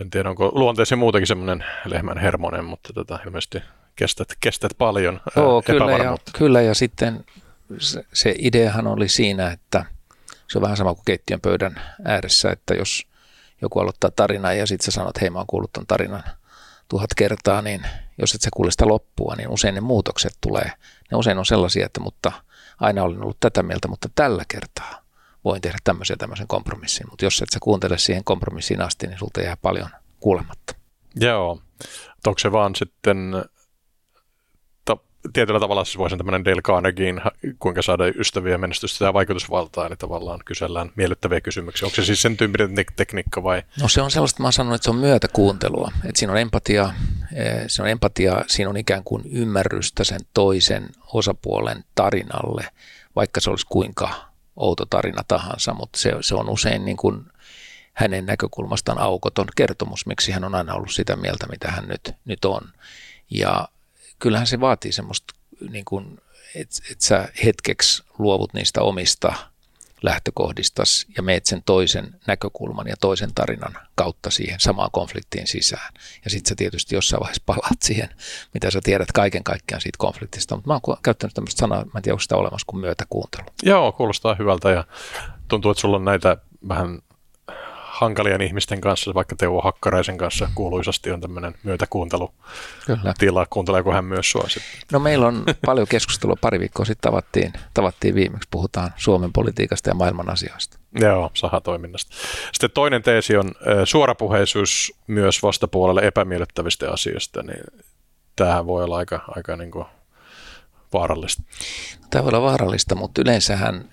en 0.01 0.11
tiedä, 0.11 0.29
onko 0.29 0.51
luonteesi 0.55 0.97
muutenkin 0.97 1.27
semmoinen 1.27 1.65
lehmän 1.85 2.19
hermonen, 2.19 2.65
mutta 2.65 2.93
tota, 2.93 3.19
ilmeisesti 3.27 3.63
kestät, 3.97 4.29
kestät 4.41 4.73
paljon 4.79 5.21
Joo, 5.37 5.63
kyllä 5.63 5.93
ja, 5.93 6.17
kyllä, 6.39 6.63
ja 6.63 6.75
sitten 6.75 7.25
se, 7.79 8.05
se 8.13 8.35
ideahan 8.39 8.87
oli 8.87 9.09
siinä, 9.09 9.51
että 9.51 9.85
se 10.49 10.59
on 10.59 10.63
vähän 10.63 10.77
sama 10.77 10.95
kuin 10.95 11.05
keittiön 11.05 11.41
pöydän 11.41 11.81
ääressä, 12.05 12.51
että 12.51 12.75
jos 12.75 13.07
joku 13.63 13.81
aloittaa 13.81 14.11
tarinaa 14.17 14.53
ja 14.53 14.67
sitten 14.67 14.85
sä 14.85 14.91
sanot, 14.91 15.21
hei 15.21 15.31
mä 15.31 15.39
oon 15.39 15.47
kuullut 15.47 15.73
ton 15.73 15.87
tarinan 15.87 16.23
tuhat 16.89 17.11
kertaa, 17.17 17.63
niin 17.63 17.87
jos 18.19 18.35
et 18.35 18.41
sä 18.41 18.51
kuule 18.55 18.71
sitä 18.71 18.89
loppua, 18.89 19.35
niin 19.37 19.49
usein 19.49 19.75
ne 19.75 19.81
muutokset 19.81 20.37
tulee. 20.41 20.73
Ne 21.11 21.17
usein 21.17 21.39
on 21.39 21.47
sellaisia, 21.47 21.87
että 21.87 22.01
mutta 22.01 22.33
aina 22.81 23.03
olen 23.03 23.23
ollut 23.23 23.41
tätä 23.41 23.63
mieltä, 23.63 23.89
mutta 23.89 24.09
tällä 24.15 24.45
kertaa 24.49 25.05
voin 25.45 25.61
tehdä 25.61 25.79
tämmöisen 25.85 26.19
tämmöisen 26.19 26.47
kompromissin. 26.47 27.07
Mutta 27.11 27.25
jos 27.25 27.43
et 27.43 27.49
sä 27.53 27.59
kuuntele 27.63 27.99
siihen 27.99 28.25
kompromissiin 28.25 28.83
asti, 28.83 29.07
niin 29.07 29.19
sulta 29.19 29.41
jää 29.41 29.57
paljon 29.57 29.89
kuulematta. 30.21 30.75
Joo. 31.17 31.59
Onko 32.27 32.39
se 32.39 32.53
vaan 32.53 32.75
sitten 32.75 33.33
tietyllä 35.33 35.61
tavalla 35.61 35.85
siis 35.85 35.99
voisin 35.99 36.19
tämmöinen 36.19 36.45
Dale 36.45 36.63
Carnegiein, 36.63 37.21
kuinka 37.59 37.83
saada 37.83 38.05
ystäviä, 38.07 38.59
menestystä 38.59 39.05
ja 39.05 39.13
vaikutusvaltaa, 39.13 39.87
eli 39.87 39.97
tavallaan 39.97 40.41
kysellään 40.45 40.91
miellyttäviä 40.97 41.41
kysymyksiä. 41.41 41.87
Onko 41.87 41.97
se 41.97 42.05
siis 42.05 42.23
sen 42.23 42.37
tyyppinen 42.37 42.75
tekniikka 42.97 43.43
vai? 43.43 43.63
No 43.81 43.89
se 43.89 44.03
on 44.03 44.11
sellaista, 44.11 44.43
mä 44.43 44.53
sanon, 44.53 44.75
että 44.75 44.85
se 44.85 44.91
on 44.91 44.97
myötäkuuntelua. 44.97 45.93
Että 46.05 46.19
siinä 46.19 46.33
on 46.33 46.39
empatia, 46.39 46.93
eh, 47.35 47.65
se 47.67 47.83
on 47.83 47.89
empatia, 47.89 48.45
siinä 48.47 48.71
on 48.71 48.77
ikään 48.77 49.05
kuin 49.05 49.23
ymmärrystä 49.31 50.05
sen 50.05 50.21
toisen 50.35 50.89
osapuolen 51.13 51.85
tarinalle, 51.95 52.65
vaikka 53.17 53.41
se 53.41 53.51
olisi 53.51 53.67
kuinka 53.69 54.11
outo 54.57 54.87
tarina 54.87 55.23
tahansa, 55.29 55.75
mutta 55.75 55.99
se, 55.99 56.13
se 56.21 56.35
on 56.35 56.49
usein 56.49 56.85
niin 56.85 56.97
kuin 56.97 57.27
hänen 57.93 58.27
näkökulmastaan 58.27 58.99
aukoton 58.99 59.47
kertomus, 59.57 60.07
miksi 60.07 60.33
hän 60.33 60.45
on 60.45 60.55
aina 60.55 60.75
ollut 60.75 60.93
sitä 60.93 61.17
mieltä, 61.17 61.47
mitä 61.47 61.71
hän 61.71 61.89
nyt, 61.89 62.15
nyt 62.25 62.45
on. 62.45 62.63
Ja 63.31 63.69
kyllähän 64.19 64.47
se 64.47 64.61
vaatii 64.61 64.93
semmoista, 64.93 65.35
niin 65.71 65.85
kuin, 65.85 66.21
että 66.55 66.77
et 66.91 67.01
sä 67.01 67.29
hetkeksi 67.45 68.03
luovut 68.19 68.55
niistä 68.55 68.83
omista 68.83 69.35
lähtökohdistas 70.03 71.07
ja 71.17 71.23
meet 71.23 71.47
sen 71.47 71.63
toisen 71.67 72.21
näkökulman 72.27 72.87
ja 72.89 72.97
toisen 73.01 73.35
tarinan 73.35 73.79
kautta 73.95 74.31
siihen 74.31 74.61
samaan 74.61 74.91
konfliktiin 74.93 75.47
sisään. 75.47 75.95
Ja 76.25 76.31
sitten 76.31 76.49
sä 76.49 76.55
tietysti 76.55 76.95
jossain 76.95 77.21
vaiheessa 77.21 77.43
palaat 77.47 77.83
siihen, 77.83 78.09
mitä 78.55 78.71
sä 78.71 78.81
tiedät 78.85 79.13
kaiken 79.13 79.45
kaikkiaan 79.45 79.81
siitä 79.81 79.97
konfliktista. 79.99 80.57
Mutta 80.57 80.71
mä 80.71 80.81
oon 80.87 80.97
käyttänyt 81.03 81.35
tämmöistä 81.35 81.59
sanaa, 81.59 81.85
mä 81.85 81.91
en 81.97 82.03
tiedä, 82.03 82.15
onko 82.15 82.21
sitä 82.21 82.37
olemassa 82.37 82.65
kuin 82.67 82.81
myötäkuuntelu. 82.81 83.47
Joo, 83.63 83.93
kuulostaa 83.93 84.35
hyvältä 84.35 84.71
ja 84.71 84.85
tuntuu, 85.49 85.71
että 85.71 85.81
sulla 85.81 85.97
on 85.97 86.05
näitä 86.05 86.37
vähän 86.69 86.99
hankalien 87.95 88.43
ihmisten 88.43 88.81
kanssa, 88.81 89.15
vaikka 89.15 89.37
Teuvo 89.37 89.61
Hakkaraisen 89.61 90.19
kanssa 90.19 90.51
kuuluisasti 90.55 91.11
on 91.11 91.21
tämmöinen 91.21 91.55
myötäkuuntelu 91.63 92.35
Kyllä. 92.87 93.15
tila. 93.19 93.47
Kuunteleeko 93.51 93.93
hän 93.93 94.05
myös 94.05 94.31
sua 94.31 94.45
sitten? 94.49 94.81
No 94.93 94.99
meillä 94.99 95.27
on 95.27 95.45
paljon 95.67 95.87
keskustelua. 95.91 96.37
Pari 96.41 96.61
viikkoa 96.61 96.85
sitten 96.85 97.11
tavattiin, 97.11 97.53
tavattiin 97.75 98.15
viimeksi. 98.15 98.49
Puhutaan 98.51 98.91
Suomen 98.97 99.33
politiikasta 99.33 99.91
ja 99.91 99.95
maailman 99.95 100.31
asioista. 100.31 100.79
Joo, 101.01 101.31
sahatoiminnasta. 101.35 102.17
Sitten 102.53 102.71
toinen 102.71 103.03
teesi 103.03 103.37
on 103.37 103.53
suorapuheisuus 103.85 104.93
myös 105.07 105.43
vastapuolelle 105.43 106.01
epämiellyttävistä 106.01 106.91
asioista. 106.91 107.43
Niin 107.43 107.65
tämähän 108.37 108.67
voi 108.67 108.85
olla 108.85 108.97
aika, 108.97 109.25
aika 109.29 109.57
niin 109.57 109.71
kuin 109.71 109.87
vaarallista. 110.93 111.43
Tämä 112.11 112.25
voi 112.25 112.29
olla 112.29 112.43
vaarallista, 112.43 112.95
mutta 112.95 113.21
yleensähän 113.21 113.91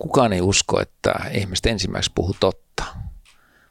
kukaan 0.00 0.32
ei 0.32 0.40
usko, 0.40 0.80
että 0.80 1.14
ihmiset 1.32 1.66
ensimmäiseksi 1.66 2.12
puhuu 2.14 2.36
totta, 2.40 2.84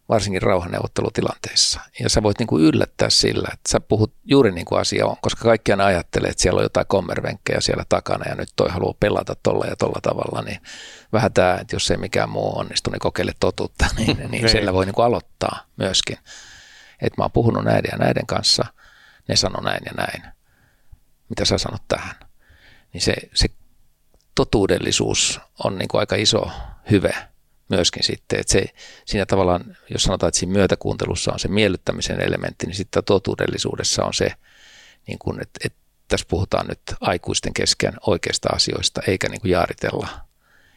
varsinkin 0.09 0.41
rauhanneuvottelutilanteissa. 0.41 1.79
Ja 1.99 2.09
sä 2.09 2.23
voit 2.23 2.39
niin 2.39 2.47
kuin 2.47 2.63
yllättää 2.63 3.09
sillä, 3.09 3.47
että 3.53 3.71
sä 3.71 3.79
puhut 3.79 4.13
juuri 4.25 4.51
niin 4.51 4.65
kuin 4.65 4.81
asia 4.81 5.05
on, 5.05 5.15
koska 5.21 5.43
kaikki 5.43 5.71
aina 5.71 5.85
ajattelee, 5.85 6.29
että 6.29 6.41
siellä 6.41 6.57
on 6.57 6.63
jotain 6.63 6.87
kommervenkkejä 6.87 7.61
siellä 7.61 7.83
takana 7.89 8.29
ja 8.29 8.35
nyt 8.35 8.49
toi 8.55 8.69
haluaa 8.69 8.93
pelata 8.99 9.35
tolla 9.43 9.65
ja 9.65 9.75
tolla 9.75 9.99
tavalla, 10.01 10.41
niin 10.41 10.61
vähän 11.13 11.33
tämä, 11.33 11.57
että 11.61 11.75
jos 11.75 11.91
ei 11.91 11.97
mikään 11.97 12.29
muu 12.29 12.59
onnistu, 12.59 12.89
niin 12.89 12.99
kokeile 12.99 13.33
totuutta, 13.39 13.85
niin, 13.97 14.17
niin, 14.17 14.31
niin 14.31 14.49
siellä 14.49 14.73
voi 14.73 14.85
niin 14.85 14.95
kuin 14.95 15.05
aloittaa 15.05 15.59
myöskin. 15.77 16.17
Että 17.01 17.21
mä 17.21 17.23
oon 17.23 17.31
puhunut 17.31 17.63
näiden 17.63 17.89
ja 17.91 17.97
näiden 17.97 18.25
kanssa, 18.25 18.65
ne 19.27 19.35
sanoo 19.35 19.61
näin 19.61 19.81
ja 19.85 19.91
näin. 19.97 20.33
Mitä 21.29 21.45
sä 21.45 21.57
sanot 21.57 21.81
tähän? 21.87 22.15
Niin 22.93 23.01
se, 23.01 23.13
se 23.33 23.47
totuudellisuus 24.39 25.39
on 25.63 25.77
niin 25.77 25.87
kuin 25.87 25.99
aika 25.99 26.15
iso 26.15 26.51
hyve 26.91 27.13
myöskin 27.69 28.03
sitten. 28.03 28.39
Että 28.39 28.51
se, 28.51 28.65
siinä 29.05 29.25
tavallaan, 29.25 29.77
jos 29.89 30.03
sanotaan, 30.03 30.27
että 30.27 30.39
siinä 30.39 30.53
myötäkuuntelussa 30.53 31.33
on 31.33 31.39
se 31.39 31.47
miellyttämisen 31.47 32.21
elementti, 32.21 32.65
niin 32.65 32.75
sitten 32.75 33.03
totuudellisuudessa 33.03 34.03
on 34.03 34.13
se, 34.13 34.31
niin 35.07 35.19
kuin, 35.19 35.41
että, 35.41 35.59
että 35.65 35.79
tässä 36.07 36.25
puhutaan 36.29 36.67
nyt 36.67 36.81
aikuisten 37.01 37.53
kesken 37.53 37.93
oikeista 38.07 38.49
asioista, 38.53 39.01
eikä 39.07 39.29
niin 39.29 39.41
kuin 39.41 39.51
jaaritella 39.51 40.07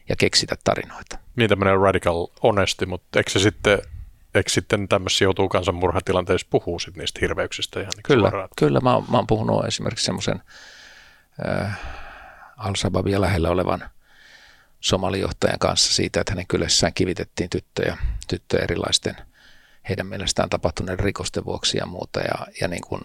ja 0.08 0.16
keksitä 0.16 0.56
tarinoita. 0.64 1.18
Niin 1.36 1.48
tämmöinen 1.48 1.80
radical 1.80 2.26
honesty, 2.42 2.86
mutta 2.86 3.18
eikö 3.18 3.30
se 3.30 3.38
sitten 3.38 3.78
eikö 4.34 4.50
sitten 4.50 4.88
tämmöisiä 4.88 5.26
joutuu 5.26 5.48
kansanmurhatilanteessa 5.48 6.46
puhua 6.50 6.78
sit 6.78 6.96
niistä 6.96 7.18
hirveyksistä? 7.22 7.80
Ihan 7.80 7.92
niin 7.96 8.02
kyllä, 8.02 8.22
suoraan? 8.22 8.48
kyllä 8.56 8.80
mä, 8.80 9.02
mä 9.10 9.16
oon 9.16 9.26
puhunut 9.26 9.64
esimerkiksi 9.64 10.04
semmoisen 10.04 10.42
äh, 11.48 11.78
Al-Shababia 12.62 13.20
lähellä 13.20 13.50
olevan 13.50 13.90
somalijohtajan 14.80 15.58
kanssa 15.58 15.94
siitä, 15.94 16.20
että 16.20 16.32
hänen 16.32 16.46
kylässään 16.46 16.94
kivitettiin 16.94 17.50
tyttöjä, 17.50 17.96
tyttöjä 18.28 18.62
erilaisten 18.62 19.16
heidän 19.88 20.06
mielestään 20.06 20.50
tapahtuneiden 20.50 21.04
rikosten 21.04 21.44
vuoksi 21.44 21.78
ja 21.78 21.86
muuta. 21.86 22.20
Ja, 22.20 22.46
ja 22.60 22.68
niin 22.68 22.82
kuin 22.82 23.02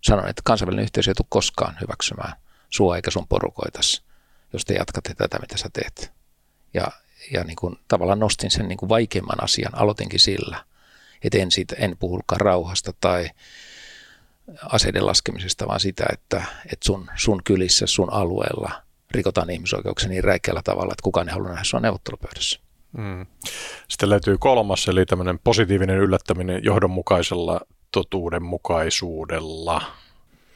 sanoin, 0.00 0.30
että 0.30 0.42
kansainvälinen 0.44 0.82
yhteisö 0.82 1.10
ei 1.10 1.14
tule 1.14 1.26
koskaan 1.28 1.76
hyväksymään 1.80 2.32
sua 2.70 2.96
eikä 2.96 3.10
sun 3.10 3.28
porukoitas, 3.28 4.02
jos 4.52 4.64
te 4.64 4.74
jatkatte 4.74 5.14
tätä, 5.14 5.38
mitä 5.38 5.56
sä 5.56 5.68
teet. 5.72 6.12
Ja, 6.74 6.86
ja 7.32 7.44
niin 7.44 7.56
kuin, 7.56 7.78
tavallaan 7.88 8.18
nostin 8.18 8.50
sen 8.50 8.68
niin 8.68 8.78
kuin 8.78 8.88
vaikeimman 8.88 9.44
asian, 9.44 9.78
aloitinkin 9.78 10.20
sillä, 10.20 10.64
että 11.22 11.38
en, 11.38 11.50
siitä, 11.50 11.76
en 11.78 11.96
puhukaan 11.98 12.40
rauhasta 12.40 12.92
tai 13.00 13.30
aseiden 14.62 15.06
laskemisesta, 15.06 15.68
vaan 15.68 15.80
sitä, 15.80 16.04
että, 16.12 16.44
että 16.64 16.86
sun, 16.86 17.10
sun 17.16 17.42
kylissä, 17.44 17.86
sun 17.86 18.12
alueella 18.12 18.82
rikotaan 19.14 19.50
ihmisoikeuksia 19.50 20.08
niin 20.08 20.24
räikeällä 20.24 20.62
tavalla, 20.64 20.92
että 20.92 21.02
kukaan 21.02 21.28
ei 21.28 21.32
halua 21.32 21.48
nähdä 21.48 21.64
sua 21.64 21.80
neuvottelupöydässä. 21.80 22.60
Mm. 22.96 23.26
Sitten 23.88 24.10
löytyy 24.10 24.38
kolmas, 24.38 24.88
eli 24.88 25.06
tämmöinen 25.06 25.38
positiivinen 25.44 25.96
yllättäminen 25.96 26.64
johdonmukaisella 26.64 27.60
totuudenmukaisuudella. 27.92 29.82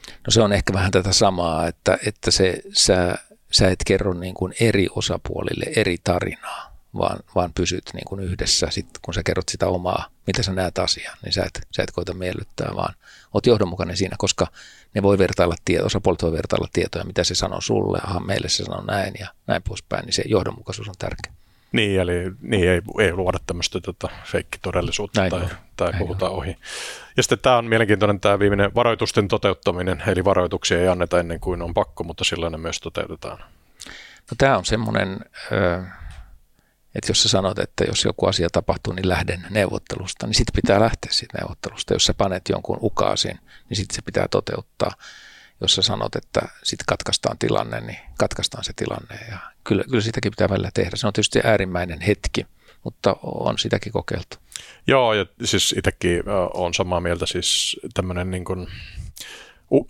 No 0.07 0.31
se 0.31 0.41
on 0.41 0.53
ehkä 0.53 0.73
vähän 0.73 0.91
tätä 0.91 1.13
samaa, 1.13 1.67
että, 1.67 1.97
että 2.05 2.31
se, 2.31 2.61
sä, 2.73 3.17
sä 3.51 3.69
et 3.69 3.79
kerro 3.85 4.13
niin 4.13 4.33
kuin 4.33 4.53
eri 4.59 4.87
osapuolille 4.95 5.65
eri 5.75 5.97
tarinaa, 6.03 6.66
vaan, 6.97 7.19
vaan 7.35 7.53
pysyt 7.53 7.83
niin 7.93 8.05
kuin 8.05 8.21
yhdessä. 8.21 8.67
Sitten 8.69 9.01
kun 9.01 9.13
sä 9.13 9.23
kerrot 9.23 9.49
sitä 9.49 9.67
omaa, 9.67 10.05
mitä 10.27 10.43
sä 10.43 10.53
näet 10.53 10.77
asian, 10.77 11.17
niin 11.23 11.33
sä 11.33 11.43
et, 11.43 11.67
sä 11.71 11.83
et 11.83 11.91
koita 11.91 12.13
miellyttää, 12.13 12.71
vaan 12.75 12.93
oot 13.33 13.45
johdonmukainen 13.45 13.97
siinä, 13.97 14.15
koska 14.19 14.47
ne 14.93 15.03
voi 15.03 15.17
vertailla 15.17 15.55
tietoa, 15.65 15.85
osapuolet 15.85 16.21
voi 16.21 16.31
vertailla 16.31 16.67
tietoja, 16.73 17.05
mitä 17.05 17.23
se 17.23 17.35
sanoo 17.35 17.61
sulle, 17.61 17.99
aha, 18.03 18.19
meille 18.19 18.49
se 18.49 18.63
sanoo 18.63 18.83
näin 18.83 19.13
ja 19.19 19.27
näin 19.47 19.63
poispäin, 19.63 20.05
niin 20.05 20.13
se 20.13 20.23
johdonmukaisuus 20.25 20.87
on 20.87 20.95
tärkeä. 20.99 21.33
Niin, 21.71 21.99
eli 21.99 22.31
niin 22.41 22.69
ei, 22.69 22.81
ei 22.99 23.13
luoda 23.13 23.37
tämmöistä 23.47 23.79
tota, 23.79 24.09
feikkitodellisuutta 24.23 25.21
näin 25.21 25.31
tai, 25.31 25.41
on. 25.41 25.49
tai 25.75 25.91
näin 25.91 26.03
puhutaan 26.03 26.31
on. 26.31 26.37
ohi. 26.37 26.57
Ja 27.17 27.23
sitten 27.23 27.39
tämä 27.39 27.57
on 27.57 27.65
mielenkiintoinen 27.65 28.19
tämä 28.19 28.39
viimeinen 28.39 28.75
varoitusten 28.75 29.27
toteuttaminen, 29.27 30.03
eli 30.07 30.25
varoituksia 30.25 30.81
ei 30.81 30.87
anneta 30.87 31.19
ennen 31.19 31.39
kuin 31.39 31.61
on 31.61 31.73
pakko, 31.73 32.03
mutta 32.03 32.23
silloin 32.23 32.51
ne 32.51 32.57
myös 32.57 32.79
toteutetaan. 32.79 33.37
No 34.31 34.35
tämä 34.37 34.57
on 34.57 34.65
semmoinen, 34.65 35.19
että 36.97 37.11
jos 37.11 37.23
sä 37.23 37.29
sanot, 37.29 37.59
että 37.59 37.83
jos 37.87 38.05
joku 38.05 38.25
asia 38.25 38.49
tapahtuu, 38.51 38.93
niin 38.93 39.09
lähden 39.09 39.45
neuvottelusta, 39.49 40.27
niin 40.27 40.35
sitten 40.35 40.61
pitää 40.61 40.79
lähteä 40.79 41.11
siitä 41.11 41.37
neuvottelusta. 41.37 41.93
Jos 41.93 42.05
sä 42.05 42.13
panet 42.13 42.49
jonkun 42.49 42.79
ukaasin, 42.81 43.39
niin 43.69 43.77
sitten 43.77 43.95
se 43.95 44.01
pitää 44.01 44.27
toteuttaa. 44.31 44.91
Jos 45.61 45.75
sä 45.75 45.81
sanot, 45.81 46.15
että 46.15 46.41
sitten 46.63 46.85
katkaistaan 46.87 47.37
tilanne, 47.37 47.81
niin 47.81 47.99
katkaistaan 48.17 48.63
se 48.63 48.73
tilanne. 48.75 49.15
Ja 49.31 49.37
kyllä, 49.63 49.83
kyllä 49.83 50.01
sitäkin 50.01 50.31
pitää 50.31 50.49
välillä 50.49 50.71
tehdä. 50.73 50.95
Se 50.95 51.07
on 51.07 51.13
tietysti 51.13 51.39
äärimmäinen 51.43 52.01
hetki, 52.01 52.45
mutta 52.83 53.15
on 53.21 53.57
sitäkin 53.57 53.91
kokeiltu. 53.93 54.37
Joo, 54.87 55.13
ja 55.13 55.25
siis 55.43 55.75
itsekin 55.77 56.23
on 56.53 56.73
samaa 56.73 57.01
mieltä. 57.01 57.25
Siis 57.25 57.79
tämmöinen 57.93 58.31
niin 58.31 58.45
kuin 58.45 58.67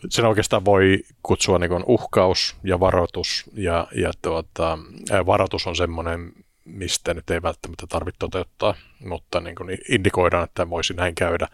sen 0.10 0.26
oikeastaan 0.26 0.66
voi 0.66 1.04
kutsua 1.24 1.60
niin 1.60 1.84
uhkaus 1.86 2.56
ja 2.64 2.80
varoitus, 2.80 3.44
ja, 3.54 3.88
ja 3.96 4.12
tuota, 4.22 4.78
varoitus 5.26 5.68
on 5.68 5.76
semmoinen, 5.76 6.34
mistä 6.68 7.14
nyt 7.14 7.30
ei 7.30 7.42
välttämättä 7.42 7.88
tarvitse 7.88 8.20
toteuttaa, 8.20 8.76
mutta 9.06 9.40
niin 9.40 9.56
kuin 9.56 9.78
indikoidaan, 9.90 10.44
että 10.44 10.70
voisi 10.70 10.94
näin 10.94 11.16
käydä. 11.16 11.48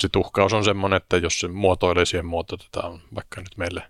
Sitten 0.00 0.20
uhkaus 0.20 0.52
on 0.52 0.64
semmoinen, 0.64 0.96
että 0.96 1.16
jos 1.16 1.40
se 1.40 1.48
muotoilee 1.48 2.06
siihen 2.06 2.26
muotoitetaan 2.26 3.00
vaikka 3.14 3.40
nyt 3.40 3.56
meille 3.56 3.82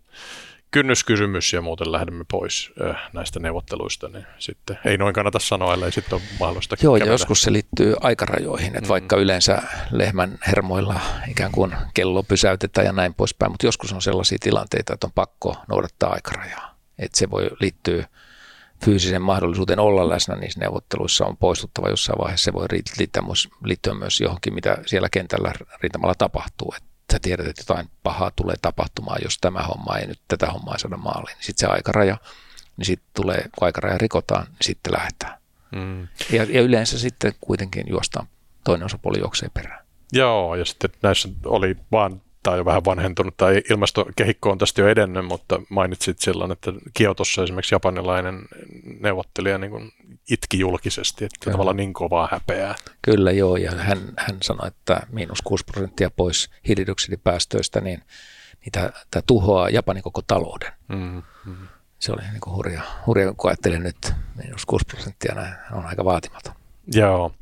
kynnyskysymys 0.71 1.53
ja 1.53 1.63
muuten 1.63 1.93
lähdemme 1.93 2.25
pois 2.31 2.73
näistä 3.13 3.41
neuvotteluista, 3.41 4.09
niin 4.09 4.27
sitten 4.39 4.79
ei 4.85 4.99
noin 4.99 5.15
kannata 5.15 5.39
sanoa, 5.39 5.75
ellei 5.75 5.93
sitten 5.93 6.15
ole 6.15 6.23
mahdollista 6.41 6.77
Joo, 6.83 6.97
ja 6.97 7.05
joskus 7.07 7.43
se 7.43 7.53
liittyy 7.53 7.95
aikarajoihin, 8.01 8.69
että 8.69 8.81
mm. 8.81 8.89
vaikka 8.89 9.17
yleensä 9.17 9.63
lehmän 9.91 10.39
hermoilla 10.47 11.01
ikään 11.29 11.53
kuin 11.53 11.77
kello 11.95 12.23
pysäytetään 12.23 12.87
ja 12.87 12.93
näin 12.93 13.15
poispäin, 13.15 13.53
mutta 13.53 13.67
joskus 13.67 13.93
on 13.93 14.03
sellaisia 14.03 14.39
tilanteita, 14.41 14.95
että 14.95 15.07
on 15.07 15.13
pakko 15.15 15.57
noudattaa 15.69 16.13
aikarajaa. 16.13 16.75
Että 16.99 17.19
se 17.19 17.31
voi 17.31 17.51
liittyä 17.61 18.07
fyysisen 18.85 19.23
mahdollisuuteen 19.23 19.79
olla 19.79 20.09
läsnä 20.09 20.37
niissä 20.37 20.61
neuvotteluissa 20.61 21.27
on 21.27 21.37
poistuttava 21.37 21.89
jossain 21.89 22.19
vaiheessa. 22.19 22.45
Se 22.45 22.53
voi 22.53 22.67
liittyä 22.99 23.23
myös, 23.23 23.49
liittyä 23.65 23.95
myös 23.95 24.21
johonkin, 24.21 24.55
mitä 24.55 24.79
siellä 24.87 25.09
kentällä 25.09 25.53
rintamalla 25.83 26.15
tapahtuu. 26.15 26.75
Että 26.77 26.91
sä 27.13 27.19
tiedät, 27.23 27.47
että 27.47 27.63
jotain 27.63 27.89
pahaa 28.03 28.31
tulee 28.37 28.57
tapahtumaan, 28.63 29.21
jos 29.25 29.39
tämä 29.41 29.63
homma 29.63 29.97
ei 29.97 30.07
nyt 30.07 30.21
tätä 30.29 30.47
hommaa 30.47 30.79
saada 30.79 30.97
maaliin. 30.97 31.37
Niin 31.37 31.45
sitten 31.45 31.69
se 31.69 31.73
aikaraja, 31.73 32.17
niin 32.77 32.87
sitten 32.87 33.11
tulee, 33.15 33.43
kun 33.43 33.67
aikaraja 33.67 33.99
rikotaan, 33.99 34.47
niin 34.47 34.57
sitten 34.63 34.93
lähdetään. 34.93 35.41
Mm. 35.73 36.09
Ja, 36.33 36.45
ja 36.49 36.63
yleensä 36.63 36.99
sitten 36.99 37.33
kuitenkin 37.41 37.85
juostaan 37.89 38.27
toinen 38.65 38.87
osapuoli 38.87 39.19
juoksee 39.19 39.49
perään. 39.55 39.85
Joo, 40.13 40.55
ja 40.55 40.65
sitten 40.65 40.91
näissä 41.03 41.29
oli 41.45 41.77
vaan 41.93 42.23
tämä 42.43 42.53
on 42.53 42.59
jo 42.59 42.65
vähän 42.65 42.85
vanhentunut, 42.85 43.37
tai 43.37 43.63
ilmastokehikko 43.71 44.51
on 44.51 44.59
tästä 44.59 44.81
jo 44.81 44.89
edennyt, 44.89 45.25
mutta 45.27 45.63
mainitsit 45.69 46.19
silloin, 46.19 46.53
että 46.53 46.73
Kiotossa 46.95 47.43
esimerkiksi 47.43 47.75
japanilainen 47.75 48.43
neuvottelija 49.01 49.59
niin 49.59 49.71
kuin 49.71 49.93
itki 50.31 50.59
julkisesti, 50.59 51.25
että 51.25 51.37
Kyllä. 51.41 51.53
tavallaan 51.53 51.77
niin 51.77 51.93
kovaa 51.93 52.29
häpeää. 52.31 52.75
Kyllä 53.03 53.31
joo, 53.31 53.57
ja 53.57 53.71
hän, 53.71 53.99
hän 54.17 54.37
sanoi, 54.43 54.69
että 54.69 55.01
miinus 55.13 55.43
6 55.43 55.65
prosenttia 55.65 56.11
pois 56.11 56.51
hiilidioksidipäästöistä, 56.69 57.81
niin, 57.81 58.03
niin 58.61 58.73
tämä, 58.73 58.91
tämä 59.11 59.23
tuhoaa 59.27 59.71
Japanin 59.71 60.03
koko 60.03 60.23
talouden. 60.27 60.73
Mm-hmm. 60.89 61.23
Se 61.99 62.13
oli 62.13 62.23
niin 62.23 62.41
kuin 62.41 62.57
hurja, 62.57 62.83
hurja, 63.07 63.35
kun 63.37 63.51
ajattelin 63.51 63.83
nyt 63.83 64.13
miinus 64.37 64.67
6 64.67 64.85
prosenttia, 64.87 65.35
näin 65.35 65.55
on 65.73 65.87
aika 65.87 66.05
vaatimaton. 66.05 66.55
Joo, 66.95 67.33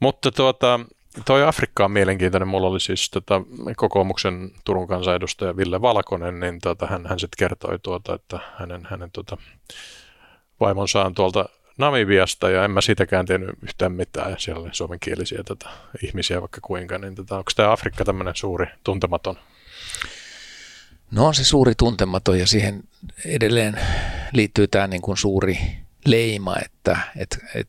mutta 0.00 0.30
tuota, 0.30 0.80
Toi 1.24 1.46
Afrikka 1.46 1.84
on 1.84 1.90
mielenkiintoinen. 1.90 2.48
Mulla 2.48 2.68
oli 2.68 2.80
siis 2.80 3.10
tota, 3.10 3.42
kokoomuksen 3.76 4.50
Turun 4.64 4.88
kansanedustaja 4.88 5.56
Ville 5.56 5.80
Valkonen, 5.80 6.40
niin 6.40 6.58
tota, 6.60 6.86
hän, 6.86 7.06
hän 7.06 7.18
sitten 7.18 7.38
kertoi, 7.38 7.78
tuota, 7.78 8.14
että 8.14 8.38
hänen, 8.58 8.86
hänen 8.90 9.10
tota, 9.10 9.36
vaimonsa 10.60 11.04
on 11.04 11.14
tuolta 11.14 11.48
Namibiasta 11.78 12.50
ja 12.50 12.64
en 12.64 12.70
mä 12.70 12.80
siitäkään 12.80 13.26
tehnyt 13.26 13.50
yhtään 13.62 13.92
mitään. 13.92 14.34
Siellä 14.38 14.62
oli 14.62 14.70
suomenkielisiä 14.72 15.42
tota, 15.46 15.70
ihmisiä 16.02 16.40
vaikka 16.40 16.60
kuinka. 16.60 16.98
Niin 16.98 17.14
tota, 17.14 17.38
onko 17.38 17.50
tämä 17.56 17.72
Afrikka 17.72 18.04
tämmöinen 18.04 18.36
suuri 18.36 18.66
tuntematon? 18.84 19.36
No 21.10 21.26
on 21.26 21.34
se 21.34 21.44
suuri 21.44 21.74
tuntematon 21.74 22.38
ja 22.38 22.46
siihen 22.46 22.82
edelleen 23.26 23.80
liittyy 24.32 24.66
tämä 24.66 24.86
niin 24.86 25.02
kuin 25.02 25.16
suuri 25.16 25.58
leima, 26.06 26.56
että 26.64 26.98
et, 27.16 27.38
et 27.54 27.68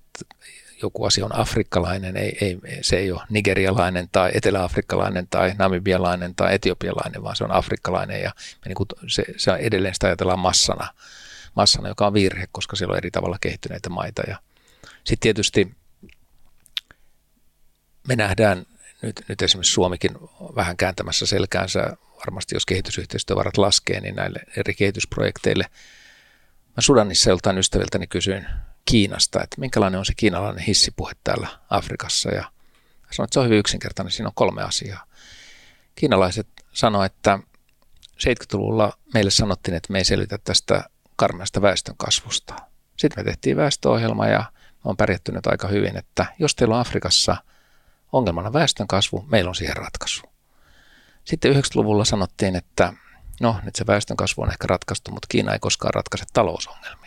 joku 0.84 1.04
asia 1.04 1.26
on 1.26 1.40
afrikkalainen, 1.40 2.18
ei, 2.18 2.38
ei, 2.42 2.60
se 2.82 2.98
ei 2.98 3.12
ole 3.12 3.22
nigerialainen 3.30 4.10
tai 4.12 4.32
eteläafrikkalainen 4.34 5.28
tai 5.30 5.54
namibialainen 5.58 6.36
tai 6.36 6.56
etiopialainen, 6.56 7.24
vaan 7.24 7.36
se 7.36 7.44
on 7.44 7.52
afrikkalainen 7.52 8.22
ja 8.22 8.32
me 8.38 8.70
niin 8.70 8.76
kuin 8.76 8.88
se, 9.08 9.24
se 9.38 9.52
edelleen 9.52 9.94
sitä 9.94 10.08
ajatellaan 10.08 10.40
massana, 10.40 10.88
massana, 11.56 11.88
joka 11.88 12.08
on 12.08 12.14
virhe, 12.14 12.48
koska 12.52 12.76
siellä 12.76 12.92
on 12.92 12.98
eri 12.98 13.12
tavalla 13.12 13.38
kehittyneitä 13.42 13.90
maita. 13.90 14.22
Ja 14.28 14.38
sitten 15.04 15.20
tietysti 15.20 15.76
me 18.08 18.16
nähdään 18.16 18.66
nyt, 19.02 19.26
nyt 19.28 19.42
esimerkiksi 19.42 19.74
Suomikin 19.74 20.12
vähän 20.56 20.78
kääntämässä 20.78 21.26
selkäänsä, 21.26 21.98
varmasti 22.18 22.56
jos 22.56 22.66
kehitysyhteistyövarat 22.66 23.58
laskee, 23.58 24.02
niin 24.02 24.16
näille 24.16 24.40
eri 24.58 24.74
kehitysprojekteille. 24.74 25.66
Mä 26.78 26.82
Sudanissa 26.82 27.30
joltain 27.30 27.58
ystäviltäni 27.58 28.08
kysyin 28.08 28.46
Kiinasta, 28.86 29.44
että 29.44 29.60
minkälainen 29.60 30.00
on 30.00 30.06
se 30.06 30.14
kiinalainen 30.18 30.64
hissipuhe 30.64 31.12
täällä 31.24 31.48
Afrikassa. 31.70 32.30
Ja 32.30 32.52
sanoin, 33.12 33.26
että 33.28 33.34
se 33.34 33.40
on 33.40 33.46
hyvin 33.46 33.60
yksinkertainen, 33.60 34.12
siinä 34.12 34.28
on 34.28 34.36
kolme 34.36 34.64
asiaa. 34.64 35.06
Kiinalaiset 35.96 36.48
sanoivat, 36.74 37.14
että 37.16 37.40
70-luvulla 38.20 38.94
meille 39.14 39.32
sanottiin, 39.32 39.76
että 39.76 39.94
me 39.94 39.98
ei 39.98 40.06
selvitä 40.06 40.38
tästä 40.38 40.84
karmeasta 41.16 41.62
väestön 41.62 41.98
kasvusta. 41.98 42.56
Sitten 42.98 43.20
me 43.20 43.24
tehtiin 43.24 43.58
väestöohjelma 43.58 44.28
ja 44.28 44.44
on 44.84 44.98
pärjätty 44.98 45.32
nyt 45.32 45.48
aika 45.48 45.68
hyvin, 45.68 45.98
että 45.98 46.26
jos 46.40 46.56
teillä 46.56 46.76
on 46.76 46.82
Afrikassa 46.82 47.38
ongelmana 48.12 48.54
väestön 48.54 48.88
kasvu, 48.88 49.26
meillä 49.28 49.50
on 49.50 49.56
siihen 49.56 49.78
ratkaisu. 49.78 50.22
Sitten 51.24 51.56
90-luvulla 51.56 52.06
sanottiin, 52.06 52.56
että 52.56 52.94
no 53.42 53.60
nyt 53.64 53.76
se 53.76 53.88
väestön 53.88 54.18
kasvu 54.18 54.42
on 54.42 54.52
ehkä 54.52 54.68
ratkaistu, 54.68 55.12
mutta 55.12 55.28
Kiina 55.30 55.54
ei 55.54 55.60
koskaan 55.60 55.94
ratkaise 55.94 56.26
talousongelmia. 56.34 57.03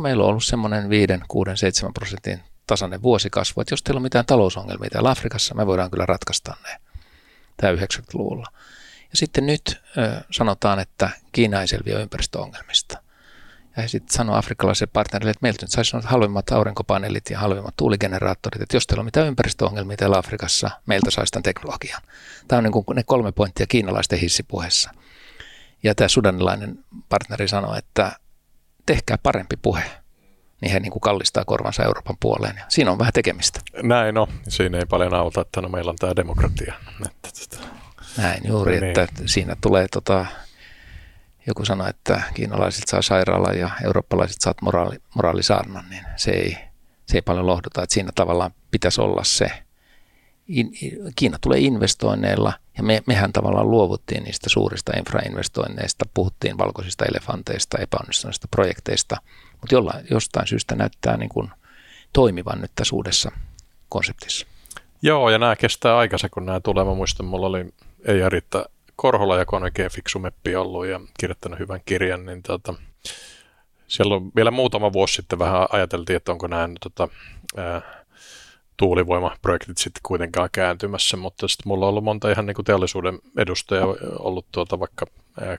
No, 0.00 0.02
meillä 0.02 0.22
on 0.22 0.30
ollut 0.30 0.44
semmoinen 0.44 0.88
5, 0.88 1.12
6, 1.28 1.50
7 1.54 1.92
prosentin 1.94 2.40
tasainen 2.66 3.02
vuosikasvu, 3.02 3.60
että 3.60 3.72
jos 3.72 3.82
teillä 3.82 3.98
on 3.98 4.02
mitään 4.02 4.26
talousongelmia 4.26 4.90
täällä 4.90 5.10
Afrikassa, 5.10 5.54
me 5.54 5.66
voidaan 5.66 5.90
kyllä 5.90 6.06
ratkaista 6.06 6.56
ne 6.62 6.80
tämä 7.56 7.72
90-luvulla. 7.72 8.46
Ja 9.00 9.16
sitten 9.16 9.46
nyt 9.46 9.82
ö, 9.98 10.20
sanotaan, 10.30 10.78
että 10.78 11.10
Kiina 11.32 11.60
ei 11.60 11.68
selviä 11.68 11.98
ympäristöongelmista. 11.98 13.02
Ja 13.76 13.88
sitten 13.88 14.14
sanoo 14.16 14.36
afrikkalaiselle 14.36 14.90
partnerille, 14.92 15.30
että 15.30 15.42
meiltä 15.42 15.64
nyt 15.64 15.70
saisi 15.70 15.96
olla 15.96 16.08
halvimmat 16.08 16.50
aurinkopaneelit 16.50 17.30
ja 17.30 17.38
halvimmat 17.38 17.76
tuuligeneraattorit, 17.76 18.62
että 18.62 18.76
jos 18.76 18.86
teillä 18.86 19.00
on 19.00 19.04
mitään 19.04 19.26
ympäristöongelmia 19.26 19.96
täällä 19.96 20.18
Afrikassa, 20.18 20.70
meiltä 20.86 21.10
saisi 21.10 21.30
tämän 21.30 21.42
teknologian. 21.42 22.02
Tämä 22.48 22.58
on 22.58 22.64
niin 22.64 22.72
kuin 22.72 22.96
ne 22.96 23.02
kolme 23.02 23.32
pointtia 23.32 23.66
kiinalaisten 23.66 24.18
hissipuheessa. 24.18 24.90
Ja 25.82 25.94
tämä 25.94 26.08
sudanilainen 26.08 26.84
partneri 27.08 27.48
sanoi, 27.48 27.78
että 27.78 28.12
tehkää 28.94 29.18
parempi 29.22 29.56
puhe, 29.56 29.82
niin 30.60 30.72
he 30.72 30.80
niin 30.80 30.92
kuin 30.92 31.00
kallistaa 31.00 31.44
korvansa 31.44 31.84
Euroopan 31.84 32.16
puoleen. 32.20 32.56
Ja 32.56 32.64
siinä 32.68 32.90
on 32.90 32.98
vähän 32.98 33.12
tekemistä. 33.12 33.60
Näin 33.82 34.14
no, 34.14 34.28
siinä 34.48 34.78
ei 34.78 34.86
paljon 34.86 35.14
auta, 35.14 35.40
että 35.40 35.60
no 35.60 35.68
meillä 35.68 35.90
on 35.90 35.96
tämä 35.96 36.16
demokratia. 36.16 36.74
Että, 37.06 37.28
että, 37.42 37.56
Näin 38.16 38.40
juuri, 38.44 38.80
niin. 38.80 39.00
että 39.00 39.22
siinä 39.26 39.56
tulee 39.60 39.86
tota, 39.88 40.26
joku 41.46 41.64
sanoi, 41.64 41.90
että 41.90 42.22
kiinalaiset 42.34 42.88
saa 42.88 43.02
sairaala 43.02 43.52
ja 43.52 43.70
eurooppalaiset 43.84 44.40
saat 44.40 44.62
moraali, 44.62 44.96
moraalisaarnan, 45.14 45.84
niin 45.90 46.04
se 46.16 46.30
ei, 46.30 46.56
se 47.06 47.16
ei 47.16 47.22
paljon 47.22 47.46
lohduta. 47.46 47.82
Että 47.82 47.94
siinä 47.94 48.10
tavallaan 48.14 48.50
pitäisi 48.70 49.00
olla 49.00 49.24
se, 49.24 49.50
in, 50.46 50.70
Kiina 51.16 51.38
tulee 51.40 51.58
investoinneilla 51.58 52.52
ja 52.80 52.84
me, 52.84 53.02
mehän 53.06 53.32
tavallaan 53.32 53.70
luovuttiin 53.70 54.24
niistä 54.24 54.48
suurista 54.48 54.92
infrainvestoinneista, 54.96 56.04
puhuttiin 56.14 56.58
valkoisista 56.58 57.04
elefanteista, 57.04 57.78
epäonnistuneista 57.78 58.48
projekteista, 58.50 59.16
mutta 59.60 59.74
jollain, 59.74 60.06
jostain 60.10 60.46
syystä 60.46 60.74
näyttää 60.74 61.16
niin 61.16 61.28
kuin 61.28 61.50
toimivan 62.12 62.60
nyt 62.60 62.70
tässä 62.74 62.96
uudessa 62.96 63.32
konseptissa. 63.88 64.46
Joo, 65.02 65.30
ja 65.30 65.38
nämä 65.38 65.56
kestää 65.56 65.98
aikansa, 65.98 66.28
kun 66.28 66.46
nämä 66.46 66.60
tulee. 66.60 66.84
Mä 66.84 66.94
muistan, 66.94 67.26
mulla 67.26 67.46
oli 67.46 67.74
Eija 68.04 68.28
Riitta 68.28 68.64
Korhola, 68.96 69.38
joka 69.38 69.56
on 69.56 69.62
oikein 69.62 69.90
fiksu 69.90 70.18
meppi 70.18 70.56
ollut 70.56 70.86
ja 70.86 71.00
kirjoittanut 71.20 71.58
hyvän 71.58 71.80
kirjan, 71.84 72.26
niin 72.26 72.42
tota, 72.42 72.74
siellä 73.88 74.14
on 74.14 74.30
vielä 74.36 74.50
muutama 74.50 74.92
vuosi 74.92 75.14
sitten 75.14 75.38
vähän 75.38 75.66
ajateltiin, 75.72 76.16
että 76.16 76.32
onko 76.32 76.46
nämä 76.46 76.68
tota, 76.80 77.08
ää, 77.56 77.99
tuulivoimaprojektit 78.80 79.78
sitten 79.78 80.00
kuitenkaan 80.02 80.48
kääntymässä, 80.52 81.16
mutta 81.16 81.48
sitten 81.48 81.68
mulla 81.68 81.86
on 81.86 81.88
ollut 81.88 82.04
monta 82.04 82.30
ihan 82.30 82.46
niin 82.46 82.54
kuin 82.54 82.64
teollisuuden 82.64 83.18
edustajaa 83.36 83.86
ollut 84.18 84.46
tuota 84.52 84.80
vaikka 84.80 85.06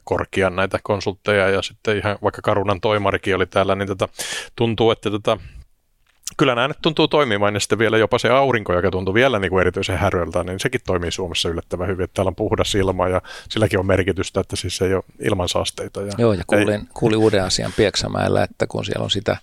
korkean 0.03 0.55
näitä 0.55 0.79
konsultteja 0.84 1.49
ja 1.49 1.62
sitten 1.62 1.97
ihan 1.97 2.17
vaikka 2.23 2.41
Karunan 2.41 2.81
toimarikin 2.81 3.36
oli 3.36 3.45
täällä, 3.45 3.75
niin 3.75 3.88
tota, 3.88 4.07
tuntuu, 4.55 4.91
että 4.91 5.12
tota, 5.12 5.38
kyllä 6.38 6.55
nämä 6.55 6.67
nyt 6.67 6.77
tuntuu 6.81 7.07
toimimaan 7.07 7.53
ja 7.53 7.60
sitten 7.60 7.79
vielä 7.79 7.97
jopa 7.97 8.19
se 8.19 8.29
aurinko, 8.29 8.73
joka 8.73 8.91
tuntuu 8.91 9.13
vielä 9.13 9.39
niin 9.39 9.49
kuin 9.49 9.62
erityisen 9.62 9.97
häröltä, 9.97 10.43
niin 10.43 10.60
sekin 10.60 10.81
toimii 10.86 11.12
Suomessa 11.12 11.49
yllättävän 11.49 11.88
hyvin, 11.88 12.03
että 12.03 12.13
täällä 12.13 12.29
on 12.29 12.36
puhdas 12.36 12.75
ilma 12.75 13.07
ja 13.07 13.21
silläkin 13.49 13.79
on 13.79 13.86
merkitystä, 13.86 14.39
että 14.39 14.55
siis 14.55 14.81
ei 14.81 14.93
ole 14.93 15.03
ilmansaasteita. 15.19 16.01
Ja 16.01 16.12
Joo, 16.17 16.34
ja 16.34 16.43
kuulin, 16.47 16.69
ei... 16.69 16.81
kuulin 16.93 17.17
uuden 17.17 17.43
asian 17.43 17.73
Pieksämäellä, 17.77 18.43
että 18.43 18.67
kun 18.67 18.86
siellä 18.86 19.03
on 19.03 19.12
sitä 19.12 19.38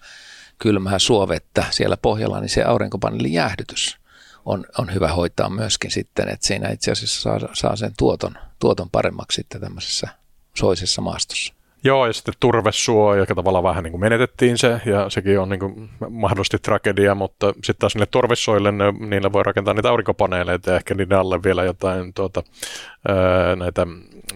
kylmää 0.59 0.99
suovettä 0.99 1.65
siellä 1.71 1.97
pohjalla, 1.97 2.41
niin 2.41 2.49
se 2.49 2.63
aurinkopaneelin 2.63 3.33
jäähdytys 3.33 3.99
on, 4.45 4.65
on 4.79 4.95
hyvä 4.95 5.09
hoitaa 5.09 5.51
myöskin 5.51 5.91
sitten, 5.91 6.29
että 6.29 6.47
siinä 6.47 6.69
itse 6.69 6.93
asiassa 6.93 7.23
saa, 7.23 7.49
saa 7.53 7.77
sen 7.77 7.93
tuoton, 7.99 8.35
tuoton 8.59 8.91
paremmaksi 8.91 9.37
sitten 9.37 9.61
tämmöisessä 9.61 10.09
soisessa 10.55 11.03
maastossa. 11.03 11.55
Joo, 11.85 12.07
ja 12.07 12.13
sitten 12.13 12.35
turvesuo, 12.41 13.15
joka 13.15 13.35
tavallaan 13.35 13.65
vähän 13.65 13.85
niin 13.85 13.93
kuin 13.93 14.01
menetettiin 14.01 14.59
se, 14.59 14.81
ja 14.87 15.11
sekin 15.11 15.41
on 15.41 15.49
niin 15.49 15.61
kuin 15.61 15.91
mahdollisesti 16.11 16.59
tragedia, 16.59 17.15
mutta 17.15 17.53
sitten 17.53 17.77
taas 17.79 17.95
niille 17.95 18.07
turvesoille, 18.07 18.73
ne, 18.73 18.93
niillä 18.93 19.33
voi 19.33 19.43
rakentaa 19.43 19.75
niitä 19.75 19.89
aurinkopaneeleita, 19.89 20.71
ja 20.71 20.77
ehkä 20.77 20.95
niiden 20.95 21.19
alle 21.19 21.43
vielä 21.43 21.65
jotain 21.65 22.15
tuota, 22.15 22.43
näitä 23.57 23.87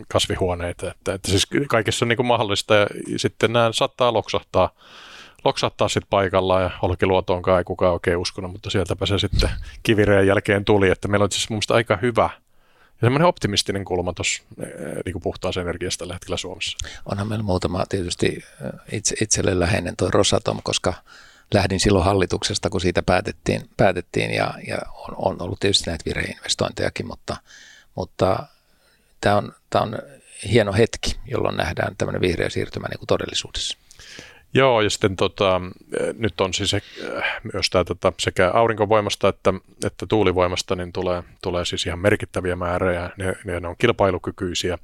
kasvihuoneita. 0.09 0.91
Että, 0.91 1.15
että 1.15 1.31
siis 1.31 1.47
kaikessa 1.69 2.05
on 2.05 2.09
niin 2.09 2.17
kuin 2.17 2.27
mahdollista 2.27 2.75
ja 2.75 2.87
sitten 3.17 3.53
nämä 3.53 3.71
saattaa 3.73 4.13
loksahtaa, 4.13 4.71
loksahtaa 5.45 5.89
sitten 5.89 6.11
paikallaan 6.11 6.63
ja 6.63 6.71
Olkiluotoonkaan 6.83 7.59
ei 7.59 7.65
kukaan 7.65 7.93
oikein 7.93 8.17
uskonut, 8.17 8.53
mutta 8.53 8.71
sieltäpä 8.71 9.07
se 9.07 9.19
sitten 9.19 9.51
kivireen 9.83 10.27
jälkeen 10.27 10.65
tuli, 10.65 10.91
että 10.91 11.09
meillä 11.09 11.25
on 11.25 11.33
siis 11.33 11.51
mun 11.51 11.63
aika 11.69 11.99
hyvä 12.03 12.31
ja 13.03 13.07
semmoinen 13.07 13.29
optimistinen 13.29 13.85
kulma 13.85 14.13
tuossa 14.13 14.43
niin 15.05 15.13
kuin 15.13 15.23
puhtaassa 15.23 15.61
energiasta 15.61 16.03
tällä 16.03 16.15
hetkellä 16.15 16.37
Suomessa. 16.37 16.79
Onhan 17.07 17.29
meillä 17.29 17.43
muutama 17.43 17.85
tietysti 17.89 18.45
itse, 18.93 19.15
itselle 19.21 19.61
läheinen 19.61 19.97
tuo 19.97 20.11
Rosatom, 20.11 20.61
koska 20.65 20.95
lähdin 21.55 21.81
silloin 21.81 22.05
hallituksesta, 22.05 22.71
kun 22.71 22.81
siitä 22.81 23.03
päätettiin, 23.03 23.71
päätettiin 23.77 24.31
ja, 24.31 24.55
ja 24.69 24.79
on, 24.93 25.15
on 25.17 25.43
ollut 25.43 25.61
tietysti 25.61 25.91
näitä 25.91 26.05
virheinvestointejakin, 26.05 27.07
mutta, 27.07 27.37
mutta 27.95 28.47
tämä 29.21 29.37
on, 29.37 29.53
tämä 29.71 29.83
on 29.83 29.99
hieno 30.51 30.73
hetki, 30.73 31.19
jolloin 31.27 31.57
nähdään 31.57 31.97
tämmöinen 31.97 32.21
vihreä 32.21 32.49
siirtymä 32.49 32.89
niin 32.89 32.99
kuin 32.99 33.07
todellisuudessa. 33.07 33.79
Joo, 34.55 34.81
ja 34.81 34.91
sitten 34.91 35.17
tota, 35.17 35.61
nyt 36.19 36.41
on 36.41 36.55
siis 36.55 36.77
myös 37.53 37.71
tämä 37.71 37.85
tota, 37.85 38.13
sekä 38.19 38.51
aurinkovoimasta 38.51 39.29
että, 39.29 39.55
että 39.87 40.07
tuulivoimasta 40.07 40.77
niin 40.77 40.93
tulee, 40.93 41.23
tulee 41.43 41.65
siis 41.65 41.87
ihan 41.87 41.99
merkittäviä 41.99 42.57
määriä. 42.57 43.11
Ne, 43.17 43.61
ne 43.61 43.69
on 43.69 43.77
kilpailukykyisiä 43.79 44.79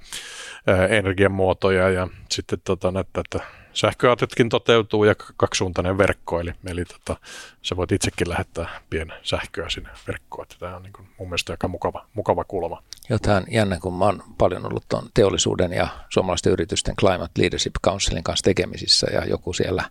ää, 0.66 0.86
energiamuotoja 0.86 1.90
ja 1.90 2.08
sitten 2.30 2.58
tota, 2.64 2.90
näyttää, 2.90 3.20
että 3.20 3.57
sähköautetkin 3.72 4.48
toteutuu 4.48 5.04
ja 5.04 5.14
kaksisuuntainen 5.36 5.98
verkko, 5.98 6.40
eli, 6.40 6.52
eli 6.66 6.84
tota, 6.84 7.16
sä 7.62 7.76
voit 7.76 7.92
itsekin 7.92 8.28
lähettää 8.28 8.80
pienen 8.90 9.16
sähköä 9.22 9.68
sinne 9.68 9.90
verkkoon, 10.06 10.42
että 10.42 10.56
tämä 10.58 10.76
on 10.76 10.82
niin 10.82 10.92
kuin 10.92 11.08
mun 11.18 11.28
mielestä 11.28 11.52
aika 11.52 11.68
mukava, 11.68 12.06
mukava 12.14 12.44
kulma. 12.44 12.82
Joo, 13.08 13.18
tämä 13.18 13.36
on 13.36 13.44
jännä, 13.50 13.78
kun 13.80 13.94
mä 13.94 14.04
oon 14.04 14.22
paljon 14.38 14.66
ollut 14.66 14.84
tuon 14.88 15.08
teollisuuden 15.14 15.72
ja 15.72 15.88
suomalaisten 16.08 16.52
yritysten 16.52 16.96
Climate 16.96 17.32
Leadership 17.38 17.74
Councilin 17.84 18.24
kanssa 18.24 18.44
tekemisissä 18.44 19.06
ja 19.12 19.24
joku 19.24 19.52
siellä, 19.52 19.90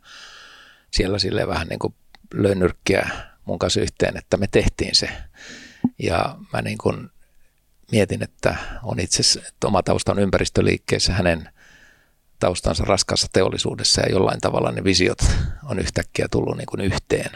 siellä 0.92 1.20
sille 1.20 1.48
vähän 1.48 1.68
niin 1.68 1.80
kuin 1.80 1.94
löi 2.34 2.56
nyrkkiä 2.56 3.10
mun 3.46 3.60
kanssa 3.60 3.82
yhteen, 3.82 4.18
että 4.18 4.38
me 4.38 4.48
tehtiin 4.48 4.96
se. 4.96 5.10
Ja 6.00 6.36
mä 6.54 6.62
niin 6.62 6.78
kuin 6.78 7.10
mietin, 7.92 8.24
että 8.24 8.56
on 8.84 9.00
itse 9.00 9.22
asiassa 9.22 9.54
oma 9.66 9.84
tausta 9.84 10.12
on 10.12 10.20
ympäristöliikkeessä, 10.20 11.14
hänen 11.14 11.50
taustansa 12.40 12.84
raskaassa 12.86 13.28
teollisuudessa 13.34 14.02
ja 14.02 14.12
jollain 14.12 14.42
tavalla 14.42 14.72
ne 14.72 14.84
visiot 14.84 15.20
on 15.64 15.80
yhtäkkiä 15.80 16.28
tullut 16.32 16.58
niin 16.58 16.66
kuin 16.66 16.82
yhteen 16.82 17.32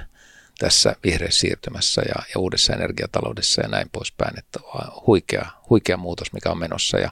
tässä 0.60 0.96
vihreässä 1.04 1.40
siirtymässä 1.40 2.02
ja, 2.02 2.16
ja 2.36 2.40
uudessa 2.40 2.74
energiataloudessa 2.74 3.62
ja 3.62 3.68
näin 3.68 3.90
poispäin. 3.92 4.40
Että 4.40 4.60
huikea, 5.08 5.52
huikea 5.70 5.98
muutos, 5.98 6.34
mikä 6.34 6.52
on 6.52 6.60
menossa 6.60 7.00
ja 7.00 7.12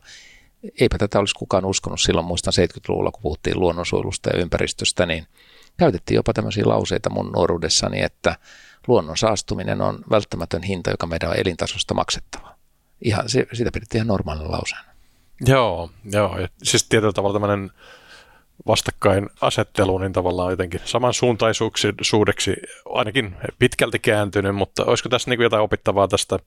eipä 0.80 0.98
tätä 0.98 1.20
olisi 1.20 1.36
kukaan 1.36 1.66
uskonut 1.66 2.02
silloin, 2.02 2.28
muistan 2.28 2.54
70-luvulla, 2.54 3.12
kun 3.12 3.22
puhuttiin 3.22 3.60
luonnonsuojelusta 3.60 4.30
ja 4.30 4.40
ympäristöstä, 4.40 5.06
niin 5.06 5.28
käytettiin 5.78 6.16
jopa 6.16 6.34
tämmöisiä 6.34 6.64
lauseita 6.66 7.10
mun 7.10 7.32
nuoruudessani, 7.32 8.02
että 8.02 8.36
luonnon 8.88 9.18
saastuminen 9.18 9.82
on 9.82 10.04
välttämätön 10.10 10.64
hinta, 10.64 10.92
joka 10.92 11.08
meidän 11.08 11.30
on 11.30 11.36
elintasosta 11.36 11.94
maksettava. 11.94 12.56
Ihan, 13.02 13.30
sitä 13.30 13.72
pidettiin 13.74 14.00
ihan 14.00 14.08
normaalina 14.08 14.52
lauseena. 14.52 14.89
Joo, 15.48 15.92
joo. 16.12 16.38
Ja 16.40 16.48
siis 16.64 16.84
tietyllä 16.84 17.14
tavalla 17.14 17.40
tämmöinen 17.40 17.72
vastakkainasettelu 18.68 19.98
niin 19.98 20.14
tavallaan 20.14 20.52
jotenkin 20.52 20.82
samansuuntaisuudeksi 20.86 22.56
ainakin 22.86 23.36
pitkälti 23.60 24.00
kääntynyt, 24.00 24.56
mutta 24.56 24.86
olisiko 24.86 25.10
tässä 25.10 25.30
niin 25.30 25.42
jotain 25.42 25.64
opittavaa 25.64 26.08
tästä 26.08 26.40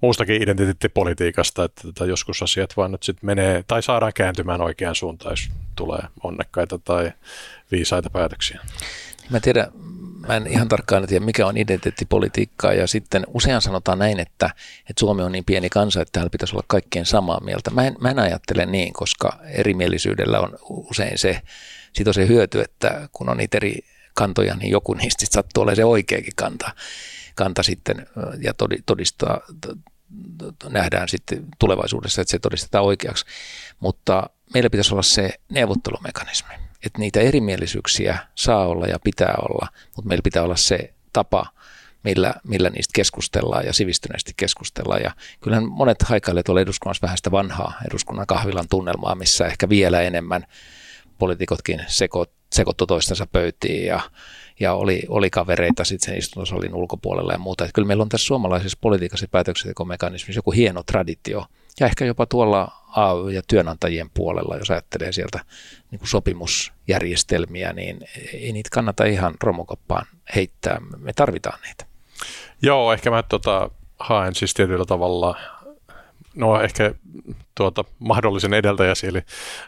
muustakin 0.00 0.42
identiteettipolitiikasta, 0.42 1.64
että 1.64 2.04
joskus 2.04 2.42
asiat 2.42 2.76
vaan 2.76 2.92
nyt 2.92 3.02
sitten 3.02 3.26
menee 3.26 3.64
tai 3.66 3.82
saadaan 3.82 4.12
kääntymään 4.14 4.60
oikeaan 4.60 4.94
suuntaan, 4.94 5.32
jos 5.32 5.50
tulee 5.76 6.02
onnekkaita 6.22 6.78
tai 6.78 7.12
viisaita 7.70 8.10
päätöksiä. 8.10 8.60
Mä 9.30 9.40
tiedän, 9.40 9.72
mä 10.26 10.36
en 10.36 10.46
ihan 10.46 10.68
tarkkaan 10.68 11.06
tiedä, 11.06 11.24
mikä 11.24 11.46
on 11.46 11.56
identiteettipolitiikkaa 11.56 12.72
ja 12.72 12.86
sitten 12.86 13.24
usein 13.34 13.60
sanotaan 13.60 13.98
näin, 13.98 14.20
että, 14.20 14.50
että 14.80 15.00
Suomi 15.00 15.22
on 15.22 15.32
niin 15.32 15.44
pieni 15.44 15.70
kansa, 15.70 16.02
että 16.02 16.12
täällä 16.12 16.30
pitäisi 16.30 16.54
olla 16.54 16.64
kaikkien 16.66 17.06
samaa 17.06 17.40
mieltä. 17.40 17.70
Mä 17.70 17.86
en, 17.86 17.96
mä 18.00 18.10
en 18.10 18.18
ajattele 18.18 18.66
niin, 18.66 18.92
koska 18.92 19.38
erimielisyydellä 19.46 20.40
on 20.40 20.58
usein 20.68 21.18
se, 21.18 21.40
siitä 21.92 22.10
on 22.10 22.14
se 22.14 22.28
hyöty, 22.28 22.60
että 22.60 23.08
kun 23.12 23.28
on 23.28 23.36
niitä 23.36 23.56
eri 23.56 23.78
kantoja, 24.14 24.54
niin 24.54 24.70
joku 24.70 24.94
niistä 24.94 25.26
sattuu 25.30 25.62
olemaan 25.62 25.76
se 25.76 25.84
oikeakin 25.84 26.32
kanta, 26.36 26.70
kanta 27.34 27.62
sitten 27.62 28.06
ja 28.40 28.54
todistaa, 28.86 29.40
nähdään 30.68 31.08
sitten 31.08 31.46
tulevaisuudessa, 31.58 32.20
että 32.20 32.30
se 32.30 32.38
todistetaan 32.38 32.84
oikeaksi. 32.84 33.24
Mutta 33.80 34.30
meillä 34.54 34.70
pitäisi 34.70 34.94
olla 34.94 35.02
se 35.02 35.34
neuvottelumekanismi 35.50 36.54
että 36.86 36.98
niitä 36.98 37.20
erimielisyyksiä 37.20 38.18
saa 38.34 38.66
olla 38.66 38.86
ja 38.86 38.98
pitää 39.04 39.34
olla, 39.50 39.68
mutta 39.96 40.08
meillä 40.08 40.22
pitää 40.22 40.42
olla 40.42 40.56
se 40.56 40.94
tapa, 41.12 41.46
millä, 42.04 42.34
millä 42.44 42.70
niistä 42.70 42.92
keskustellaan 42.94 43.66
ja 43.66 43.72
sivistyneesti 43.72 44.32
keskustellaan. 44.36 45.02
Ja 45.02 45.10
kyllähän 45.40 45.68
monet 45.68 46.02
haikailevat 46.02 46.46
tuolla 46.46 46.60
eduskunnassa 46.60 47.02
vähän 47.02 47.16
sitä 47.16 47.30
vanhaa 47.30 47.72
eduskunnan 47.90 48.26
kahvilan 48.26 48.68
tunnelmaa, 48.70 49.14
missä 49.14 49.46
ehkä 49.46 49.68
vielä 49.68 50.02
enemmän 50.02 50.46
poliitikotkin 51.18 51.80
seko, 51.86 52.26
sekoittu 52.52 52.86
toistensa 52.86 53.26
pöytiin 53.26 53.86
ja, 53.86 54.00
ja 54.60 54.74
oli, 54.74 55.02
oli 55.08 55.30
kavereita 55.30 55.84
sitten 55.84 56.06
sen 56.06 56.18
istuntosalin 56.18 56.74
ulkopuolella 56.74 57.32
ja 57.32 57.38
muuta. 57.38 57.64
Että 57.64 57.74
kyllä 57.74 57.86
meillä 57.86 58.02
on 58.02 58.08
tässä 58.08 58.26
suomalaisessa 58.26 58.78
politiikassa 58.80 59.26
päätöksentekomekanismissa 59.30 60.38
joku 60.38 60.50
hieno 60.50 60.82
traditio 60.82 61.46
ja 61.80 61.86
ehkä 61.86 62.04
jopa 62.04 62.26
tuolla 62.26 62.72
AY- 62.96 63.32
ja 63.32 63.42
työnantajien 63.48 64.10
puolella, 64.14 64.56
jos 64.56 64.70
ajattelee 64.70 65.12
sieltä 65.12 65.44
niin 65.90 65.98
kuin 65.98 66.08
sopimusjärjestelmiä, 66.08 67.72
niin 67.72 68.00
ei 68.32 68.52
niitä 68.52 68.70
kannata 68.72 69.04
ihan 69.04 69.34
romukoppaan 69.42 70.06
heittää. 70.34 70.80
Me 70.98 71.12
tarvitaan 71.12 71.60
niitä. 71.62 71.86
Joo, 72.62 72.92
ehkä 72.92 73.10
mä 73.10 73.22
tota, 73.22 73.70
haen 73.98 74.34
siis 74.34 74.54
tietyllä 74.54 74.84
tavalla 74.84 75.36
no 76.34 76.60
ehkä 76.60 76.94
tuota, 77.54 77.84
mahdollisen 77.98 78.54
edeltäjäsi, 78.54 79.06
eli 79.06 79.22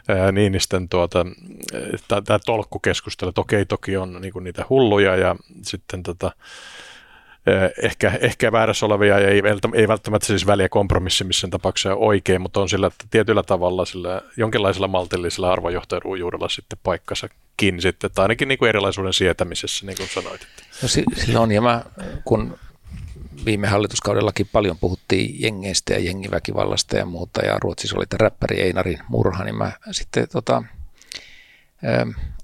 ää, 0.07 0.31
Niinisten 0.31 0.89
tuota, 0.89 1.25
tämä 2.07 2.39
tolkkukeskustelu, 2.45 3.29
että 3.29 3.41
okei, 3.41 3.65
toki 3.65 3.97
on 3.97 4.21
niinku 4.21 4.39
niitä 4.39 4.65
hulluja 4.69 5.15
ja 5.15 5.35
sitten 5.61 6.03
tota, 6.03 6.31
ehkä, 7.83 8.17
ehkä 8.21 8.51
väärässä 8.51 8.85
olevia 8.85 9.19
ja 9.19 9.29
ei, 9.29 9.41
ei 9.73 9.87
välttämättä 9.87 10.27
siis 10.27 10.47
väliä 10.47 10.69
kompromissi 10.69 11.23
missään 11.23 11.51
tapauksessa 11.51 11.95
oikein, 11.95 12.41
mutta 12.41 12.59
on 12.61 12.69
sillä 12.69 12.91
tietyllä 13.11 13.43
tavalla 13.43 13.85
sillä 13.85 14.21
jonkinlaisella 14.37 14.87
maltillisella 14.87 15.51
arvojohtajuudella 15.51 16.49
sitten 16.49 16.79
paikkansakin 16.83 17.81
sitten, 17.81 18.09
tai 18.15 18.23
ainakin 18.23 18.47
niin 18.47 18.57
kuin 18.57 18.69
erilaisuuden 18.69 19.13
sietämisessä, 19.13 19.85
niin 19.85 19.97
kuin 19.97 20.09
sanoit. 20.09 20.41
No 20.81 20.87
sillä 20.87 21.39
on, 21.39 21.51
ja 21.51 21.61
mä 21.61 21.83
kun 22.25 22.59
viime 23.45 23.67
hallituskaudellakin 23.67 24.49
paljon 24.51 24.77
puhuttiin 24.77 25.41
jengeistä 25.41 25.93
ja 25.93 25.99
jengiväkivallasta 25.99 26.97
ja 26.97 27.05
muuta, 27.05 27.45
ja 27.45 27.57
Ruotsissa 27.61 27.97
oli 27.97 28.05
tämä 28.05 28.17
räppäri 28.17 28.61
Einarin 28.61 28.99
murha, 29.09 29.43
niin 29.43 29.55
mä 29.55 29.71
sitten 29.91 30.27
tota, 30.31 30.63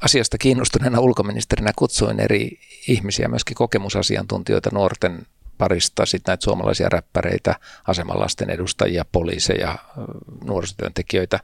asiasta 0.02 0.38
kiinnostuneena 0.38 1.00
ulkoministerinä 1.00 1.72
kutsuin 1.76 2.20
eri 2.20 2.60
ihmisiä, 2.88 3.28
myöskin 3.28 3.56
kokemusasiantuntijoita 3.56 4.70
nuorten 4.74 5.26
parista, 5.58 6.06
sitten 6.06 6.32
näitä 6.32 6.44
suomalaisia 6.44 6.90
räppäreitä, 6.90 7.56
asemalasten 7.88 8.50
edustajia, 8.50 9.06
poliiseja, 9.12 9.78
nuorisotyöntekijöitä 10.44 11.40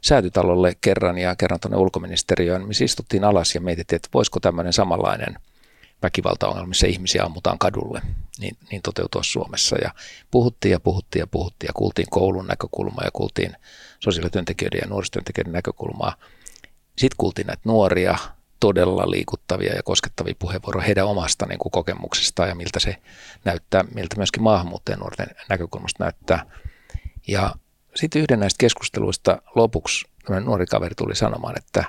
säätytalolle 0.00 0.76
kerran 0.80 1.18
ja 1.18 1.36
kerran 1.36 1.60
tuonne 1.60 1.76
ulkoministeriöön, 1.76 2.68
missä 2.68 2.84
istuttiin 2.84 3.24
alas 3.24 3.54
ja 3.54 3.60
mietittiin, 3.60 3.96
että 3.96 4.08
voisiko 4.14 4.40
tämmöinen 4.40 4.72
samanlainen 4.72 5.38
väkivaltaongelma, 6.02 6.66
missä 6.66 6.86
ihmisiä 6.86 7.24
ammutaan 7.24 7.58
kadulle, 7.58 8.02
niin, 8.38 8.56
niin 8.70 8.82
toteutua 8.82 9.22
Suomessa. 9.22 9.76
Ja 9.82 9.90
puhuttiin 10.30 10.72
ja 10.72 10.80
puhuttiin 10.80 11.20
ja 11.20 11.26
puhuttiin 11.26 11.68
ja 11.68 11.72
kuultiin 11.72 12.06
koulun 12.10 12.46
näkökulmaa 12.46 13.04
ja 13.04 13.10
kuultiin 13.10 13.56
sosiaalityöntekijöiden 14.00 14.80
ja 14.82 14.88
nuorisotyöntekijöiden 14.88 15.52
näkökulmaa. 15.52 16.16
Sitten 16.98 17.16
kuultiin 17.16 17.46
näitä 17.46 17.62
nuoria, 17.64 18.18
todella 18.60 19.10
liikuttavia 19.10 19.74
ja 19.74 19.82
koskettavia 19.82 20.34
puheenvuoroja 20.38 20.86
heidän 20.86 21.06
omasta 21.06 21.46
niin 21.46 21.58
kuin 21.58 21.72
kokemuksestaan 21.72 22.48
ja 22.48 22.54
miltä 22.54 22.80
se 22.80 22.96
näyttää, 23.44 23.84
miltä 23.94 24.16
myöskin 24.16 24.42
maahanmuuttajien 24.42 25.00
nuorten 25.00 25.26
näkökulmasta 25.48 26.04
näyttää. 26.04 26.46
Ja 27.28 27.54
sitten 27.94 28.22
yhden 28.22 28.40
näistä 28.40 28.58
keskusteluista 28.58 29.42
lopuksi 29.54 30.06
nuori 30.44 30.66
kaveri 30.66 30.94
tuli 30.94 31.16
sanomaan, 31.16 31.58
että 31.58 31.84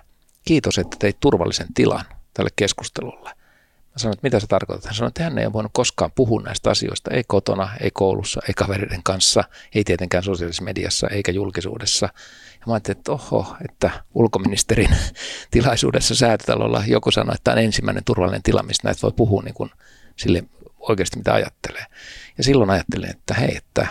kiitos, 0.46 0.78
että 0.78 0.98
teit 1.00 1.20
turvallisen 1.20 1.68
tilan 1.74 2.06
tälle 2.34 2.50
keskustelulle. 2.56 3.30
Mä 3.96 4.00
sanoin, 4.00 4.14
että 4.14 4.26
mitä 4.26 4.40
se 4.40 4.48
tarkoittaa? 4.48 4.90
Hän 4.90 4.96
sanoi, 4.96 5.08
että 5.08 5.24
hän 5.24 5.38
ei 5.38 5.46
ole 5.46 5.54
voinut 5.54 5.72
koskaan 5.74 6.12
puhua 6.16 6.42
näistä 6.42 6.70
asioista, 6.70 7.12
ei 7.12 7.24
kotona, 7.28 7.70
ei 7.82 7.92
koulussa, 7.94 8.42
ei 8.48 8.54
kavereiden 8.54 9.04
kanssa, 9.04 9.44
ei 9.76 9.84
tietenkään 9.84 10.24
sosiaalisessa 10.24 10.64
mediassa 10.64 11.08
eikä 11.08 11.32
julkisuudessa. 11.32 12.10
Ja 12.66 12.70
mä 12.70 12.74
ajattelin, 12.74 12.98
että 12.98 13.12
oho, 13.12 13.56
että 13.70 13.92
ulkoministerin 14.14 14.90
tilaisuudessa 15.52 16.16
säätötalolla 16.16 16.84
joku 16.88 17.12
sanoi, 17.12 17.36
että 17.36 17.44
tämä 17.44 17.56
on 17.56 17.64
ensimmäinen 17.64 18.04
turvallinen 18.04 18.44
tila, 18.44 18.64
mistä 18.64 18.88
näitä 18.88 19.02
voi 19.02 19.12
puhua 19.16 19.42
niin 19.42 19.54
kuin 19.54 19.70
sille 20.16 20.44
oikeasti 20.80 21.18
mitä 21.18 21.34
ajattelee. 21.34 21.86
Ja 22.38 22.44
silloin 22.44 22.70
ajattelin, 22.70 23.10
että 23.10 23.34
hei, 23.34 23.58
että 23.58 23.88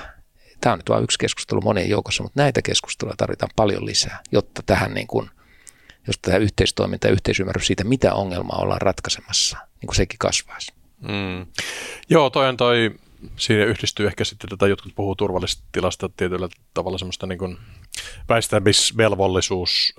tämä 0.60 0.72
on 0.72 0.78
nyt 0.78 0.88
vain 0.88 1.04
yksi 1.04 1.18
keskustelu 1.18 1.60
monien 1.60 1.88
joukossa, 1.88 2.22
mutta 2.22 2.42
näitä 2.42 2.62
keskusteluja 2.62 3.16
tarvitaan 3.16 3.50
paljon 3.56 3.86
lisää, 3.86 4.20
jotta 4.32 4.62
tähän 4.66 4.94
niin 4.94 5.06
kuin, 5.06 5.30
jos 6.06 6.18
tämä 6.18 6.36
yhteistoiminta 6.36 7.06
ja 7.06 7.12
yhteisymmärrys 7.12 7.66
siitä, 7.66 7.84
mitä 7.84 8.14
ongelmaa 8.14 8.58
ollaan 8.62 8.80
ratkaisemassa, 8.80 9.58
niin 9.80 9.86
kuin 9.86 9.96
sekin 9.96 10.18
kasvaisi. 10.18 10.72
Mm. 11.00 11.46
Joo, 12.08 12.30
toi 12.30 12.48
on 12.48 12.56
toi, 12.56 12.94
siinä 13.36 13.64
yhdistyy 13.64 14.06
ehkä 14.06 14.24
sitten 14.24 14.50
tätä, 14.50 14.66
jotkut 14.66 14.94
puhuu 14.94 15.14
turvallisesta 15.14 15.64
tilasta 15.72 16.08
tietyllä 16.16 16.48
tavalla 16.74 16.98
semmoista 16.98 17.26
niin 17.26 17.38
kuin 17.38 17.58
väistämisvelvollisuus 18.28 19.94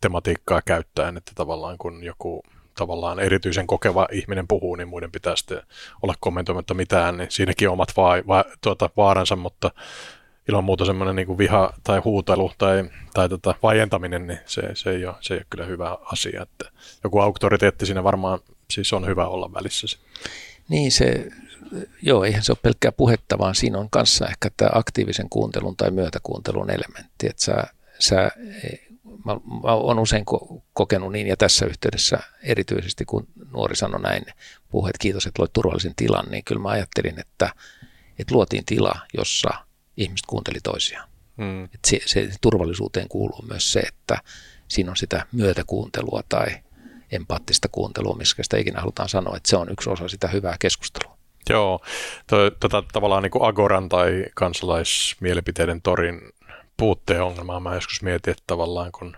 tematiikkaa 0.00 0.62
käyttäen, 0.62 1.16
että 1.16 1.32
tavallaan 1.34 1.78
kun 1.78 2.04
joku 2.04 2.42
tavallaan 2.78 3.20
erityisen 3.20 3.66
kokeva 3.66 4.08
ihminen 4.12 4.48
puhuu, 4.48 4.76
niin 4.76 4.88
muiden 4.88 5.12
pitää 5.12 5.36
sitten 5.36 5.62
olla 6.02 6.14
kommentoimatta 6.20 6.74
mitään, 6.74 7.16
niin 7.16 7.30
siinäkin 7.30 7.68
on 7.68 7.72
omat 7.72 7.96
va- 7.96 8.26
va- 8.28 8.44
tuota, 8.60 8.90
vaaransa, 8.96 9.36
mutta 9.36 9.70
ilman 10.48 10.64
muuta 10.64 10.84
semmoinen 10.84 11.16
niin 11.16 11.38
viha 11.38 11.72
tai 11.84 11.98
huutelu 11.98 12.52
tai, 12.58 12.84
tai 13.14 13.28
tota 13.28 13.54
vaientaminen, 13.62 14.26
niin 14.26 14.38
se, 14.46 14.62
se, 14.74 14.90
ei 14.90 15.06
ole, 15.06 15.14
se 15.20 15.34
ei 15.34 15.38
ole 15.38 15.46
kyllä 15.50 15.64
hyvä 15.64 15.98
asia. 16.12 16.42
Että 16.42 16.70
joku 17.04 17.20
auktoriteetti 17.20 17.86
siinä 17.86 18.04
varmaan 18.04 18.38
siis 18.70 18.92
on 18.92 19.06
hyvä 19.06 19.26
olla 19.26 19.52
välissä. 19.52 19.98
Niin 20.68 20.92
se, 20.92 21.28
joo, 22.02 22.24
eihän 22.24 22.42
se 22.42 22.52
ole 22.52 22.58
pelkkää 22.62 22.92
puhetta, 22.92 23.38
vaan 23.38 23.54
siinä 23.54 23.78
on 23.78 23.90
kanssa 23.90 24.28
ehkä 24.28 24.50
tämä 24.56 24.70
aktiivisen 24.74 25.28
kuuntelun 25.30 25.76
tai 25.76 25.90
myötäkuuntelun 25.90 26.70
elementti, 26.70 27.26
että 27.26 27.42
sä, 27.42 27.64
sä 27.98 28.30
mä, 29.24 29.34
mä 29.62 29.74
olen 29.74 29.98
usein 29.98 30.24
kokenut 30.72 31.12
niin 31.12 31.26
ja 31.26 31.36
tässä 31.36 31.66
yhteydessä 31.66 32.18
erityisesti 32.42 33.04
kun 33.04 33.26
nuori 33.50 33.76
sanoi 33.76 34.00
näin, 34.00 34.24
puhui, 34.70 34.90
että 34.90 35.02
kiitos, 35.02 35.26
että 35.26 35.42
loit 35.42 35.52
turvallisen 35.52 35.94
tilan, 35.96 36.26
niin 36.30 36.44
kyllä 36.44 36.62
mä 36.62 36.68
ajattelin, 36.68 37.20
että, 37.20 37.54
että 38.18 38.34
luotiin 38.34 38.64
tila, 38.64 39.00
jossa 39.16 39.50
ihmiset 39.96 40.26
kuunteli 40.26 40.58
toisiaan. 40.62 41.08
Mm. 41.36 41.64
Että 41.64 41.88
se, 41.88 42.00
se 42.06 42.30
turvallisuuteen 42.40 43.08
kuuluu 43.08 43.44
myös 43.48 43.72
se, 43.72 43.80
että 43.80 44.18
siinä 44.68 44.90
on 44.90 44.96
sitä 44.96 45.26
myötäkuuntelua 45.32 46.22
tai 46.28 46.46
empaattista 47.12 47.68
kuuntelua, 47.68 48.16
missä 48.16 48.42
sitä 48.42 48.56
ikinä 48.56 48.80
halutaan 48.80 49.08
sanoa, 49.08 49.36
että 49.36 49.50
se 49.50 49.56
on 49.56 49.72
yksi 49.72 49.90
osa 49.90 50.08
sitä 50.08 50.28
hyvää 50.28 50.56
keskustelua. 50.58 51.19
Joo, 51.48 51.80
tota, 52.60 52.82
tavallaan 52.92 53.22
niin 53.22 53.30
kuin 53.30 53.44
Agoran 53.44 53.88
tai 53.88 54.24
kansalaismielipiteiden 54.34 55.82
torin 55.82 56.20
puutteen 56.76 57.22
ongelmaa 57.22 57.60
mä 57.60 57.74
joskus 57.74 58.02
mietin, 58.02 58.30
että 58.30 58.44
tavallaan 58.46 58.92
kun 58.92 59.16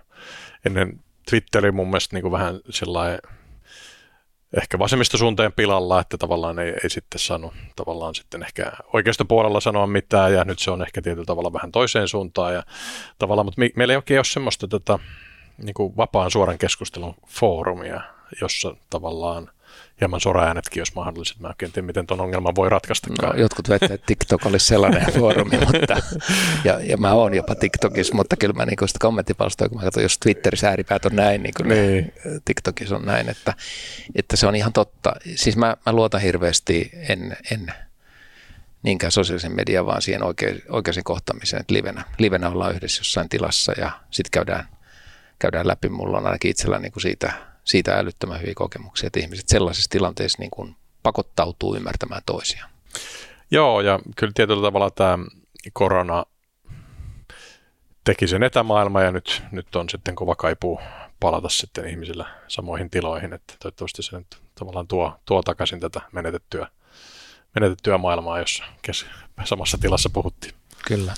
ennen 0.65 0.99
Twitteri 1.29 1.71
mun 1.71 1.87
mielestä 1.87 2.15
niin 2.15 2.21
kuin 2.21 2.31
vähän 2.31 2.59
sellainen 2.69 3.19
ehkä 4.57 4.79
vasemmistosuunteen 4.79 5.53
pilalla, 5.53 5.99
että 5.99 6.17
tavallaan 6.17 6.59
ei, 6.59 6.73
ei 6.83 6.89
sitten 6.89 7.19
saanut 7.19 7.53
tavallaan 7.75 8.15
sitten 8.15 8.43
ehkä 8.43 8.71
oikeasta 8.93 9.25
puolella 9.25 9.59
sanoa 9.59 9.87
mitään 9.87 10.33
ja 10.33 10.43
nyt 10.43 10.59
se 10.59 10.71
on 10.71 10.81
ehkä 10.81 11.01
tietyllä 11.01 11.25
tavalla 11.25 11.53
vähän 11.53 11.71
toiseen 11.71 12.07
suuntaan 12.07 12.53
ja 12.53 12.63
tavallaan, 13.19 13.45
mutta 13.45 13.61
meillä 13.75 13.91
ei 13.91 13.97
oikein 13.97 14.17
ole 14.17 14.25
semmoista 14.25 14.67
tätä 14.67 14.99
niin 15.57 15.73
kuin 15.73 15.97
vapaan 15.97 16.31
suoran 16.31 16.57
keskustelun 16.57 17.15
foorumia, 17.27 18.01
jossa 18.41 18.75
tavallaan– 18.89 19.49
hieman 20.01 20.21
soraäänetkin, 20.21 20.81
jos 20.81 20.95
mahdolliset. 20.95 21.39
Mä 21.39 21.47
en 21.47 21.71
tiedä, 21.71 21.85
miten 21.85 22.07
tuon 22.07 22.21
ongelman 22.21 22.55
voi 22.55 22.69
ratkaista. 22.69 23.07
No, 23.21 23.33
jotkut 23.33 23.69
väittävät, 23.69 23.91
että 23.91 24.07
TikTok 24.07 24.45
olisi 24.45 24.65
sellainen 24.65 25.13
foorumi, 25.19 25.57
mutta, 25.57 25.97
ja, 26.63 26.79
ja 26.79 26.97
mä 26.97 27.13
oon 27.13 27.33
jopa 27.33 27.55
TikTokissa, 27.55 28.15
mutta 28.15 28.35
kyllä 28.35 28.53
mä 28.53 28.65
niin 28.65 28.87
sitä 28.87 28.99
kommenttipalstoja, 28.99 29.69
kun 29.69 29.77
mä 29.77 29.83
katson, 29.83 30.03
jos 30.03 30.17
Twitterissä 30.17 30.69
ääripäät 30.69 31.05
on 31.05 31.15
näin, 31.15 31.43
niin 31.43 31.53
kuin 31.57 31.69
niin. 31.69 32.13
TikTokissa 32.45 32.95
on 32.95 33.05
näin, 33.05 33.29
että, 33.29 33.53
että 34.15 34.35
se 34.35 34.47
on 34.47 34.55
ihan 34.55 34.73
totta. 34.73 35.13
Siis 35.35 35.57
mä, 35.57 35.77
mä 35.85 35.93
luotan 35.93 36.21
hirveästi, 36.21 36.91
en, 37.09 37.37
en 37.51 37.73
niinkään 38.83 39.11
sosiaalisen 39.11 39.55
median, 39.55 39.85
vaan 39.85 40.01
siihen 40.01 40.23
oikein, 40.23 40.61
oikeaan 40.69 41.03
kohtaamiseen, 41.03 41.61
että 41.61 41.73
livenä, 41.73 42.03
livenä 42.17 42.49
ollaan 42.49 42.75
yhdessä 42.75 42.99
jossain 42.99 43.29
tilassa 43.29 43.73
ja 43.77 43.91
sitten 44.11 44.31
käydään, 44.31 44.67
käydään 45.39 45.67
läpi. 45.67 45.89
Mulla 45.89 46.17
on 46.17 46.25
ainakin 46.25 46.51
itsellä 46.51 46.79
niin 46.79 46.91
kuin 46.91 47.01
siitä 47.01 47.52
siitä 47.63 47.97
älyttömän 47.99 48.41
hyviä 48.41 48.53
kokemuksia, 48.55 49.07
että 49.07 49.19
ihmiset 49.19 49.47
sellaisissa 49.47 49.89
tilanteissa 49.89 50.41
niin 50.41 50.51
kuin 50.51 50.75
pakottautuu 51.03 51.75
ymmärtämään 51.75 52.21
toisiaan. 52.25 52.69
Joo, 53.51 53.81
ja 53.81 53.99
kyllä 54.15 54.33
tietyllä 54.35 54.67
tavalla 54.67 54.91
tämä 54.91 55.17
korona 55.73 56.25
teki 58.03 58.27
sen 58.27 58.43
etämaailma 58.43 59.01
ja 59.01 59.11
nyt, 59.11 59.43
nyt 59.51 59.75
on 59.75 59.89
sitten 59.89 60.15
kova 60.15 60.35
kaipuu 60.35 60.79
palata 61.19 61.49
sitten 61.49 61.87
ihmisillä 61.87 62.25
samoihin 62.47 62.89
tiloihin, 62.89 63.33
että 63.33 63.53
toivottavasti 63.59 64.03
se 64.03 64.17
nyt 64.17 64.37
tavallaan 64.55 64.87
tuo, 64.87 65.13
tuo 65.25 65.41
takaisin 65.41 65.79
tätä 65.79 66.01
menetettyä, 66.11 66.67
menetettyä 67.55 67.97
maailmaa, 67.97 68.39
jossa 68.39 68.63
kes, 68.81 69.05
samassa 69.43 69.77
tilassa 69.77 70.09
puhuttiin. 70.09 70.53
Kyllä. 70.87 71.13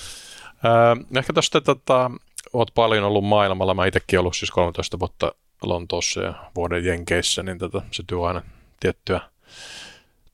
Öö, 0.66 1.06
ehkä 1.18 1.34
tuosta 1.34 1.62
tota, 1.62 2.12
olet 2.54 2.72
paljon 2.76 3.04
ollut 3.04 3.24
maailmalla, 3.24 3.74
mä 3.74 3.86
itsekin 3.86 4.20
ollut 4.20 4.36
siis 4.36 4.52
13 4.52 5.00
vuotta 5.00 5.32
Lontoossa 5.70 6.22
ja 6.22 6.34
vuoden 6.56 6.86
Jenkeissä, 6.86 7.44
niin 7.44 7.58
tota, 7.58 7.82
se 7.92 8.04
tuo 8.08 8.28
aina 8.28 8.42
tiettyä 8.80 9.22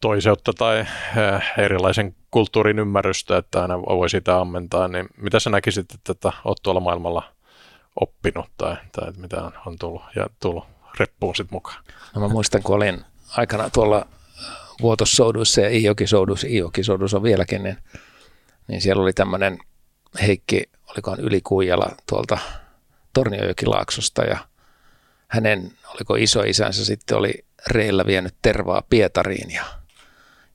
toiseutta 0.01 0.53
tai 0.53 0.79
äh, 1.17 1.53
erilaisen 1.57 2.15
kulttuurin 2.31 2.79
ymmärrystä, 2.79 3.37
että 3.37 3.61
aina 3.61 3.81
voi 3.81 4.09
sitä 4.09 4.39
ammentaa, 4.39 4.87
niin 4.87 5.07
mitä 5.17 5.39
sä 5.39 5.49
näkisit, 5.49 5.93
että 5.93 6.13
tätä 6.13 6.37
oot 6.45 6.57
tuolla 6.63 6.79
maailmalla 6.79 7.23
oppinut 8.01 8.45
tai, 8.57 8.75
tai 8.91 9.11
mitä 9.17 9.43
on, 9.43 9.51
on 9.65 9.77
tullut 9.79 10.01
ja 10.15 10.27
tullut 10.39 10.63
reppuun 10.99 11.35
sitten 11.35 11.55
mukaan? 11.55 11.83
No 12.15 12.21
mä 12.21 12.27
muistan, 12.27 12.63
kun 12.63 12.75
olin 12.75 13.01
aikana 13.37 13.69
tuolla 13.69 14.05
Vuotossouduissa 14.81 15.61
ja 15.61 15.69
Iokisouduissa, 15.69 16.47
Iokisouduissa 16.49 17.17
on 17.17 17.23
vieläkin, 17.23 17.63
niin, 17.63 17.77
niin 18.67 18.81
siellä 18.81 19.03
oli 19.03 19.13
tämmöinen 19.13 19.59
Heikki, 20.21 20.63
olikohan 20.91 21.19
Ylikuijala 21.19 21.89
tuolta 22.09 22.37
Torniojokilaaksosta 23.13 24.23
ja 24.23 24.37
hänen, 25.31 25.71
oliko 25.87 26.15
isoisänsä 26.15 26.85
sitten 26.85 27.17
oli 27.17 27.45
reillä 27.67 28.05
vienyt 28.05 28.35
tervaa 28.41 28.83
Pietariin 28.89 29.51
ja, 29.51 29.65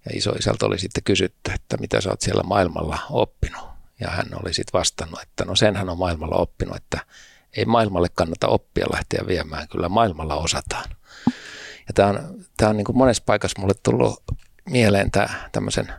ja 0.04 0.10
isoisältä 0.14 0.66
oli 0.66 0.78
sitten 0.78 1.04
kysytty, 1.04 1.50
että 1.54 1.76
mitä 1.76 2.00
sä 2.00 2.10
oot 2.10 2.20
siellä 2.20 2.42
maailmalla 2.42 2.98
oppinut. 3.10 3.66
Ja 4.00 4.10
hän 4.10 4.26
oli 4.42 4.54
sitten 4.54 4.78
vastannut, 4.78 5.22
että 5.22 5.44
no 5.44 5.56
sen 5.56 5.76
hän 5.76 5.88
on 5.88 5.98
maailmalla 5.98 6.36
oppinut, 6.36 6.76
että 6.76 6.98
ei 7.56 7.64
maailmalle 7.64 8.08
kannata 8.14 8.48
oppia 8.48 8.86
lähteä 8.92 9.20
viemään, 9.26 9.68
kyllä 9.68 9.88
maailmalla 9.88 10.34
osataan. 10.34 10.84
Ja 11.88 11.92
tämä 11.94 12.08
on, 12.08 12.44
tämä 12.56 12.70
on 12.70 12.76
niin 12.76 12.84
kuin 12.84 12.98
monessa 12.98 13.22
paikassa 13.26 13.60
mulle 13.60 13.74
tullut 13.82 14.22
mieleen 14.70 15.10
tämä 15.10 15.28
tämmöisen 15.52 15.92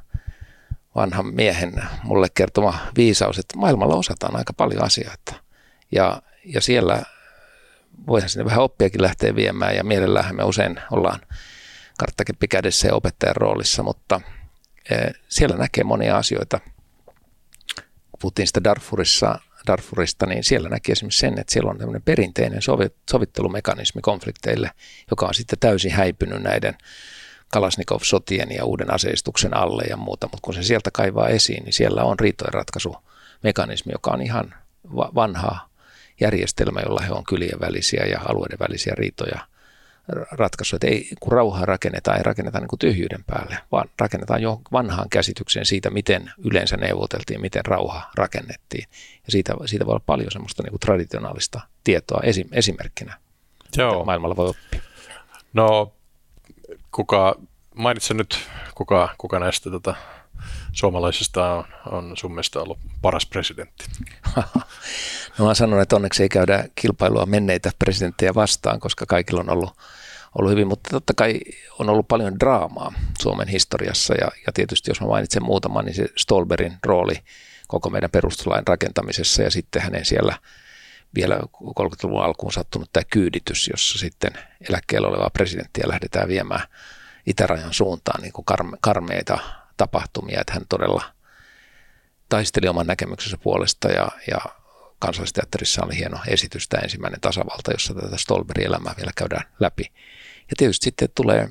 vanhan 0.96 1.26
miehen 1.26 1.84
mulle 2.04 2.28
kertoma 2.34 2.80
viisaus, 2.98 3.40
että 3.40 3.58
maailmalla 3.58 3.96
osataan 3.96 4.36
aika 4.36 4.54
paljon 4.54 4.84
asioita. 4.84 5.34
Ja, 5.92 6.22
ja 6.46 6.62
siellä 6.62 7.04
voihan 8.08 8.30
sinne 8.30 8.46
vähän 8.46 8.64
oppiakin 8.64 9.02
lähteä 9.02 9.36
viemään 9.36 9.76
ja 9.76 9.84
mielellään 9.84 10.36
me 10.36 10.44
usein 10.44 10.80
ollaan 10.92 11.20
karttakeppi 12.00 12.48
kädessä 12.48 12.88
ja 12.88 12.96
opettajan 12.96 13.36
roolissa, 13.36 13.84
mutta 13.84 14.22
eh, 14.90 15.14
siellä 15.28 15.58
näkee 15.58 15.84
monia 15.84 16.18
asioita. 16.18 16.60
Kun 18.12 18.20
puhuttiin 18.22 18.48
sitä 18.48 18.64
Darfurissa, 18.64 19.40
Darfurista, 19.68 20.26
niin 20.26 20.44
siellä 20.44 20.70
näkee 20.70 20.94
esimerkiksi 20.94 21.20
sen, 21.20 21.40
että 21.40 21.54
siellä 21.54 21.72
on 21.72 21.78
tämmöinen 21.78 22.02
perinteinen 22.02 22.62
sovittelumekanismi 23.10 24.02
konflikteille, 24.02 24.72
joka 25.12 25.26
on 25.26 25.34
sitten 25.34 25.60
täysin 25.60 25.92
häipynyt 25.92 26.42
näiden 26.42 26.78
Kalasnikov-sotien 27.54 28.52
ja 28.52 28.66
uuden 28.66 28.94
aseistuksen 28.94 29.58
alle 29.58 29.84
ja 29.90 29.98
muuta, 29.98 30.28
mutta 30.28 30.40
kun 30.42 30.54
se 30.54 30.64
sieltä 30.64 30.92
kaivaa 30.92 31.28
esiin, 31.28 31.64
niin 31.64 31.74
siellä 31.74 32.04
on 32.04 32.20
riitojen 32.20 32.54
ratkaisumekanismi, 32.54 33.92
joka 33.92 34.12
on 34.12 34.22
ihan 34.22 34.56
vanhaa 34.96 35.70
järjestelmä, 36.20 36.80
jolla 36.80 37.02
he 37.02 37.12
on 37.12 37.24
kylien 37.24 37.60
välisiä 37.60 38.06
ja 38.06 38.20
alueiden 38.26 38.60
välisiä 38.60 38.94
riitoja 38.98 39.40
ratkaisu. 40.32 40.76
Että 40.76 40.88
ei, 40.88 41.10
kun 41.20 41.32
rauhaa 41.32 41.66
rakennetaan, 41.66 42.18
ei 42.18 42.24
rakenneta 42.24 42.60
niin 42.60 42.68
kuin 42.68 42.80
tyhjyyden 42.80 43.24
päälle, 43.28 43.58
vaan 43.72 43.90
rakennetaan 44.00 44.42
jo 44.42 44.62
vanhaan 44.72 45.10
käsitykseen 45.10 45.66
siitä, 45.66 45.90
miten 45.90 46.32
yleensä 46.46 46.78
neuvoteltiin, 46.78 47.42
miten 47.42 47.66
rauha 47.66 48.10
rakennettiin. 48.16 48.88
Ja 49.26 49.32
siitä, 49.32 49.54
siitä 49.66 49.86
voi 49.86 49.92
olla 49.92 50.04
paljon 50.06 50.32
semmoista 50.32 50.64
niin 50.64 50.72
kuin 50.72 50.80
traditionaalista 50.80 51.62
tietoa 51.84 52.22
esim, 52.24 52.48
esimerkkinä, 52.52 53.18
Joo. 53.78 54.06
maailmalla 54.06 54.36
voi 54.36 54.50
oppia. 54.50 54.82
No, 55.54 55.94
kuka, 56.92 57.36
mainitsen 57.76 58.18
nyt, 58.18 58.40
kuka, 58.76 59.10
kuka 59.18 59.40
näistä 59.40 59.70
tota, 59.70 59.96
suomalaisista 60.78 61.54
on, 61.54 61.64
on 61.92 62.18
sun 62.18 62.32
mielestä 62.32 62.60
ollut 62.60 62.80
paras 63.02 63.26
presidentti? 63.26 63.86
no 65.38 65.46
mä 65.46 65.54
sanon, 65.54 65.82
että 65.82 65.96
onneksi 65.96 66.24
ei 66.24 66.30
käydä 66.30 66.66
kilpailua 66.76 67.26
menneitä 67.26 67.72
presidenttejä 67.80 68.36
vastaan, 68.36 68.80
koska 68.80 69.06
kaikilla 69.06 69.42
on 69.42 69.50
ollut, 69.50 69.78
ollut 70.36 70.52
hyvin, 70.52 70.68
mutta 70.68 70.90
totta 70.90 71.14
kai 71.14 71.40
on 71.80 71.90
ollut 71.90 72.08
paljon 72.08 72.40
draamaa 72.40 72.94
Suomen 73.22 73.48
historiassa. 73.48 74.14
Ja, 74.22 74.28
ja 74.46 74.54
tietysti 74.54 74.92
jos 74.92 75.02
mä 75.02 75.08
mainitsen 75.08 75.44
muutaman, 75.44 75.86
niin 75.86 75.96
se 75.96 76.08
Stolberin 76.18 76.78
rooli 76.86 77.16
koko 77.68 77.90
meidän 77.90 78.12
perustuslain 78.12 78.68
rakentamisessa. 78.68 79.42
Ja 79.42 79.52
sitten 79.52 79.82
hänen 79.82 80.06
siellä 80.06 80.38
vielä 81.16 81.40
30-luvun 81.64 82.24
alkuun 82.24 82.54
sattunut 82.54 82.90
tämä 82.94 83.04
kyyditys, 83.10 83.68
jossa 83.68 84.00
sitten 84.00 84.32
eläkkeellä 84.70 85.08
olevaa 85.08 85.30
presidenttiä 85.30 85.88
lähdetään 85.88 86.28
viemään 86.28 86.62
itärajan 87.26 87.74
suuntaan 87.74 88.22
niin 88.22 88.34
kuin 88.34 88.46
karme, 88.46 88.78
karmeita 88.82 89.40
tapahtumia, 89.78 90.42
että 90.42 90.54
hän 90.54 90.66
todella 90.70 91.04
taisteli 92.30 92.68
oman 92.68 92.88
näkemyksensä 92.88 93.38
puolesta 93.38 93.88
ja, 93.88 94.08
ja 94.32 94.38
kansallisteatterissa 95.00 95.86
oli 95.86 95.98
hieno 95.98 96.20
esitys, 96.28 96.68
tämä 96.68 96.82
ensimmäinen 96.82 97.22
tasavalta, 97.22 97.72
jossa 97.72 97.94
tätä 97.94 98.18
Stolberin 98.18 98.68
elämää 98.68 98.94
vielä 98.98 99.12
käydään 99.16 99.50
läpi. 99.60 99.84
Ja 100.50 100.56
tietysti 100.58 100.84
sitten 100.84 101.10
tulee 101.16 101.50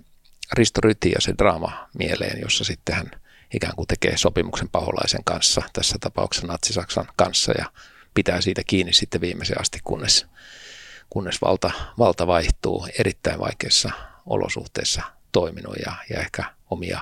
Risto 0.52 0.80
Ryti 0.80 1.10
ja 1.10 1.20
se 1.20 1.34
draama 1.38 1.88
mieleen, 1.98 2.40
jossa 2.40 2.64
sitten 2.64 2.94
hän 2.94 3.10
ikään 3.54 3.76
kuin 3.76 3.86
tekee 3.86 4.16
sopimuksen 4.16 4.68
paholaisen 4.68 5.24
kanssa, 5.24 5.62
tässä 5.72 5.96
tapauksessa 6.00 6.46
Natsi-Saksan 6.46 7.08
kanssa 7.16 7.52
ja 7.58 7.72
pitää 8.14 8.40
siitä 8.40 8.62
kiinni 8.66 8.92
sitten 8.92 9.20
viimeisen 9.20 9.60
asti, 9.60 9.78
kunnes, 9.84 10.26
kunnes 11.10 11.42
valta, 11.42 11.70
valta 11.98 12.26
vaihtuu 12.26 12.88
erittäin 12.98 13.40
vaikeissa 13.40 13.90
olosuhteissa 14.26 15.02
toiminut 15.32 15.74
ja, 15.86 15.92
ja 16.10 16.20
ehkä 16.20 16.44
omia 16.70 17.00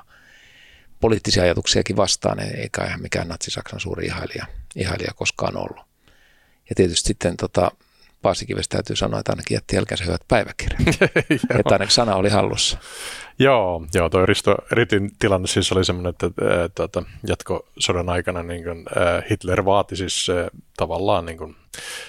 poliittisia 1.04 1.42
ajatuksiakin 1.42 1.96
vastaan, 1.96 2.40
eikä 2.40 2.84
ihan 2.84 3.02
mikään 3.02 3.28
Natsi-Saksan 3.28 3.80
suuri 3.80 4.06
ihailija, 4.06 4.46
ihailija 4.76 5.12
koskaan 5.16 5.56
ollut. 5.56 5.86
Ja 6.70 6.74
tietysti 6.76 7.08
sitten 7.08 7.36
tota, 7.36 7.70
Paasikivestä 8.22 8.76
täytyy 8.76 8.96
sanoa, 8.96 9.20
että 9.20 9.32
ainakin 9.32 9.54
jätti 9.54 9.76
jälkeensä 9.76 10.04
hyvät 10.04 10.20
päiväkirjat. 10.28 10.80
että 11.58 11.72
ainakin 11.74 11.94
sana 11.94 12.16
oli 12.16 12.28
hallussa. 12.28 12.78
Joo, 13.38 13.86
joo 13.94 14.10
toi 14.10 14.26
Risto 14.26 14.56
Ritin 14.70 15.10
tilanne 15.18 15.46
siis 15.46 15.72
oli 15.72 15.84
semmoinen, 15.84 16.10
että 16.10 16.30
tuota, 16.74 17.02
jatkosodan 17.26 18.08
aikana 18.08 18.42
niin 18.42 18.64
kuin, 18.64 18.84
Hitler 19.30 19.64
vaati 19.64 19.96
siis 19.96 20.26
tavallaan 20.76 21.26
niin 21.26 21.38
kuin, 21.38 21.56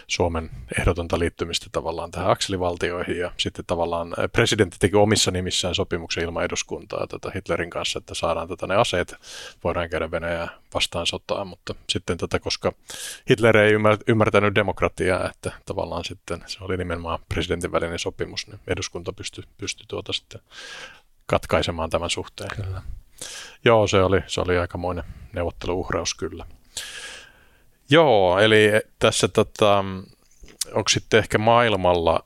Suomen 0.07 0.49
ehdotonta 0.79 1.19
liittymistä 1.19 1.65
tavallaan 1.71 2.11
tähän 2.11 2.29
akselivaltioihin 2.29 3.17
ja 3.17 3.31
sitten 3.37 3.65
tavallaan 3.65 4.13
presidentti 4.31 4.77
teki 4.79 4.95
omissa 4.95 5.31
nimissään 5.31 5.75
sopimuksen 5.75 6.23
ilman 6.23 6.43
eduskuntaa 6.43 7.07
tota 7.07 7.31
Hitlerin 7.35 7.69
kanssa, 7.69 7.99
että 7.99 8.15
saadaan 8.15 8.47
tota 8.47 8.67
ne 8.67 8.75
aseet, 8.75 9.15
voidaan 9.63 9.89
käydä 9.89 10.11
Venäjää 10.11 10.47
vastaan 10.73 11.07
sotaa, 11.07 11.45
mutta 11.45 11.75
sitten 11.89 12.17
tota, 12.17 12.39
koska 12.39 12.73
Hitler 13.29 13.57
ei 13.57 13.73
ymmärtänyt 14.07 14.55
demokratiaa, 14.55 15.29
että 15.29 15.51
tavallaan 15.65 16.03
sitten 16.05 16.43
se 16.45 16.63
oli 16.63 16.77
nimenomaan 16.77 17.19
presidentin 17.29 17.71
välinen 17.71 17.99
sopimus, 17.99 18.47
niin 18.47 18.59
eduskunta 18.67 19.13
pystyi, 19.13 19.43
pystyi 19.57 19.85
tuota 19.87 20.13
sitten 20.13 20.41
katkaisemaan 21.25 21.89
tämän 21.89 22.09
suhteen. 22.09 22.49
Kyllä. 22.55 22.81
Joo, 23.65 23.87
se 23.87 24.03
oli, 24.03 24.21
se 24.27 24.41
oli 24.41 24.57
aikamoinen 24.57 25.03
neuvotteluuhraus 25.33 26.13
kyllä. 26.13 26.45
Joo, 27.89 28.39
eli 28.39 28.71
tässä 28.99 29.27
tota, 29.27 29.85
onko 30.73 30.89
sitten 30.89 31.17
ehkä 31.17 31.37
maailmalla 31.37 32.23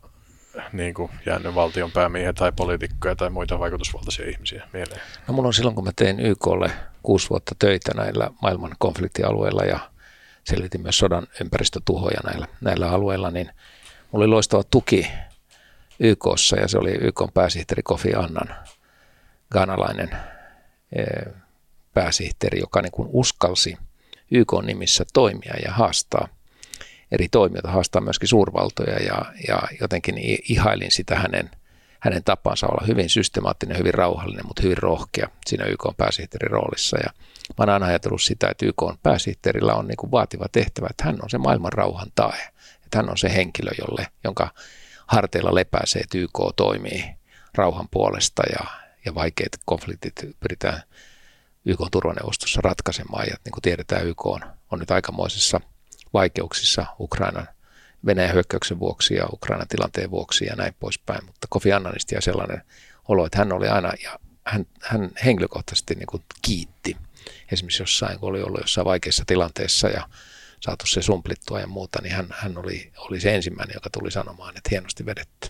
niin 0.74 0.94
kuin 0.94 1.12
jäänyt 1.26 1.56
valtion 1.56 1.92
päämiehiä 1.92 2.34
tai 2.34 2.52
poliitikkoja 2.52 3.16
tai 3.16 3.30
muita 3.30 3.60
vaikutusvaltaisia 3.60 4.30
ihmisiä 4.30 4.68
mieleen? 4.74 5.02
No 5.28 5.34
mulla 5.34 5.48
on 5.48 5.54
silloin, 5.54 5.76
kun 5.76 5.84
mä 5.84 5.92
tein 5.96 6.20
YKlle 6.20 6.72
kuusi 7.04 7.30
vuotta 7.30 7.56
töitä 7.60 7.92
näillä 7.96 8.30
maailman 8.42 8.76
konfliktialueilla 8.80 9.64
ja 9.64 9.80
selvitin 10.44 10.82
myös 10.82 10.98
sodan 10.98 11.28
ympäristötuhoja 11.42 12.20
näillä, 12.26 12.48
näillä 12.62 12.92
alueilla, 12.92 13.32
niin 13.32 13.50
mulla 14.12 14.24
oli 14.24 14.28
loistava 14.28 14.64
tuki 14.64 15.12
YKssa 16.00 16.56
ja 16.56 16.68
se 16.68 16.78
oli 16.78 16.92
YK 16.92 17.22
pääsihteeri 17.34 17.84
Kofi 17.84 18.14
Annan 18.16 18.56
ganalainen 19.52 20.10
eh, 20.96 21.34
pääsihteeri, 21.94 22.60
joka 22.60 22.82
niin 22.82 22.92
kuin 22.92 23.10
uskalsi 23.12 23.78
YK 24.32 24.54
nimissä 24.64 25.06
toimia 25.14 25.54
ja 25.66 25.72
haastaa 25.72 26.28
eri 27.12 27.30
toimijoita, 27.30 27.72
haastaa 27.72 28.02
myöskin 28.02 28.30
suurvaltoja 28.30 29.04
ja, 29.04 29.26
ja 29.48 29.62
jotenkin 29.82 30.16
ihailin 30.50 30.92
sitä 30.92 31.16
hänen, 31.16 31.52
hänen 32.00 32.24
tapansa 32.24 32.68
olla 32.68 32.88
hyvin 32.88 33.10
systemaattinen, 33.10 33.78
hyvin 33.78 33.94
rauhallinen, 33.94 34.48
mutta 34.48 34.62
hyvin 34.62 34.78
rohkea 34.78 35.30
siinä 35.46 35.66
YK 35.66 35.84
pääsihteerin 35.98 36.52
roolissa. 36.52 36.98
Ja 36.98 37.10
mä 37.50 37.56
oon 37.58 37.70
aina 37.70 37.86
ajatellut 37.86 38.22
sitä, 38.22 38.48
että 38.50 38.66
YK 38.66 38.84
pääsihteerillä 39.04 39.74
on 39.74 39.88
niin 39.88 39.98
kuin 39.98 40.12
vaativa 40.12 40.46
tehtävä, 40.52 40.88
että 40.90 41.04
hän 41.04 41.20
on 41.24 41.30
se 41.30 41.38
maailman 41.38 41.74
rauhan 41.74 42.12
tae, 42.16 42.40
että 42.86 42.98
hän 42.98 43.10
on 43.10 43.18
se 43.18 43.34
henkilö, 43.34 43.72
jolle, 43.80 44.08
jonka 44.24 44.50
harteilla 45.08 45.56
lepää 45.56 45.86
se, 45.86 46.00
että 46.00 46.18
YK 46.18 46.40
toimii 46.56 47.06
rauhan 47.56 47.88
puolesta 47.92 48.44
ja, 48.52 48.66
ja 49.06 49.16
vaikeat 49.16 49.52
konfliktit 49.66 50.14
pyritään 50.40 50.82
YK 51.66 51.80
turvaneuvostossa 51.92 52.62
ratkaisemaan. 52.64 53.28
Ja 53.28 53.36
niin 53.46 53.52
kuin 53.52 53.62
tiedetään, 53.62 54.08
YK 54.08 54.26
on, 54.26 54.42
on 54.72 54.80
nyt 54.80 54.92
aikamoisissa 54.92 55.62
vaikeuksissa 56.14 56.86
Ukrainan 57.00 57.48
Venäjän 58.06 58.34
hyökkäyksen 58.34 58.80
vuoksi 58.80 59.14
ja 59.14 59.28
Ukrainan 59.34 59.68
tilanteen 59.68 60.12
vuoksi 60.12 60.46
ja 60.46 60.56
näin 60.56 60.76
poispäin. 60.80 61.26
Mutta 61.26 61.48
Kofi 61.50 61.74
Annanista 61.74 62.16
ja 62.16 62.22
sellainen 62.22 62.62
olo, 63.08 63.26
että 63.26 63.38
hän 63.38 63.52
oli 63.52 63.68
aina, 63.68 63.92
ja 64.04 64.20
hän, 64.46 64.66
hän 64.82 65.12
henkilökohtaisesti 65.26 65.96
niin 65.96 66.08
kuin 66.08 66.24
kiitti. 66.42 66.98
Esimerkiksi 67.52 67.82
jossain, 67.82 68.20
kun 68.20 68.30
oli 68.30 68.42
ollut 68.42 68.62
jossain 68.62 68.86
vaikeassa 68.86 69.24
tilanteessa 69.28 69.88
ja 69.88 70.10
saatu 70.60 70.86
se 70.86 71.02
sumplittua 71.02 71.60
ja 71.60 71.68
muuta, 71.68 72.02
niin 72.02 72.16
hän, 72.16 72.28
hän 72.30 72.58
oli, 72.58 72.92
oli 72.98 73.20
se 73.20 73.36
ensimmäinen, 73.36 73.74
joka 73.74 73.90
tuli 73.90 74.12
sanomaan, 74.12 74.58
että 74.58 74.70
hienosti 74.72 75.06
vedetty. 75.06 75.50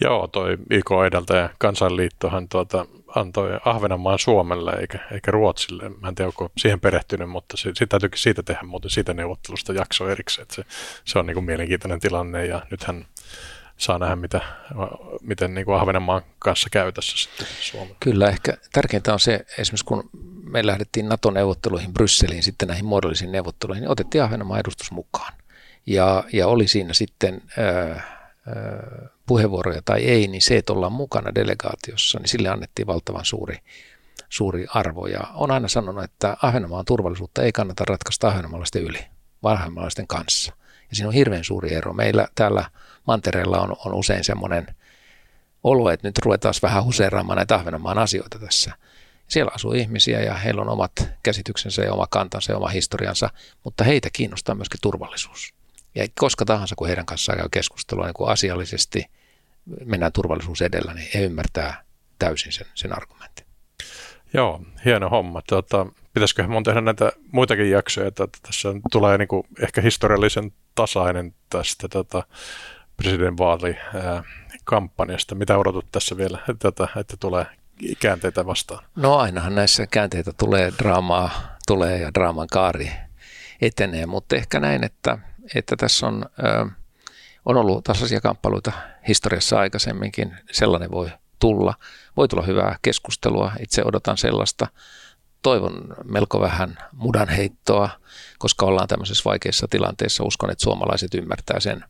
Joo, 0.00 0.26
toi 0.26 0.56
YK 0.70 0.90
edeltäjä 1.06 1.50
kansanliittohan 1.58 2.48
tuota, 2.48 2.86
antoi 3.14 3.50
Ahvenanmaan 3.64 4.18
Suomelle 4.18 4.72
eikä, 4.80 4.98
eikä 5.12 5.30
Ruotsille. 5.30 5.88
Mä 5.88 6.08
en 6.08 6.14
tiedä, 6.14 6.28
onko 6.28 6.50
siihen 6.58 6.80
perehtynyt, 6.80 7.30
mutta 7.30 7.56
se, 7.56 7.68
sitä 7.74 7.86
täytyykin 7.86 8.18
siitä 8.18 8.42
tehdä 8.42 8.62
muuten 8.62 8.90
siitä 8.90 9.14
neuvottelusta 9.14 9.72
jakso 9.72 10.08
erikseen. 10.08 10.42
Että 10.42 10.54
se, 10.54 10.64
se 11.04 11.18
on 11.18 11.26
niin 11.26 11.34
kuin 11.34 11.44
mielenkiintoinen 11.44 12.00
tilanne 12.00 12.46
ja 12.46 12.66
nythän 12.70 13.06
saa 13.76 13.98
nähdä, 13.98 14.16
mitä, 14.16 14.40
miten 15.20 15.54
niin 15.54 15.64
kuin 15.64 15.76
Ahvenanmaan 15.76 16.22
kanssa 16.38 16.68
käy 16.72 16.92
tässä 16.92 17.16
sitten 17.18 17.46
Suomessa. 17.60 17.96
Kyllä, 18.00 18.28
ehkä 18.28 18.56
tärkeintä 18.72 19.12
on 19.12 19.20
se, 19.20 19.46
esimerkiksi 19.58 19.84
kun 19.84 20.10
me 20.42 20.66
lähdettiin 20.66 21.08
NATO-neuvotteluihin 21.08 21.92
Brysseliin, 21.92 22.42
sitten 22.42 22.68
näihin 22.68 22.84
muodollisiin 22.84 23.32
neuvotteluihin, 23.32 23.80
niin 23.80 23.90
otettiin 23.90 24.24
Ahvenanmaan 24.24 24.60
edustus 24.60 24.90
mukaan. 24.90 25.32
Ja, 25.86 26.24
ja 26.32 26.46
oli 26.46 26.68
siinä 26.68 26.92
sitten... 26.92 27.42
Äh, 27.58 28.04
puheenvuoroja 29.26 29.82
tai 29.84 30.04
ei, 30.04 30.28
niin 30.28 30.42
se, 30.42 30.56
että 30.56 30.72
ollaan 30.72 30.92
mukana 30.92 31.34
delegaatiossa, 31.34 32.18
niin 32.18 32.28
sille 32.28 32.48
annettiin 32.48 32.86
valtavan 32.86 33.24
suuri, 33.24 33.58
suuri 34.28 34.66
arvo. 34.74 35.06
Ja 35.06 35.20
on 35.34 35.50
aina 35.50 35.68
sanonut, 35.68 36.04
että 36.04 36.36
Ahvenanmaan 36.42 36.84
turvallisuutta 36.84 37.42
ei 37.42 37.52
kannata 37.52 37.84
ratkaista 37.84 38.28
ahvenanmaalaisten 38.28 38.82
yli, 38.82 39.06
vaan 39.42 39.72
kanssa. 40.08 40.52
Ja 40.90 40.96
siinä 40.96 41.08
on 41.08 41.14
hirveän 41.14 41.44
suuri 41.44 41.74
ero. 41.74 41.92
Meillä 41.92 42.28
täällä 42.34 42.70
mantereella 43.06 43.60
on, 43.60 43.76
on 43.84 43.94
usein 43.94 44.24
semmoinen 44.24 44.66
olo, 45.64 45.90
että 45.90 46.08
nyt 46.08 46.18
ruvetaan 46.18 46.54
vähän 46.62 46.84
huseeraamaan 46.84 47.36
näitä 47.36 47.54
Ahvenanmaan 47.54 47.98
asioita 47.98 48.38
tässä. 48.38 48.72
Siellä 49.28 49.52
asuu 49.54 49.72
ihmisiä 49.72 50.22
ja 50.22 50.34
heillä 50.34 50.62
on 50.62 50.68
omat 50.68 50.92
käsityksensä 51.22 51.82
ja 51.82 51.92
oma 51.92 52.06
kantansa 52.10 52.52
ja 52.52 52.56
oma 52.56 52.68
historiansa, 52.68 53.30
mutta 53.64 53.84
heitä 53.84 54.08
kiinnostaa 54.12 54.54
myöskin 54.54 54.80
turvallisuus. 54.82 55.54
Ja 55.94 56.06
koska 56.20 56.44
tahansa, 56.44 56.76
kun 56.76 56.86
heidän 56.86 57.06
kanssaan 57.06 57.38
käy 57.38 57.48
keskustelua 57.48 58.04
niin 58.04 58.14
kuin 58.14 58.30
asiallisesti, 58.30 59.04
mennään 59.84 60.12
turvallisuus 60.12 60.62
edellä, 60.62 60.94
niin 60.94 61.08
he 61.14 61.20
ymmärtää 61.20 61.84
täysin 62.18 62.52
sen, 62.52 62.66
sen 62.74 62.96
argumentin. 62.96 63.46
Joo, 64.34 64.60
hieno 64.84 65.08
homma. 65.08 65.42
Tota, 65.48 65.86
pitäisiköhän 66.14 66.50
mun 66.50 66.62
tehdä 66.62 66.80
näitä 66.80 67.12
muitakin 67.32 67.70
jaksoja, 67.70 68.08
että 68.08 68.28
tässä 68.42 68.68
tulee 68.92 69.18
niin 69.18 69.28
kuin 69.28 69.46
ehkä 69.60 69.80
historiallisen 69.80 70.52
tasainen 70.74 71.34
tästä 71.50 71.88
tota, 71.88 72.22
presidentinvaalikampanjasta. 72.96 75.34
Mitä 75.34 75.58
odotat 75.58 75.86
tässä 75.92 76.16
vielä, 76.16 76.38
että, 76.48 76.68
että 77.00 77.16
tulee 77.20 77.46
käänteitä 78.00 78.46
vastaan? 78.46 78.84
No 78.96 79.16
ainahan 79.16 79.54
näissä 79.54 79.86
käänteitä 79.86 80.32
tulee, 80.32 80.72
draamaa 80.78 81.56
tulee 81.66 81.98
ja 81.98 82.14
draaman 82.14 82.48
kaari 82.52 82.90
etenee, 83.60 84.06
mutta 84.06 84.36
ehkä 84.36 84.60
näin, 84.60 84.84
että 84.84 85.18
että 85.54 85.76
tässä 85.76 86.06
on, 86.06 86.26
on 87.46 87.56
ollut 87.56 87.84
tasaisia 87.84 88.20
kamppailuita 88.20 88.72
historiassa 89.08 89.58
aikaisemminkin. 89.58 90.36
Sellainen 90.52 90.90
voi 90.90 91.10
tulla. 91.38 91.74
Voi 92.16 92.28
tulla 92.28 92.42
hyvää 92.42 92.78
keskustelua. 92.82 93.52
Itse 93.60 93.82
odotan 93.84 94.18
sellaista. 94.18 94.66
Toivon 95.42 95.96
melko 96.04 96.40
vähän 96.40 96.78
mudanheittoa, 96.92 97.90
koska 98.38 98.66
ollaan 98.66 98.88
tämmöisessä 98.88 99.22
vaikeassa 99.24 99.66
tilanteessa. 99.70 100.24
Uskon, 100.24 100.50
että 100.50 100.64
suomalaiset 100.64 101.14
ymmärtää 101.14 101.60
sen, 101.60 101.84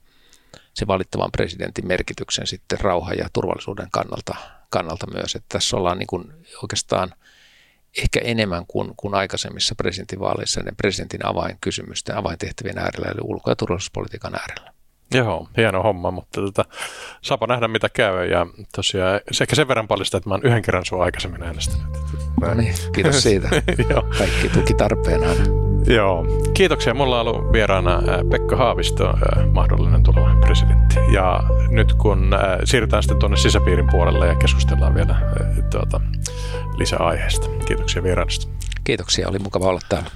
sen 0.74 0.88
valittavan 0.88 1.32
presidentin 1.32 1.86
merkityksen 1.86 2.46
sitten 2.46 2.80
rauhan 2.80 3.18
ja 3.18 3.28
turvallisuuden 3.32 3.88
kannalta, 3.92 4.34
kannalta 4.70 5.06
myös. 5.14 5.34
Että 5.34 5.58
tässä 5.58 5.76
ollaan 5.76 5.98
niin 5.98 6.06
kuin 6.06 6.32
oikeastaan– 6.62 7.14
ehkä 7.98 8.20
enemmän 8.20 8.66
kuin, 8.66 8.92
kuin 8.96 9.14
aikaisemmissa 9.14 9.74
presidentinvaaleissa 9.74 10.60
ne 10.62 10.72
presidentin 10.76 11.26
avainkysymysten, 11.26 12.16
avaintehtävien 12.16 12.78
äärellä, 12.78 13.08
eli 13.10 13.20
ulko- 13.22 13.50
ja 13.50 13.56
turvallisuuspolitiikan 13.56 14.34
äärellä. 14.34 14.75
Joo, 15.14 15.48
hieno 15.56 15.82
homma, 15.82 16.10
mutta 16.10 16.40
tota, 16.40 16.64
saapa 17.22 17.46
nähdä 17.46 17.68
mitä 17.68 17.88
käy 17.88 18.26
ja 18.26 18.46
tosiaan 18.76 19.20
ehkä 19.40 19.56
sen 19.56 19.68
verran 19.68 19.88
paljon 19.88 20.06
sitä, 20.06 20.18
että 20.18 20.30
mä 20.30 20.34
oon 20.34 20.44
yhden 20.44 20.62
kerran 20.62 20.84
sua 20.84 21.04
aikaisemmin 21.04 21.42
äänestänyt. 21.42 21.86
No 22.40 22.54
niin, 22.54 22.74
kiitos 22.94 23.22
siitä. 23.22 23.48
Kaikki 24.18 24.48
tuki 24.48 24.74
tarpeen 24.74 25.28
aina. 25.28 25.44
Joo, 25.86 26.26
kiitoksia. 26.54 26.94
Mulla 26.94 27.20
on 27.20 27.28
ollut 27.28 27.52
vieraana 27.52 28.02
Pekka 28.30 28.56
Haavisto, 28.56 29.14
mahdollinen 29.52 30.02
tuleva 30.02 30.40
presidentti. 30.40 30.96
Ja 31.12 31.40
nyt 31.70 31.94
kun 31.94 32.30
siirrytään 32.64 33.02
sitten 33.02 33.18
tuonne 33.18 33.36
sisäpiirin 33.36 33.88
puolelle 33.90 34.26
ja 34.26 34.34
keskustellaan 34.34 34.94
vielä 34.94 35.16
tuota, 35.70 36.00
lisäaiheesta. 36.76 37.48
Kiitoksia 37.66 38.02
vieraanista. 38.02 38.52
Kiitoksia, 38.84 39.28
oli 39.28 39.38
mukava 39.38 39.68
olla 39.68 39.80
täällä. 39.88 40.10